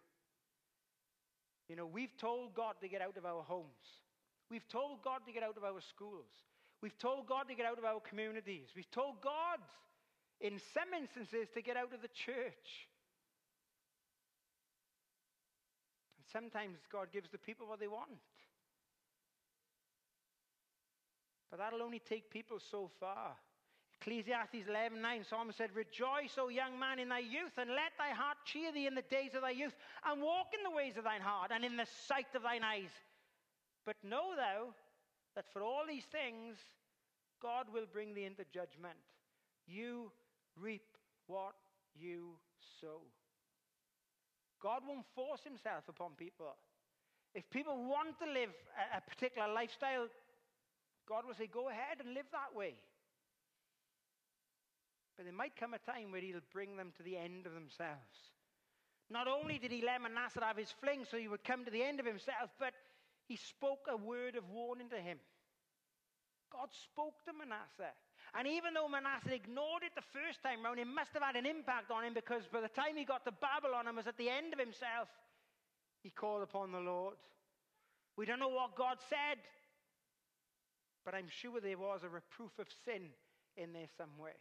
You 1.70 1.76
know, 1.76 1.86
we've 1.86 2.16
told 2.18 2.54
God 2.54 2.76
to 2.82 2.88
get 2.88 3.02
out 3.02 3.18
of 3.18 3.26
our 3.26 3.42
homes. 3.44 4.02
We've 4.50 4.68
told 4.68 5.02
God 5.04 5.22
to 5.26 5.32
get 5.32 5.44
out 5.44 5.58
of 5.58 5.64
our 5.64 5.82
schools. 5.82 6.30
We've 6.82 6.98
told 6.98 7.28
God 7.28 7.48
to 7.48 7.56
get 7.56 7.66
out 7.66 7.78
of 7.78 7.86
our 7.86 8.02
communities. 8.02 8.68
We've 8.76 8.92
told 8.92 9.22
God, 9.22 9.60
in 10.42 10.60
some 10.74 10.94
instances, 10.94 11.48
to 11.54 11.62
get 11.62 11.78
out 11.78 11.94
of 11.94 12.02
the 12.02 12.10
church. 12.10 12.90
And 16.18 16.26
sometimes 16.32 16.80
God 16.92 17.08
gives 17.14 17.30
the 17.32 17.38
people 17.38 17.68
what 17.68 17.80
they 17.80 17.88
want. 17.88 18.20
But 21.50 21.60
that'll 21.60 21.82
only 21.82 22.00
take 22.00 22.30
people 22.30 22.60
so 22.60 22.92
far. 23.00 23.36
Ecclesiastes 24.04 24.68
11 24.68 25.02
9, 25.02 25.24
Solomon 25.24 25.56
said, 25.56 25.70
Rejoice, 25.74 26.36
O 26.38 26.50
young 26.50 26.78
man, 26.78 27.00
in 27.00 27.08
thy 27.08 27.20
youth, 27.20 27.56
and 27.58 27.70
let 27.70 27.96
thy 27.98 28.10
heart 28.10 28.38
cheer 28.44 28.72
thee 28.74 28.86
in 28.86 28.96
the 28.96 29.08
days 29.10 29.32
of 29.34 29.42
thy 29.42 29.52
youth, 29.52 29.76
and 30.06 30.22
walk 30.22 30.48
in 30.54 30.64
the 30.64 30.76
ways 30.76 30.98
of 30.98 31.06
thine 31.06 31.22
heart, 31.22 31.52
and 31.54 31.64
in 31.64 31.78
the 31.78 31.88
sight 32.08 32.28
of 32.36 32.44
thine 32.44 32.64
eyes. 32.64 32.92
But 33.86 33.96
know 34.04 34.36
thou 34.36 34.74
that 35.36 35.46
for 35.54 35.64
all 35.64 35.84
these 35.88 36.04
things 36.12 36.58
God 37.44 37.68
will 37.74 37.86
bring 37.92 38.14
thee 38.14 38.24
into 38.24 38.44
judgment. 38.54 38.96
You 39.68 40.12
reap 40.60 40.88
what 41.28 41.56
you 41.94 42.40
sow. 42.80 43.02
God 44.62 44.82
won't 44.88 45.06
force 45.14 45.44
himself 45.44 45.84
upon 45.90 46.12
people. 46.18 46.56
If 47.36 47.50
people 47.50 47.84
want 47.84 48.18
to 48.20 48.32
live 48.32 48.50
a, 48.96 49.02
particular 49.02 49.52
lifestyle, 49.52 50.08
God 51.08 51.26
will 51.28 51.34
say, 51.34 51.48
go 51.52 51.68
ahead 51.68 52.00
and 52.00 52.14
live 52.14 52.28
that 52.32 52.58
way. 52.58 52.76
But 55.24 55.32
there 55.32 55.38
might 55.40 55.56
come 55.56 55.74
a 55.74 55.80
time 55.80 56.12
where 56.12 56.20
he'll 56.20 56.44
bring 56.52 56.76
them 56.76 56.92
to 56.98 57.04
the 57.04 57.16
end 57.16 57.48
of 57.48 57.54
themselves. 57.54 58.36
Not 59.10 59.26
only 59.26 59.58
did 59.58 59.72
he 59.72 59.82
let 59.82 60.02
Manasseh 60.02 60.44
have 60.44 60.58
his 60.58 60.76
fling 60.84 61.06
so 61.10 61.16
he 61.16 61.30
would 61.30 61.46
come 61.46 61.64
to 61.64 61.72
the 61.72 61.82
end 61.82 62.02
of 62.02 62.06
himself, 62.06 62.52
but 62.60 62.74
he 63.24 63.38
spoke 63.38 63.88
a 63.88 63.96
word 63.96 64.36
of 64.36 64.44
warning 64.52 64.90
to 64.90 65.00
him. 65.00 65.20
God 66.52 66.68
spoke 66.76 67.24
to 67.24 67.32
Manasseh. 67.32 67.96
And 68.36 68.50
even 68.50 68.74
though 68.74 68.90
Manasseh 68.90 69.34
ignored 69.34 69.84
it 69.88 69.96
the 69.96 70.04
first 70.12 70.44
time 70.44 70.60
round, 70.60 70.78
it 70.78 70.92
must 70.92 71.14
have 71.14 71.24
had 71.24 71.38
an 71.38 71.46
impact 71.46 71.90
on 71.90 72.04
him 72.04 72.14
because 72.14 72.44
by 72.52 72.60
the 72.60 72.68
time 72.68 72.98
he 72.98 73.06
got 73.06 73.24
to 73.24 73.32
Babylon 73.32 73.88
and 73.88 73.96
was 73.96 74.08
at 74.08 74.18
the 74.18 74.28
end 74.28 74.52
of 74.52 74.60
himself, 74.60 75.08
he 76.04 76.10
called 76.10 76.44
upon 76.44 76.74
the 76.74 76.84
Lord. 76.84 77.16
We 78.18 78.26
don't 78.26 78.44
know 78.44 78.52
what 78.52 78.76
God 78.76 78.98
said, 79.08 79.40
but 81.06 81.16
I'm 81.16 81.32
sure 81.32 81.62
there 81.62 81.78
was 81.78 82.04
a 82.04 82.10
reproof 82.10 82.60
of 82.60 82.68
sin 82.84 83.16
in 83.56 83.72
there 83.72 83.88
somewhere. 83.96 84.36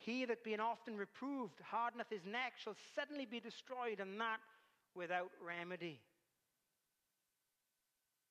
He 0.00 0.24
that 0.24 0.42
being 0.42 0.60
often 0.60 0.96
reproved 0.96 1.60
hardeneth 1.62 2.08
his 2.08 2.24
neck 2.24 2.54
shall 2.56 2.74
suddenly 2.94 3.26
be 3.26 3.38
destroyed, 3.38 4.00
and 4.00 4.18
that 4.18 4.40
without 4.94 5.30
remedy. 5.44 6.00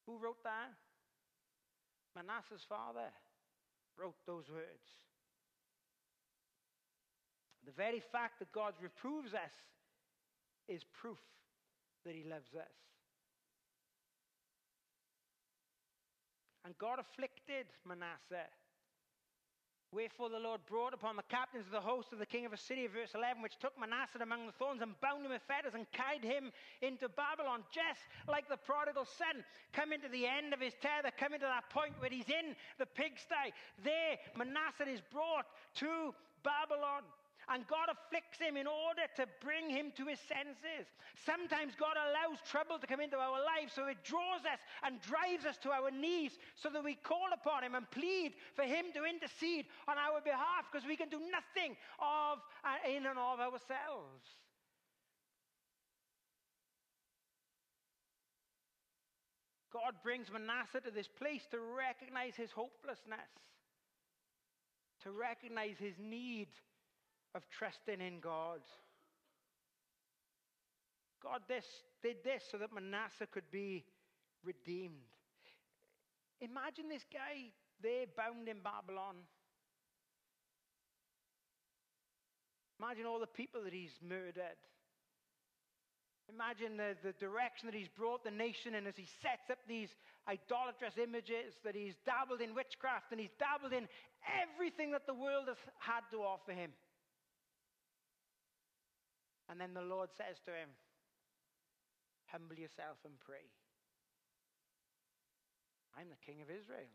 Who 0.08 0.18
wrote 0.18 0.44
that? 0.44 0.74
Manasseh's 2.16 2.66
father 2.68 3.14
wrote 3.96 4.18
those 4.26 4.50
words. 4.50 4.90
The 7.66 7.72
very 7.72 8.02
fact 8.12 8.40
that 8.40 8.52
God 8.52 8.74
reproves 8.82 9.36
us 9.36 9.54
is 10.68 10.82
proof 11.00 11.20
that 12.04 12.16
he 12.16 12.24
loves 12.24 12.56
us. 12.56 12.74
And 16.66 16.76
God 16.80 16.98
afflicted 17.00 17.68
Manasseh 17.88 18.50
Wherefore 19.92 20.30
the 20.30 20.38
Lord 20.38 20.62
brought 20.68 20.94
upon 20.94 21.16
the 21.16 21.24
captains 21.24 21.66
of 21.66 21.72
the 21.72 21.82
host 21.82 22.14
of 22.14 22.20
the 22.20 22.26
king 22.26 22.46
of 22.46 22.54
Assyria, 22.54 22.90
verse 22.90 23.16
11, 23.16 23.42
which 23.42 23.58
took 23.58 23.74
Manasseh 23.80 24.22
among 24.22 24.46
the 24.46 24.52
thorns 24.52 24.84
and 24.84 25.00
bound 25.02 25.26
him 25.26 25.32
with 25.32 25.42
fetters 25.48 25.74
and 25.74 25.92
carried 25.92 26.24
him 26.24 26.52
into 26.84 27.10
Babylon, 27.10 27.64
just 27.74 28.02
like 28.28 28.48
the 28.48 28.58
prodigal 28.58 29.06
son, 29.06 29.44
coming 29.74 30.00
to 30.02 30.10
the 30.10 30.28
end 30.28 30.54
of 30.54 30.62
his 30.62 30.74
tether, 30.80 31.10
coming 31.18 31.40
to 31.40 31.50
that 31.50 31.70
point 31.72 31.94
where 31.98 32.12
he's 32.12 32.30
in 32.30 32.56
the 32.78 32.86
pigsty. 32.86 33.50
There, 33.84 34.18
Manasseh 34.38 34.88
is 34.88 35.02
brought 35.12 35.48
to 35.82 36.14
Babylon. 36.44 37.02
And 37.50 37.66
God 37.66 37.90
afflicts 37.90 38.38
him 38.38 38.58
in 38.58 38.68
order 38.68 39.10
to 39.18 39.26
bring 39.42 39.70
him 39.70 39.92
to 39.98 40.06
his 40.06 40.20
senses. 40.30 40.86
Sometimes 41.26 41.74
God 41.74 41.98
allows 41.98 42.38
trouble 42.46 42.78
to 42.78 42.86
come 42.86 43.02
into 43.02 43.18
our 43.18 43.42
lives 43.42 43.74
so 43.74 43.88
it 43.88 44.04
draws 44.04 44.46
us 44.46 44.62
and 44.86 45.02
drives 45.02 45.46
us 45.46 45.58
to 45.66 45.72
our 45.72 45.90
knees 45.90 46.38
so 46.56 46.70
that 46.70 46.84
we 46.84 46.94
call 46.94 47.34
upon 47.34 47.64
him 47.64 47.74
and 47.74 47.90
plead 47.90 48.34
for 48.54 48.64
him 48.64 48.94
to 48.94 49.04
intercede 49.04 49.66
on 49.88 49.98
our 49.98 50.22
behalf 50.22 50.70
because 50.72 50.88
we 50.88 50.96
can 50.96 51.10
do 51.10 51.18
nothing 51.18 51.76
of 51.98 52.38
uh, 52.64 52.78
in 52.86 53.10
and 53.10 53.18
of 53.18 53.42
ourselves. 53.42 54.38
God 59.74 59.94
brings 60.04 60.32
Manasseh 60.32 60.82
to 60.82 60.92
this 60.92 61.08
place 61.08 61.46
to 61.52 61.58
recognize 61.60 62.36
his 62.36 62.52
hopelessness, 62.52 63.30
to 65.04 65.12
recognize 65.12 65.78
his 65.78 65.94
need 66.00 66.48
of 67.36 67.48
trusting 67.50 68.02
in 68.02 68.20
God. 68.20 68.62
God 71.22 71.42
this, 71.48 71.66
did 72.02 72.24
this 72.24 72.44
so 72.50 72.58
that 72.58 72.74
Manasseh 72.74 73.28
could 73.32 73.50
be 73.52 73.86
redeemed. 74.44 74.96
Imagine 76.42 76.88
this 76.90 77.06
guy 77.12 77.52
there 77.82 78.06
bound 78.16 78.48
in 78.48 78.58
Babylon. 78.64 79.16
Imagine 82.80 83.06
all 83.06 83.20
the 83.20 83.28
people 83.28 83.64
that 83.64 83.74
he's 83.74 84.00
murdered. 84.02 84.60
Imagine 86.34 86.78
the, 86.78 86.96
the 87.04 87.12
direction 87.14 87.66
that 87.66 87.76
he's 87.76 87.90
brought 87.90 88.24
the 88.24 88.32
nation 88.32 88.76
in 88.76 88.86
as 88.86 88.96
he 88.96 89.08
sets 89.22 89.50
up 89.50 89.58
these 89.68 89.90
idolatrous 90.30 90.94
images, 91.02 91.56
that 91.66 91.76
he's 91.76 91.96
dabbled 92.06 92.40
in 92.40 92.54
witchcraft 92.54 93.12
and 93.12 93.20
he's 93.20 93.34
dabbled 93.40 93.74
in 93.74 93.88
everything 94.40 94.92
that 94.92 95.08
the 95.08 95.14
world 95.14 95.46
has 95.48 95.58
had 95.80 96.02
to 96.12 96.18
offer 96.18 96.52
him. 96.52 96.72
And 99.50 99.60
then 99.60 99.74
the 99.74 99.82
Lord 99.82 100.10
says 100.14 100.38
to 100.46 100.52
him, 100.52 100.70
Humble 102.32 102.56
yourself 102.56 103.02
and 103.04 103.18
pray. 103.20 103.50
I'm 105.98 106.14
the 106.14 106.22
king 106.22 106.46
of 106.46 106.54
Israel. 106.54 106.94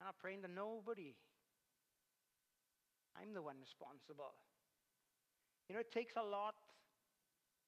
I'm 0.00 0.10
not 0.10 0.18
praying 0.18 0.42
to 0.42 0.50
nobody. 0.50 1.14
I'm 3.14 3.32
the 3.32 3.42
one 3.42 3.62
responsible. 3.62 4.34
You 5.68 5.78
know, 5.78 5.80
it 5.80 5.94
takes 5.94 6.14
a 6.18 6.26
lot. 6.26 6.58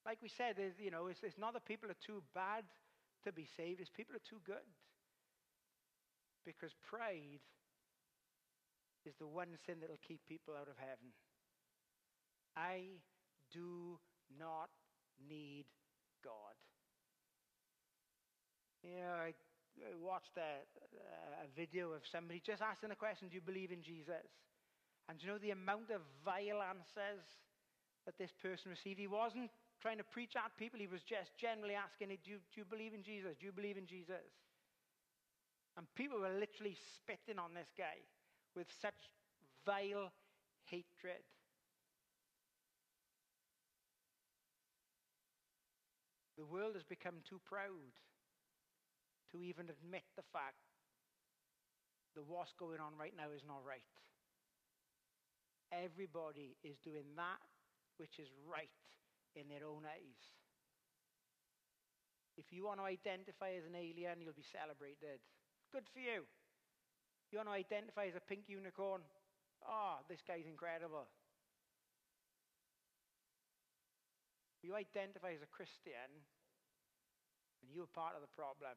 Like 0.05 0.19
we 0.21 0.29
said, 0.29 0.59
you 0.83 0.91
know, 0.91 1.07
it's, 1.07 1.23
it's 1.23 1.39
not 1.39 1.55
that 1.55 1.65
people 1.65 1.89
are 1.89 2.03
too 2.05 2.23
bad 2.35 2.65
to 3.23 3.33
be 3.33 3.47
saved, 3.57 3.81
it's 3.81 3.89
people 3.89 4.17
are 4.17 4.27
too 4.29 4.43
good. 4.45 4.67
Because 6.45 6.75
pride 6.83 7.41
is 9.07 9.15
the 9.17 9.27
one 9.27 9.49
sin 9.65 9.81
that 9.81 9.89
will 9.89 10.03
keep 10.03 10.21
people 10.29 10.53
out 10.59 10.69
of 10.69 10.77
heaven. 10.77 11.15
I 12.57 13.01
do 13.53 13.99
not 14.39 14.71
need 15.29 15.67
God. 16.25 16.55
You 18.83 19.01
know, 19.01 19.17
I, 19.17 19.35
watched 19.99 20.39
a, 20.39 20.63
a 21.43 21.49
video 21.57 21.91
of 21.91 22.03
somebody 22.07 22.41
just 22.45 22.63
asking 22.63 22.91
the 22.91 22.95
question, 22.95 23.29
Do 23.29 23.35
you 23.35 23.41
believe 23.41 23.73
in 23.73 23.83
Jesus? 23.83 24.31
And 25.09 25.21
you 25.21 25.29
know 25.29 25.39
the 25.39 25.51
amount 25.51 25.91
of 25.91 26.01
vile 26.25 26.63
answers 26.63 27.27
that 28.07 28.17
this 28.19 28.31
person 28.41 28.71
received? 28.71 29.01
He 29.01 29.09
wasn't 29.09 29.51
trying 29.85 29.99
to 29.99 30.05
preach 30.05 30.33
at 30.37 30.57
people, 30.57 30.81
he 30.81 30.87
was 30.87 31.03
just 31.03 31.37
generally 31.37 31.75
asking, 31.75 32.09
do 32.25 32.31
you, 32.31 32.41
do 32.53 32.57
you 32.57 32.65
believe 32.65 32.95
in 32.95 33.03
Jesus? 33.03 33.37
Do 33.39 33.45
you 33.45 33.53
believe 33.53 33.77
in 33.77 33.87
Jesus? 33.87 34.33
And 35.77 35.85
people 35.95 36.21
were 36.21 36.33
literally 36.33 36.77
spitting 36.97 37.39
on 37.39 37.53
this 37.53 37.69
guy 37.77 38.01
with 38.57 38.69
such 38.81 38.97
vile 39.67 40.09
hatred. 40.65 41.21
The 46.37 46.45
world 46.45 46.75
has 46.75 46.83
become 46.83 47.23
too 47.23 47.41
proud 47.45 47.95
to 49.31 49.43
even 49.43 49.71
admit 49.71 50.03
the 50.17 50.27
fact 50.33 50.59
that 52.15 52.27
what's 52.27 52.55
going 52.59 52.81
on 52.81 52.99
right 52.99 53.15
now 53.17 53.31
is 53.35 53.43
not 53.47 53.63
right. 53.67 53.87
Everybody 55.71 56.57
is 56.63 56.79
doing 56.83 57.15
that 57.17 57.43
which 57.99 58.19
is 58.19 58.31
right 58.47 58.71
in 59.35 59.47
their 59.47 59.67
own 59.67 59.87
eyes. 59.87 60.23
If 62.37 62.51
you 62.51 62.67
want 62.67 62.83
to 62.83 62.87
identify 62.87 63.55
as 63.55 63.67
an 63.67 63.79
alien, 63.79 64.19
you'll 64.19 64.35
be 64.35 64.47
celebrated. 64.47 65.23
Good 65.71 65.87
for 65.91 66.03
you. 66.03 66.27
You 67.31 67.39
want 67.39 67.51
to 67.51 67.59
identify 67.59 68.07
as 68.07 68.19
a 68.19 68.23
pink 68.23 68.47
unicorn? 68.47 69.03
Oh, 69.63 70.03
this 70.09 70.23
guy's 70.27 70.47
incredible. 70.47 71.07
You 74.65 74.75
identify 74.75 75.37
as 75.37 75.45
a 75.45 75.53
Christian, 75.53 76.09
and 77.61 77.69
you're 77.69 77.91
part 77.93 78.17
of 78.17 78.25
the 78.25 78.33
problem. 78.33 78.73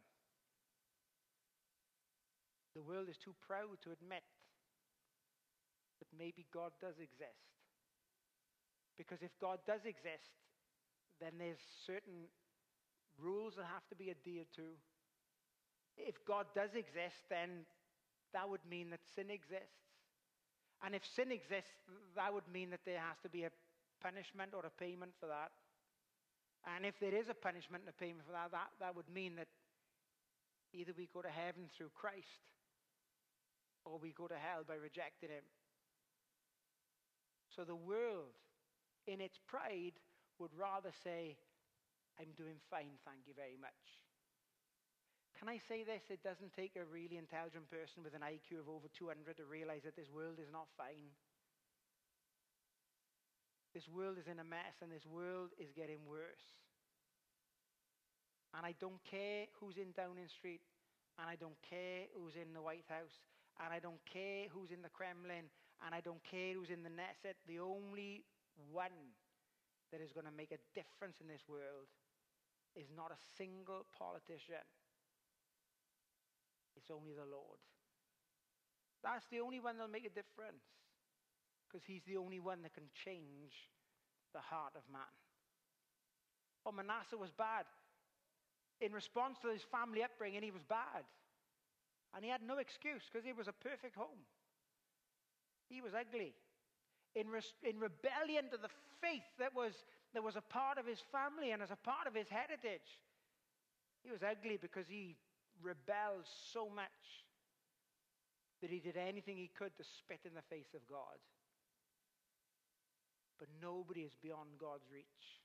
The 2.75 2.83
world 2.83 3.07
is 3.09 3.17
too 3.17 3.33
proud 3.47 3.79
to 3.87 3.95
admit 3.95 4.27
that 6.03 6.11
maybe 6.11 6.45
God 6.53 6.75
does 6.83 6.99
exist. 6.99 7.55
Because 8.99 9.23
if 9.23 9.31
God 9.39 9.59
does 9.65 9.85
exist, 9.85 10.35
then 11.21 11.39
there's 11.39 11.63
certain 11.85 12.29
rules 13.17 13.55
that 13.55 13.65
have 13.65 13.87
to 13.89 13.95
be 13.95 14.11
adhered 14.11 14.51
to. 14.55 14.77
If 15.97 16.21
God 16.27 16.45
does 16.53 16.75
exist, 16.75 17.17
then 17.29 17.65
that 18.33 18.47
would 18.49 18.61
mean 18.69 18.91
that 18.91 19.01
sin 19.15 19.31
exists. 19.31 19.87
And 20.83 20.93
if 20.93 21.01
sin 21.05 21.31
exists, 21.31 21.73
that 22.15 22.33
would 22.33 22.47
mean 22.51 22.69
that 22.69 22.85
there 22.85 22.99
has 22.99 23.17
to 23.23 23.29
be 23.29 23.45
a 23.45 23.51
punishment 24.01 24.53
or 24.53 24.65
a 24.65 24.69
payment 24.69 25.13
for 25.19 25.25
that. 25.25 25.49
And 26.67 26.85
if 26.85 26.99
there 26.99 27.15
is 27.15 27.31
a 27.31 27.33
punishment 27.33 27.87
and 27.87 27.93
a 27.95 27.95
payment 27.95 28.27
for 28.27 28.35
that, 28.35 28.51
that, 28.51 28.69
that 28.79 28.95
would 28.95 29.07
mean 29.07 29.39
that 29.39 29.47
either 30.75 30.91
we 30.97 31.07
go 31.07 31.21
to 31.21 31.31
heaven 31.31 31.71
through 31.71 31.95
Christ 31.95 32.51
or 33.87 33.95
we 33.95 34.11
go 34.11 34.27
to 34.27 34.35
hell 34.35 34.67
by 34.67 34.75
rejecting 34.75 35.31
him. 35.31 35.47
So 37.55 37.63
the 37.63 37.79
world, 37.79 38.35
in 39.07 39.23
its 39.23 39.39
pride, 39.47 39.95
would 40.43 40.51
rather 40.59 40.91
say, 41.03 41.39
I'm 42.19 42.35
doing 42.35 42.59
fine, 42.69 42.99
thank 43.07 43.23
you 43.25 43.33
very 43.33 43.55
much. 43.55 44.03
Can 45.39 45.47
I 45.47 45.61
say 45.69 45.85
this? 45.85 46.01
It 46.09 46.25
doesn't 46.25 46.51
take 46.51 46.75
a 46.75 46.83
really 46.83 47.15
intelligent 47.15 47.69
person 47.69 48.03
with 48.03 48.17
an 48.17 48.25
IQ 48.25 48.65
of 48.65 48.67
over 48.67 48.89
200 48.91 49.37
to 49.37 49.45
realize 49.45 49.85
that 49.85 49.95
this 49.95 50.09
world 50.09 50.41
is 50.41 50.51
not 50.51 50.67
fine. 50.75 51.13
This 53.77 53.93
world 53.93 54.17
is 54.17 54.25
in 54.25 54.41
a 54.41 54.43
mess 54.43 54.81
and 54.81 54.89
this 54.89 55.05
world 55.05 55.53
is 55.61 55.69
getting 55.69 56.01
worse. 56.09 56.57
And 58.57 58.65
I 58.65 58.73
don't 58.81 58.97
care 59.05 59.45
who's 59.61 59.77
in 59.77 59.93
Downing 59.93 60.33
Street, 60.33 60.65
and 61.21 61.29
I 61.29 61.37
don't 61.37 61.61
care 61.61 62.09
who's 62.17 62.33
in 62.33 62.57
the 62.57 62.65
White 62.65 62.89
House, 62.89 63.21
and 63.61 63.69
I 63.69 63.77
don't 63.77 64.01
care 64.01 64.49
who's 64.49 64.73
in 64.73 64.81
the 64.81 64.89
Kremlin, 64.89 65.53
and 65.85 65.93
I 65.93 66.01
don't 66.01 66.25
care 66.25 66.57
who's 66.57 66.73
in 66.73 66.81
the 66.81 66.89
Knesset. 66.89 67.37
The 67.45 67.61
only 67.61 68.25
one 68.73 69.13
that 69.93 70.01
is 70.01 70.09
going 70.09 70.25
to 70.25 70.33
make 70.33 70.49
a 70.49 70.61
difference 70.73 71.21
in 71.21 71.29
this 71.29 71.45
world 71.45 71.85
is 72.73 72.89
not 72.89 73.13
a 73.13 73.21
single 73.37 73.85
politician. 73.93 74.65
It's 76.73 76.89
only 76.89 77.13
the 77.13 77.29
Lord. 77.29 77.61
That's 79.05 79.29
the 79.29 79.37
only 79.37 79.61
one 79.61 79.77
that'll 79.77 79.93
make 79.93 80.09
a 80.09 80.17
difference 80.17 80.65
because 81.67 81.85
he's 81.85 82.03
the 82.07 82.17
only 82.17 82.39
one 82.39 82.61
that 82.63 82.73
can 82.73 82.87
change 83.05 83.67
the 84.33 84.39
heart 84.39 84.73
of 84.75 84.81
man. 84.91 85.13
Oh, 86.65 86.71
Manasseh 86.71 87.17
was 87.17 87.31
bad. 87.31 87.65
In 88.79 88.91
response 88.91 89.37
to 89.41 89.49
his 89.49 89.63
family 89.63 90.03
upbringing, 90.03 90.43
he 90.43 90.51
was 90.51 90.63
bad. 90.63 91.03
And 92.15 92.23
he 92.23 92.31
had 92.31 92.41
no 92.41 92.57
excuse 92.57 93.03
because 93.11 93.27
it 93.27 93.35
was 93.35 93.47
a 93.47 93.55
perfect 93.55 93.95
home. 93.95 94.23
He 95.69 95.81
was 95.81 95.93
ugly. 95.93 96.33
In, 97.15 97.27
in 97.63 97.79
rebellion 97.79 98.49
to 98.51 98.57
the 98.57 98.71
faith 99.01 99.27
that 99.39 99.55
was, 99.55 99.73
that 100.13 100.23
was 100.23 100.35
a 100.35 100.41
part 100.41 100.77
of 100.77 100.85
his 100.85 101.01
family 101.11 101.51
and 101.51 101.61
as 101.61 101.71
a 101.71 101.79
part 101.79 102.07
of 102.07 102.13
his 102.13 102.27
heritage. 102.29 103.01
He 104.03 104.11
was 104.11 104.21
ugly 104.23 104.57
because 104.61 104.85
he 104.87 105.15
rebelled 105.61 106.27
so 106.53 106.69
much 106.69 107.25
that 108.61 108.69
he 108.69 108.79
did 108.79 108.97
anything 108.97 109.37
he 109.37 109.49
could 109.57 109.75
to 109.77 109.83
spit 109.83 110.21
in 110.25 110.33
the 110.33 110.45
face 110.49 110.73
of 110.75 110.81
God. 110.87 111.17
But 113.37 113.47
nobody 113.61 114.01
is 114.01 114.17
beyond 114.21 114.57
God's 114.57 114.89
reach. 114.91 115.41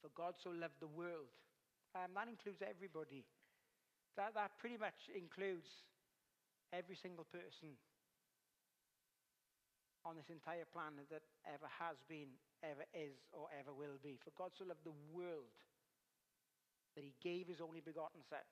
For 0.00 0.08
God 0.14 0.34
so 0.40 0.50
loved 0.50 0.80
the 0.80 0.88
world 0.88 1.34
um, 1.94 2.14
that 2.14 2.30
includes 2.30 2.62
everybody. 2.62 3.26
That, 4.14 4.34
that 4.34 4.54
pretty 4.58 4.78
much 4.78 5.10
includes 5.10 5.66
every 6.70 6.94
single 6.94 7.26
person 7.26 7.74
on 10.06 10.16
this 10.16 10.30
entire 10.30 10.66
planet 10.70 11.10
that 11.10 11.26
ever 11.44 11.68
has 11.68 11.98
been, 12.06 12.30
ever 12.62 12.86
is, 12.94 13.18
or 13.34 13.50
ever 13.52 13.74
will 13.74 13.98
be. 14.00 14.16
For 14.22 14.32
God 14.38 14.54
so 14.54 14.64
loved 14.64 14.86
the 14.86 14.96
world 15.12 15.52
that 16.94 17.04
he 17.04 17.14
gave 17.20 17.50
his 17.50 17.60
only 17.60 17.82
begotten 17.82 18.22
Son, 18.26 18.42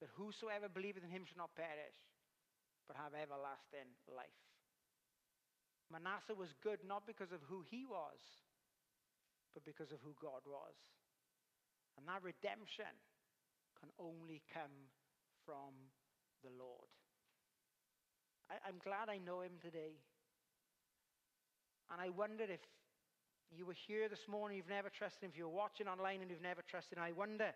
that 0.00 0.10
whosoever 0.16 0.70
believeth 0.70 1.04
in 1.04 1.12
him 1.12 1.26
shall 1.26 1.46
not 1.46 1.54
perish, 1.58 1.98
but 2.88 2.96
have 2.96 3.14
everlasting 3.14 3.92
life. 4.08 4.49
Manasseh 5.92 6.38
was 6.38 6.54
good 6.62 6.78
not 6.86 7.06
because 7.06 7.32
of 7.32 7.42
who 7.50 7.62
he 7.68 7.84
was, 7.84 8.22
but 9.54 9.64
because 9.64 9.90
of 9.90 9.98
who 10.02 10.14
God 10.22 10.46
was. 10.46 10.78
And 11.98 12.06
that 12.06 12.22
redemption 12.22 12.94
can 13.78 13.90
only 13.98 14.42
come 14.54 14.88
from 15.44 15.74
the 16.42 16.50
Lord. 16.54 16.88
I, 18.50 18.68
am 18.68 18.78
glad 18.82 19.10
I 19.10 19.18
know 19.18 19.42
him 19.42 19.58
today. 19.60 19.98
And 21.90 22.00
I 22.00 22.10
wonder 22.10 22.44
if 22.44 22.60
you 23.50 23.66
were 23.66 23.76
here 23.86 24.08
this 24.08 24.28
morning, 24.28 24.56
you've 24.56 24.68
never 24.68 24.90
trusted 24.90 25.24
him, 25.24 25.30
if 25.32 25.38
you're 25.38 25.48
watching 25.48 25.88
online 25.88 26.22
and 26.22 26.30
you've 26.30 26.42
never 26.42 26.62
trusted 26.62 26.98
him, 26.98 27.04
I 27.04 27.12
wonder 27.12 27.50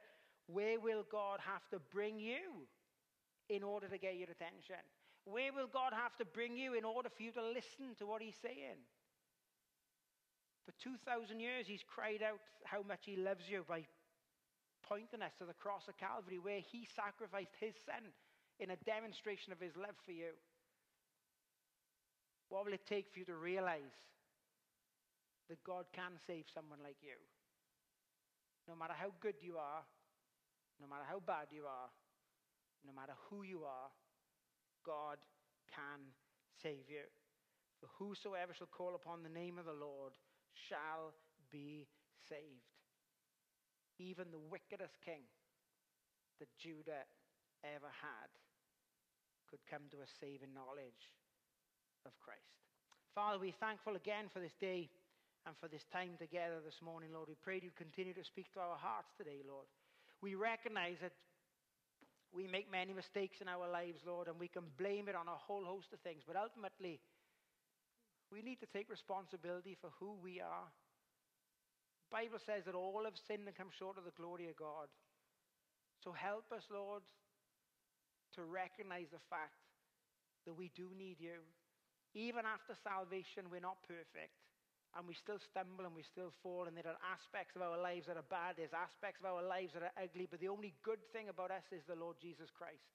where 0.47 0.81
will 0.81 1.05
God 1.11 1.39
have 1.41 1.63
to 1.71 1.79
bring 1.93 2.19
you 2.19 2.67
in 3.49 3.63
order 3.63 3.89
to 3.89 3.99
get 3.99 4.17
your 4.17 4.29
attention? 4.31 4.83
Where 5.25 5.53
will 5.53 5.69
God 5.69 5.93
have 5.93 6.17
to 6.17 6.25
bring 6.25 6.57
you 6.57 6.75
in 6.75 6.85
order 6.85 7.09
for 7.09 7.23
you 7.23 7.33
to 7.33 7.43
listen 7.43 7.97
to 7.99 8.07
what 8.07 8.21
he's 8.21 8.37
saying? 8.41 8.81
For 10.65 10.73
2,000 10.83 11.41
years, 11.41 11.67
he's 11.67 11.85
cried 11.85 12.23
out 12.23 12.41
how 12.65 12.83
much 12.83 13.05
he 13.05 13.17
loves 13.17 13.45
you 13.49 13.65
by 13.69 13.85
pointing 14.85 15.23
us 15.23 15.33
to 15.39 15.45
the 15.45 15.57
cross 15.57 15.89
of 15.89 15.97
Calvary 15.97 16.39
where 16.39 16.61
he 16.61 16.89
sacrificed 16.97 17.57
his 17.61 17.75
son 17.85 18.13
in 18.61 18.71
a 18.71 18.77
demonstration 18.85 19.53
of 19.53 19.61
his 19.61 19.77
love 19.77 19.97
for 20.05 20.13
you. 20.13 20.37
What 22.49 22.65
will 22.65 22.73
it 22.73 22.87
take 22.87 23.11
for 23.13 23.19
you 23.19 23.25
to 23.27 23.35
realize 23.35 23.97
that 25.49 25.65
God 25.65 25.87
can 25.93 26.21
save 26.27 26.45
someone 26.53 26.81
like 26.85 27.01
you? 27.01 27.17
No 28.69 28.77
matter 28.77 28.95
how 28.97 29.13
good 29.21 29.37
you 29.41 29.57
are, 29.57 29.85
no 30.81 30.87
matter 30.89 31.05
how 31.09 31.21
bad 31.21 31.49
you 31.51 31.65
are, 31.65 31.89
no 32.87 32.93
matter 32.93 33.13
who 33.29 33.43
you 33.43 33.65
are, 33.65 33.89
God 34.87 35.19
can 35.73 36.13
save 36.63 36.89
you. 36.89 37.05
For 37.81 37.89
whosoever 37.99 38.55
shall 38.55 38.71
call 38.71 38.95
upon 38.95 39.23
the 39.23 39.33
name 39.33 39.59
of 39.59 39.65
the 39.65 39.77
Lord 39.77 40.13
shall 40.69 41.13
be 41.51 41.87
saved 42.29 42.75
even 43.99 44.31
the 44.31 44.43
wickedest 44.51 44.99
king 45.05 45.23
that 46.41 46.51
Judah 46.59 47.07
ever 47.63 47.91
had 47.91 48.31
could 49.47 49.63
come 49.71 49.87
to 49.95 50.03
a 50.03 50.15
saving 50.19 50.51
knowledge 50.51 51.15
of 52.07 52.13
Christ. 52.19 52.59
Father, 53.15 53.39
we're 53.39 53.55
thankful 53.63 53.95
again 53.95 54.27
for 54.33 54.43
this 54.43 54.59
day 54.59 54.91
and 55.47 55.55
for 55.61 55.69
this 55.69 55.87
time 55.93 56.19
together 56.19 56.59
this 56.65 56.83
morning, 56.83 57.15
Lord. 57.15 57.31
We 57.31 57.39
pray 57.39 57.63
you 57.63 57.71
continue 57.77 58.15
to 58.15 58.27
speak 58.27 58.51
to 58.55 58.65
our 58.65 58.81
hearts 58.81 59.15
today, 59.15 59.47
Lord. 59.47 59.71
We 60.19 60.35
recognize 60.35 60.99
that 61.03 61.15
we 62.35 62.49
make 62.49 62.71
many 62.71 62.93
mistakes 62.93 63.41
in 63.41 63.49
our 63.49 63.71
lives, 63.71 64.01
Lord, 64.07 64.29
and 64.29 64.39
we 64.41 64.49
can 64.49 64.65
blame 64.79 65.09
it 65.09 65.15
on 65.17 65.29
a 65.29 65.37
whole 65.37 65.65
host 65.65 65.93
of 65.93 66.01
things. 66.01 66.25
But 66.27 66.37
ultimately, 66.37 67.01
we 68.33 68.43
need 68.43 68.61
to 68.61 68.67
take 68.67 68.91
responsibility 68.91 69.77
for 69.81 69.91
who 70.01 70.17
we 70.23 70.41
are 70.41 70.69
The 72.11 72.17
Bible 72.23 72.39
says 72.47 72.65
that 72.67 72.75
all 72.75 73.05
have 73.05 73.19
sinned 73.29 73.47
and 73.49 73.57
come 73.57 73.71
short 73.79 73.99
of 73.99 74.05
the 74.05 74.17
glory 74.17 74.49
of 74.49 74.57
God. 74.57 74.89
So 76.05 76.13
help 76.13 76.53
us, 76.53 76.65
Lord, 76.71 77.03
to 78.37 78.45
recognize 78.45 79.11
the 79.13 79.25
fact 79.31 79.59
that 80.47 80.55
we 80.55 80.71
do 80.77 80.91
need 80.97 81.19
you. 81.21 81.43
Even 82.15 82.45
after 82.47 82.75
salvation, 82.85 83.51
we're 83.51 83.61
not 83.65 83.83
perfect. 83.89 84.44
And 84.95 85.11
we 85.11 85.19
still 85.19 85.43
stumble 85.43 85.83
and 85.83 85.95
we 85.95 86.07
still 86.07 86.31
fall. 86.39 86.71
And 86.71 86.79
there 86.79 86.87
are 86.87 87.03
aspects 87.03 87.59
of 87.59 87.67
our 87.67 87.75
lives 87.75 88.07
that 88.07 88.17
are 88.17 88.31
bad. 88.31 88.55
There's 88.55 88.75
aspects 88.75 89.19
of 89.19 89.27
our 89.27 89.43
lives 89.43 89.75
that 89.75 89.83
are 89.83 89.97
ugly. 89.99 90.31
But 90.31 90.39
the 90.39 90.53
only 90.53 90.75
good 90.87 91.03
thing 91.11 91.27
about 91.27 91.51
us 91.51 91.67
is 91.75 91.83
the 91.85 91.99
Lord 91.99 92.23
Jesus 92.23 92.47
Christ. 92.55 92.87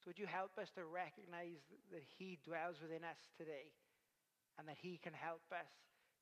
So 0.00 0.08
would 0.08 0.18
you 0.18 0.24
help 0.24 0.56
us 0.56 0.72
to 0.80 0.88
recognize 0.88 1.60
that 1.92 2.00
He 2.16 2.40
dwells 2.40 2.80
within 2.80 3.04
us 3.04 3.20
today 3.36 3.76
and 4.56 4.64
that 4.64 4.80
He 4.80 4.96
can 4.96 5.12
help 5.12 5.44
us, 5.52 5.68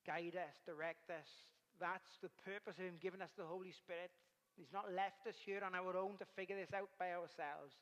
guide 0.02 0.34
us, 0.34 0.58
direct 0.66 1.06
us, 1.14 1.30
that's 1.78 2.18
the 2.22 2.34
purpose 2.42 2.74
of 2.78 2.84
Him 2.84 2.98
giving 2.98 3.22
us 3.22 3.30
the 3.38 3.46
Holy 3.46 3.70
Spirit. 3.70 4.10
He's 4.58 4.74
not 4.74 4.90
left 4.90 5.22
us 5.30 5.38
here 5.46 5.62
on 5.62 5.78
our 5.78 5.94
own 5.94 6.18
to 6.18 6.26
figure 6.34 6.58
this 6.58 6.74
out 6.74 6.90
by 6.98 7.14
ourselves. 7.14 7.78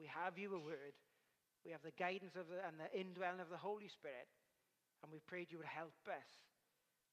We 0.00 0.08
have 0.08 0.40
you 0.40 0.56
a 0.56 0.60
word. 0.60 0.96
We 1.64 1.72
have 1.72 1.84
the 1.84 1.96
guidance 1.96 2.36
of 2.36 2.48
the, 2.48 2.64
and 2.64 2.80
the 2.80 2.88
indwelling 2.92 3.44
of 3.44 3.52
the 3.52 3.60
Holy 3.60 3.88
Spirit. 3.88 4.28
And 5.04 5.12
we 5.12 5.20
prayed 5.28 5.52
you 5.52 5.60
would 5.60 5.68
help 5.68 5.92
us 6.08 6.30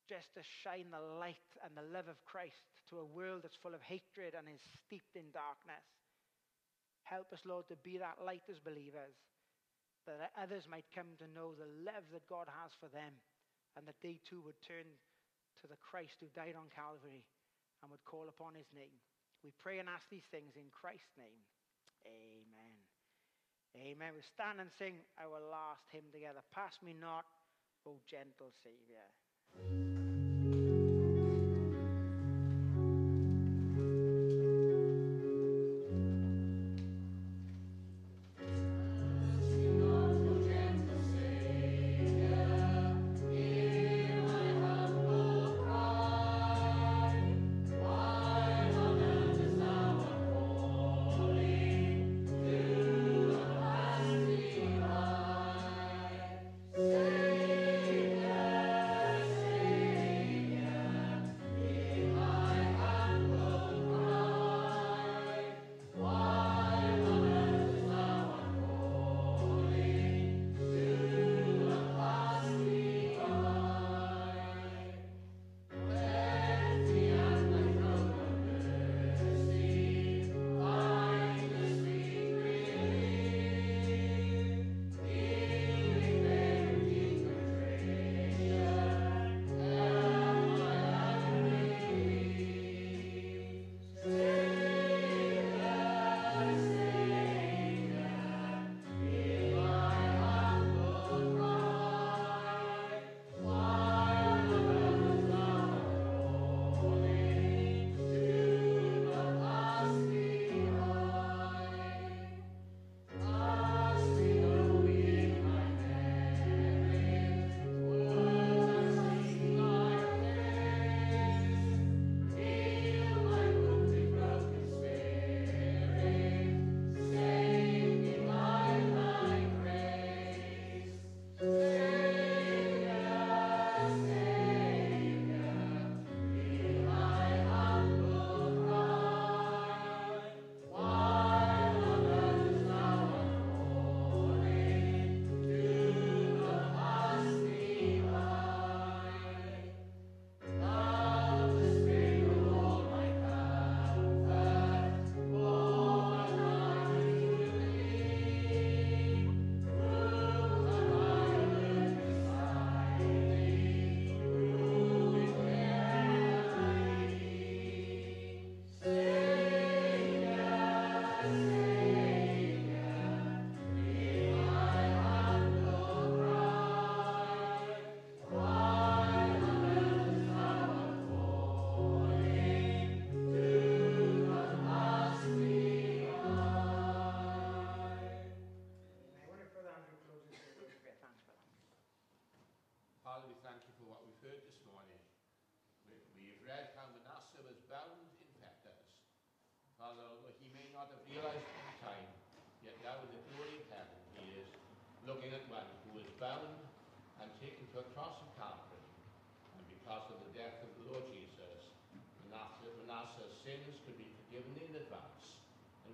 just 0.08 0.32
to 0.40 0.44
shine 0.64 0.88
the 0.96 1.04
light 1.20 1.52
and 1.60 1.76
the 1.76 1.92
love 1.92 2.08
of 2.08 2.24
Christ 2.24 2.72
to 2.88 3.04
a 3.04 3.12
world 3.12 3.44
that's 3.44 3.60
full 3.60 3.76
of 3.76 3.84
hatred 3.84 4.32
and 4.32 4.48
is 4.48 4.64
steeped 4.88 5.20
in 5.20 5.28
darkness. 5.36 5.84
Help 7.04 7.36
us, 7.36 7.44
Lord, 7.44 7.68
to 7.68 7.76
be 7.84 8.00
that 8.00 8.24
light 8.24 8.48
as 8.48 8.64
believers, 8.64 9.20
that 10.08 10.32
others 10.40 10.72
might 10.72 10.88
come 10.96 11.20
to 11.20 11.36
know 11.36 11.52
the 11.52 11.68
love 11.84 12.08
that 12.16 12.32
God 12.32 12.48
has 12.48 12.72
for 12.80 12.88
them, 12.88 13.12
and 13.76 13.84
that 13.84 14.00
they 14.00 14.24
too 14.24 14.40
would 14.48 14.60
turn 14.64 14.88
to 15.60 15.68
the 15.68 15.80
Christ 15.84 16.16
who 16.24 16.32
died 16.32 16.56
on 16.56 16.72
Calvary 16.72 17.28
and 17.84 17.92
would 17.92 18.08
call 18.08 18.32
upon 18.32 18.56
his 18.56 18.72
name. 18.72 18.96
We 19.44 19.52
pray 19.60 19.84
and 19.84 19.92
ask 19.92 20.08
these 20.08 20.28
things 20.32 20.56
in 20.56 20.72
Christ's 20.72 21.12
name. 21.20 21.44
Amen. 22.08 22.76
Amen. 23.76 24.12
We 24.16 24.24
stand 24.24 24.60
and 24.60 24.72
sing 24.80 25.04
our 25.20 25.40
last 25.40 25.88
hymn 25.92 26.12
together. 26.12 26.44
Pass 26.52 26.80
me 26.84 26.96
not, 26.96 27.26
O 27.84 28.00
gentle 28.06 28.52
Saviour. 28.52 30.11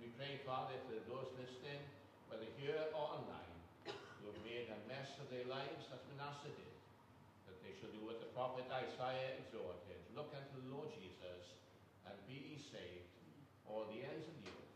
We 0.08 0.16
pray, 0.16 0.40
Father, 0.48 0.72
for 0.88 0.96
those 1.04 1.28
listening, 1.36 1.84
whether 2.32 2.48
here 2.56 2.80
or 2.96 3.20
online, 3.20 3.56
who 3.84 4.32
have 4.32 4.40
made 4.40 4.64
a 4.72 4.80
mess 4.88 5.12
of 5.20 5.28
their 5.28 5.44
lives 5.44 5.84
as 5.92 6.00
Manasseh 6.08 6.48
did, 6.48 6.76
that 7.44 7.60
they 7.60 7.76
shall 7.76 7.92
do 7.92 8.00
what 8.08 8.16
the 8.16 8.32
prophet 8.32 8.64
Isaiah 8.72 9.36
exhorted. 9.36 10.00
Look 10.16 10.32
unto 10.32 10.64
the 10.64 10.72
Lord 10.72 10.88
Jesus 10.96 11.52
and 12.08 12.16
be 12.24 12.40
ye 12.40 12.56
saved, 12.56 13.12
all 13.68 13.84
the 13.92 14.00
ends 14.00 14.24
of 14.24 14.32
the 14.40 14.48
earth, 14.48 14.72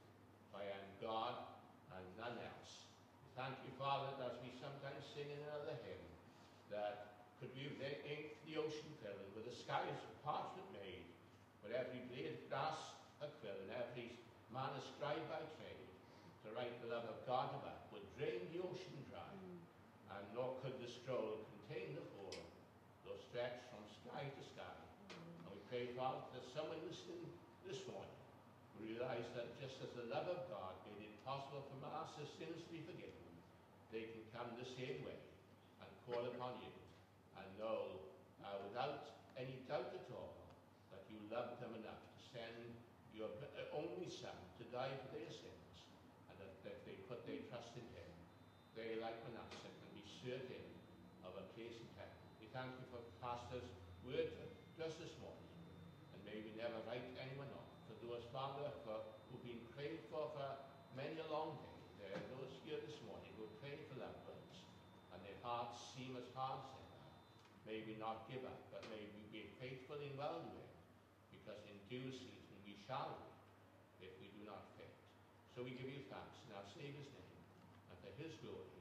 for 0.53 0.61
I 0.61 0.69
am 0.69 0.85
God 1.01 1.49
and 1.97 2.05
none 2.21 2.37
else. 2.37 2.93
We 3.25 3.33
thank 3.33 3.57
you, 3.65 3.73
Father, 3.81 4.13
that 4.21 4.37
as 4.37 4.45
we 4.45 4.53
sometimes 4.61 5.01
sing 5.17 5.33
in 5.33 5.41
another 5.49 5.81
hymn, 5.81 6.09
that 6.69 7.25
could 7.41 7.57
we 7.57 7.73
have 7.73 7.81
inked 8.05 8.37
the 8.45 8.61
ocean 8.61 8.93
filling 9.01 9.33
with 9.33 9.49
the 9.49 9.57
skies 9.57 9.97
of 9.97 10.13
parchment 10.21 10.69
made, 10.77 11.09
where 11.65 11.73
every 11.73 12.05
blade 12.13 12.37
of 12.37 12.45
grass 12.53 12.93
a 13.23 13.31
quill 13.39 13.55
and 13.55 13.71
every 13.71 14.02
man 14.53 14.69
a 14.77 14.83
scribe 14.85 15.25
by 15.33 15.41
trade, 15.57 15.89
to 16.45 16.53
write 16.53 16.77
the 16.85 16.93
love 16.93 17.09
of 17.09 17.25
God 17.25 17.57
above 17.57 17.89
would 17.89 18.05
drain 18.21 18.45
the 18.53 18.61
ocean 18.61 19.01
dry, 19.09 19.33
and 20.13 20.23
nor 20.37 20.61
could 20.61 20.77
the 20.77 20.93
scroll 20.93 21.41
contain 21.57 21.97
the 21.97 22.05
whole, 22.13 22.37
though 23.09 23.17
stretched 23.17 23.65
from 23.73 23.81
sky 23.89 24.29
to 24.29 24.43
sky. 24.45 24.77
And 25.09 25.57
we 25.57 25.61
pray, 25.73 25.89
Father, 25.97 26.21
that 26.37 26.45
someone 26.53 26.77
listening 26.85 27.25
this 27.65 27.81
morning 27.89 28.21
will 28.77 28.93
realize 28.93 29.25
that 29.33 29.57
just 29.57 29.81
as 29.81 29.89
the 29.97 30.05
love 30.13 30.29
of 30.29 30.45
God 30.53 30.77
made 30.85 31.01
it 31.01 31.17
possible 31.25 31.65
for 31.73 31.77
Manasseh's 31.81 32.29
sins 32.37 32.61
to 32.61 32.69
be 32.69 32.85
forgiven, 32.85 33.25
they 33.89 34.05
can 34.13 34.25
come 34.37 34.53
the 34.61 34.69
same 34.69 35.01
way 35.01 35.17
and 35.81 35.89
call 36.05 36.29
upon 36.29 36.61
you 36.61 36.73
and 37.41 37.49
know 37.57 38.05
uh, 38.45 38.61
without 38.69 39.17
any 39.41 39.65
doubt 39.65 39.97
at 39.97 40.09
all 40.13 40.37
that 40.93 41.09
you 41.09 41.17
love 41.33 41.57
them 41.57 41.73
enough 41.73 42.05
to 42.05 42.21
send 42.37 42.73
your 43.13 43.29
uh, 43.29 43.77
only 43.77 44.09
son 44.09 44.35
to 44.57 44.62
die 44.73 44.97
for 45.05 45.13
their 45.13 45.29
sins 45.29 45.85
and 46.33 46.35
that 46.41 46.57
if 46.65 46.81
they 46.89 46.97
put 47.05 47.21
their 47.29 47.45
trust 47.53 47.77
in 47.77 47.85
him, 47.93 48.09
they, 48.73 48.97
like 49.05 49.21
Manasseh, 49.29 49.69
can 49.69 49.93
be 49.93 50.01
certain 50.25 50.65
of 51.29 51.37
a 51.37 51.45
place 51.53 51.77
in 51.77 51.85
heaven. 52.01 52.17
We 52.41 52.49
thank 52.57 52.73
you 52.81 52.89
for 52.89 53.05
Pastor's 53.21 53.69
word 54.01 54.33
just 54.81 54.97
this 54.97 55.13
morning 55.21 55.53
and 56.17 56.25
may 56.25 56.41
we 56.41 56.57
never 56.57 56.81
write 56.89 57.05
anyone 57.21 57.53
off. 57.53 57.69
For 57.85 58.01
those, 58.01 58.25
Father, 58.33 58.65
who've 58.89 59.45
been 59.45 59.61
prayed 59.77 60.09
for 60.09 60.33
for 60.33 60.49
many 60.97 61.21
a 61.21 61.29
long 61.29 61.61
day, 61.61 61.77
there 62.01 62.13
are 62.17 62.27
those 62.33 62.57
here 62.65 62.81
this 62.81 62.97
morning 63.05 63.29
who 63.37 63.45
pray 63.61 63.77
for 63.93 64.01
loved 64.01 64.25
ones 64.25 64.57
and 65.13 65.21
their 65.21 65.37
hearts 65.45 65.85
seem 65.93 66.17
as 66.17 66.33
hard 66.33 66.65
as 66.65 66.81
ever. 66.81 67.13
May 67.69 67.85
we 67.85 68.01
not 68.01 68.25
give 68.25 68.41
up, 68.49 68.73
but 68.73 68.89
may 68.89 69.05
we 69.05 69.21
be 69.29 69.53
faithful 69.61 70.01
in 70.01 70.17
well 70.17 70.41
doing, 70.41 70.73
because 71.29 71.61
in 71.69 71.77
due 71.93 72.09
season 72.09 72.57
we 72.65 72.73
shall 72.89 73.21
reap 73.21 73.33
if 74.03 74.13
we 74.19 74.27
do 74.35 74.43
not 74.43 74.67
faint. 74.75 74.99
So 75.53 75.61
we 75.61 75.77
give 75.77 75.93
you 75.93 76.01
thanks 76.09 76.41
in 76.49 76.57
our 76.57 76.65
Saviour's 76.73 77.13
name, 77.13 77.37
and 77.93 78.13
his 78.17 78.33
glory, 78.41 78.72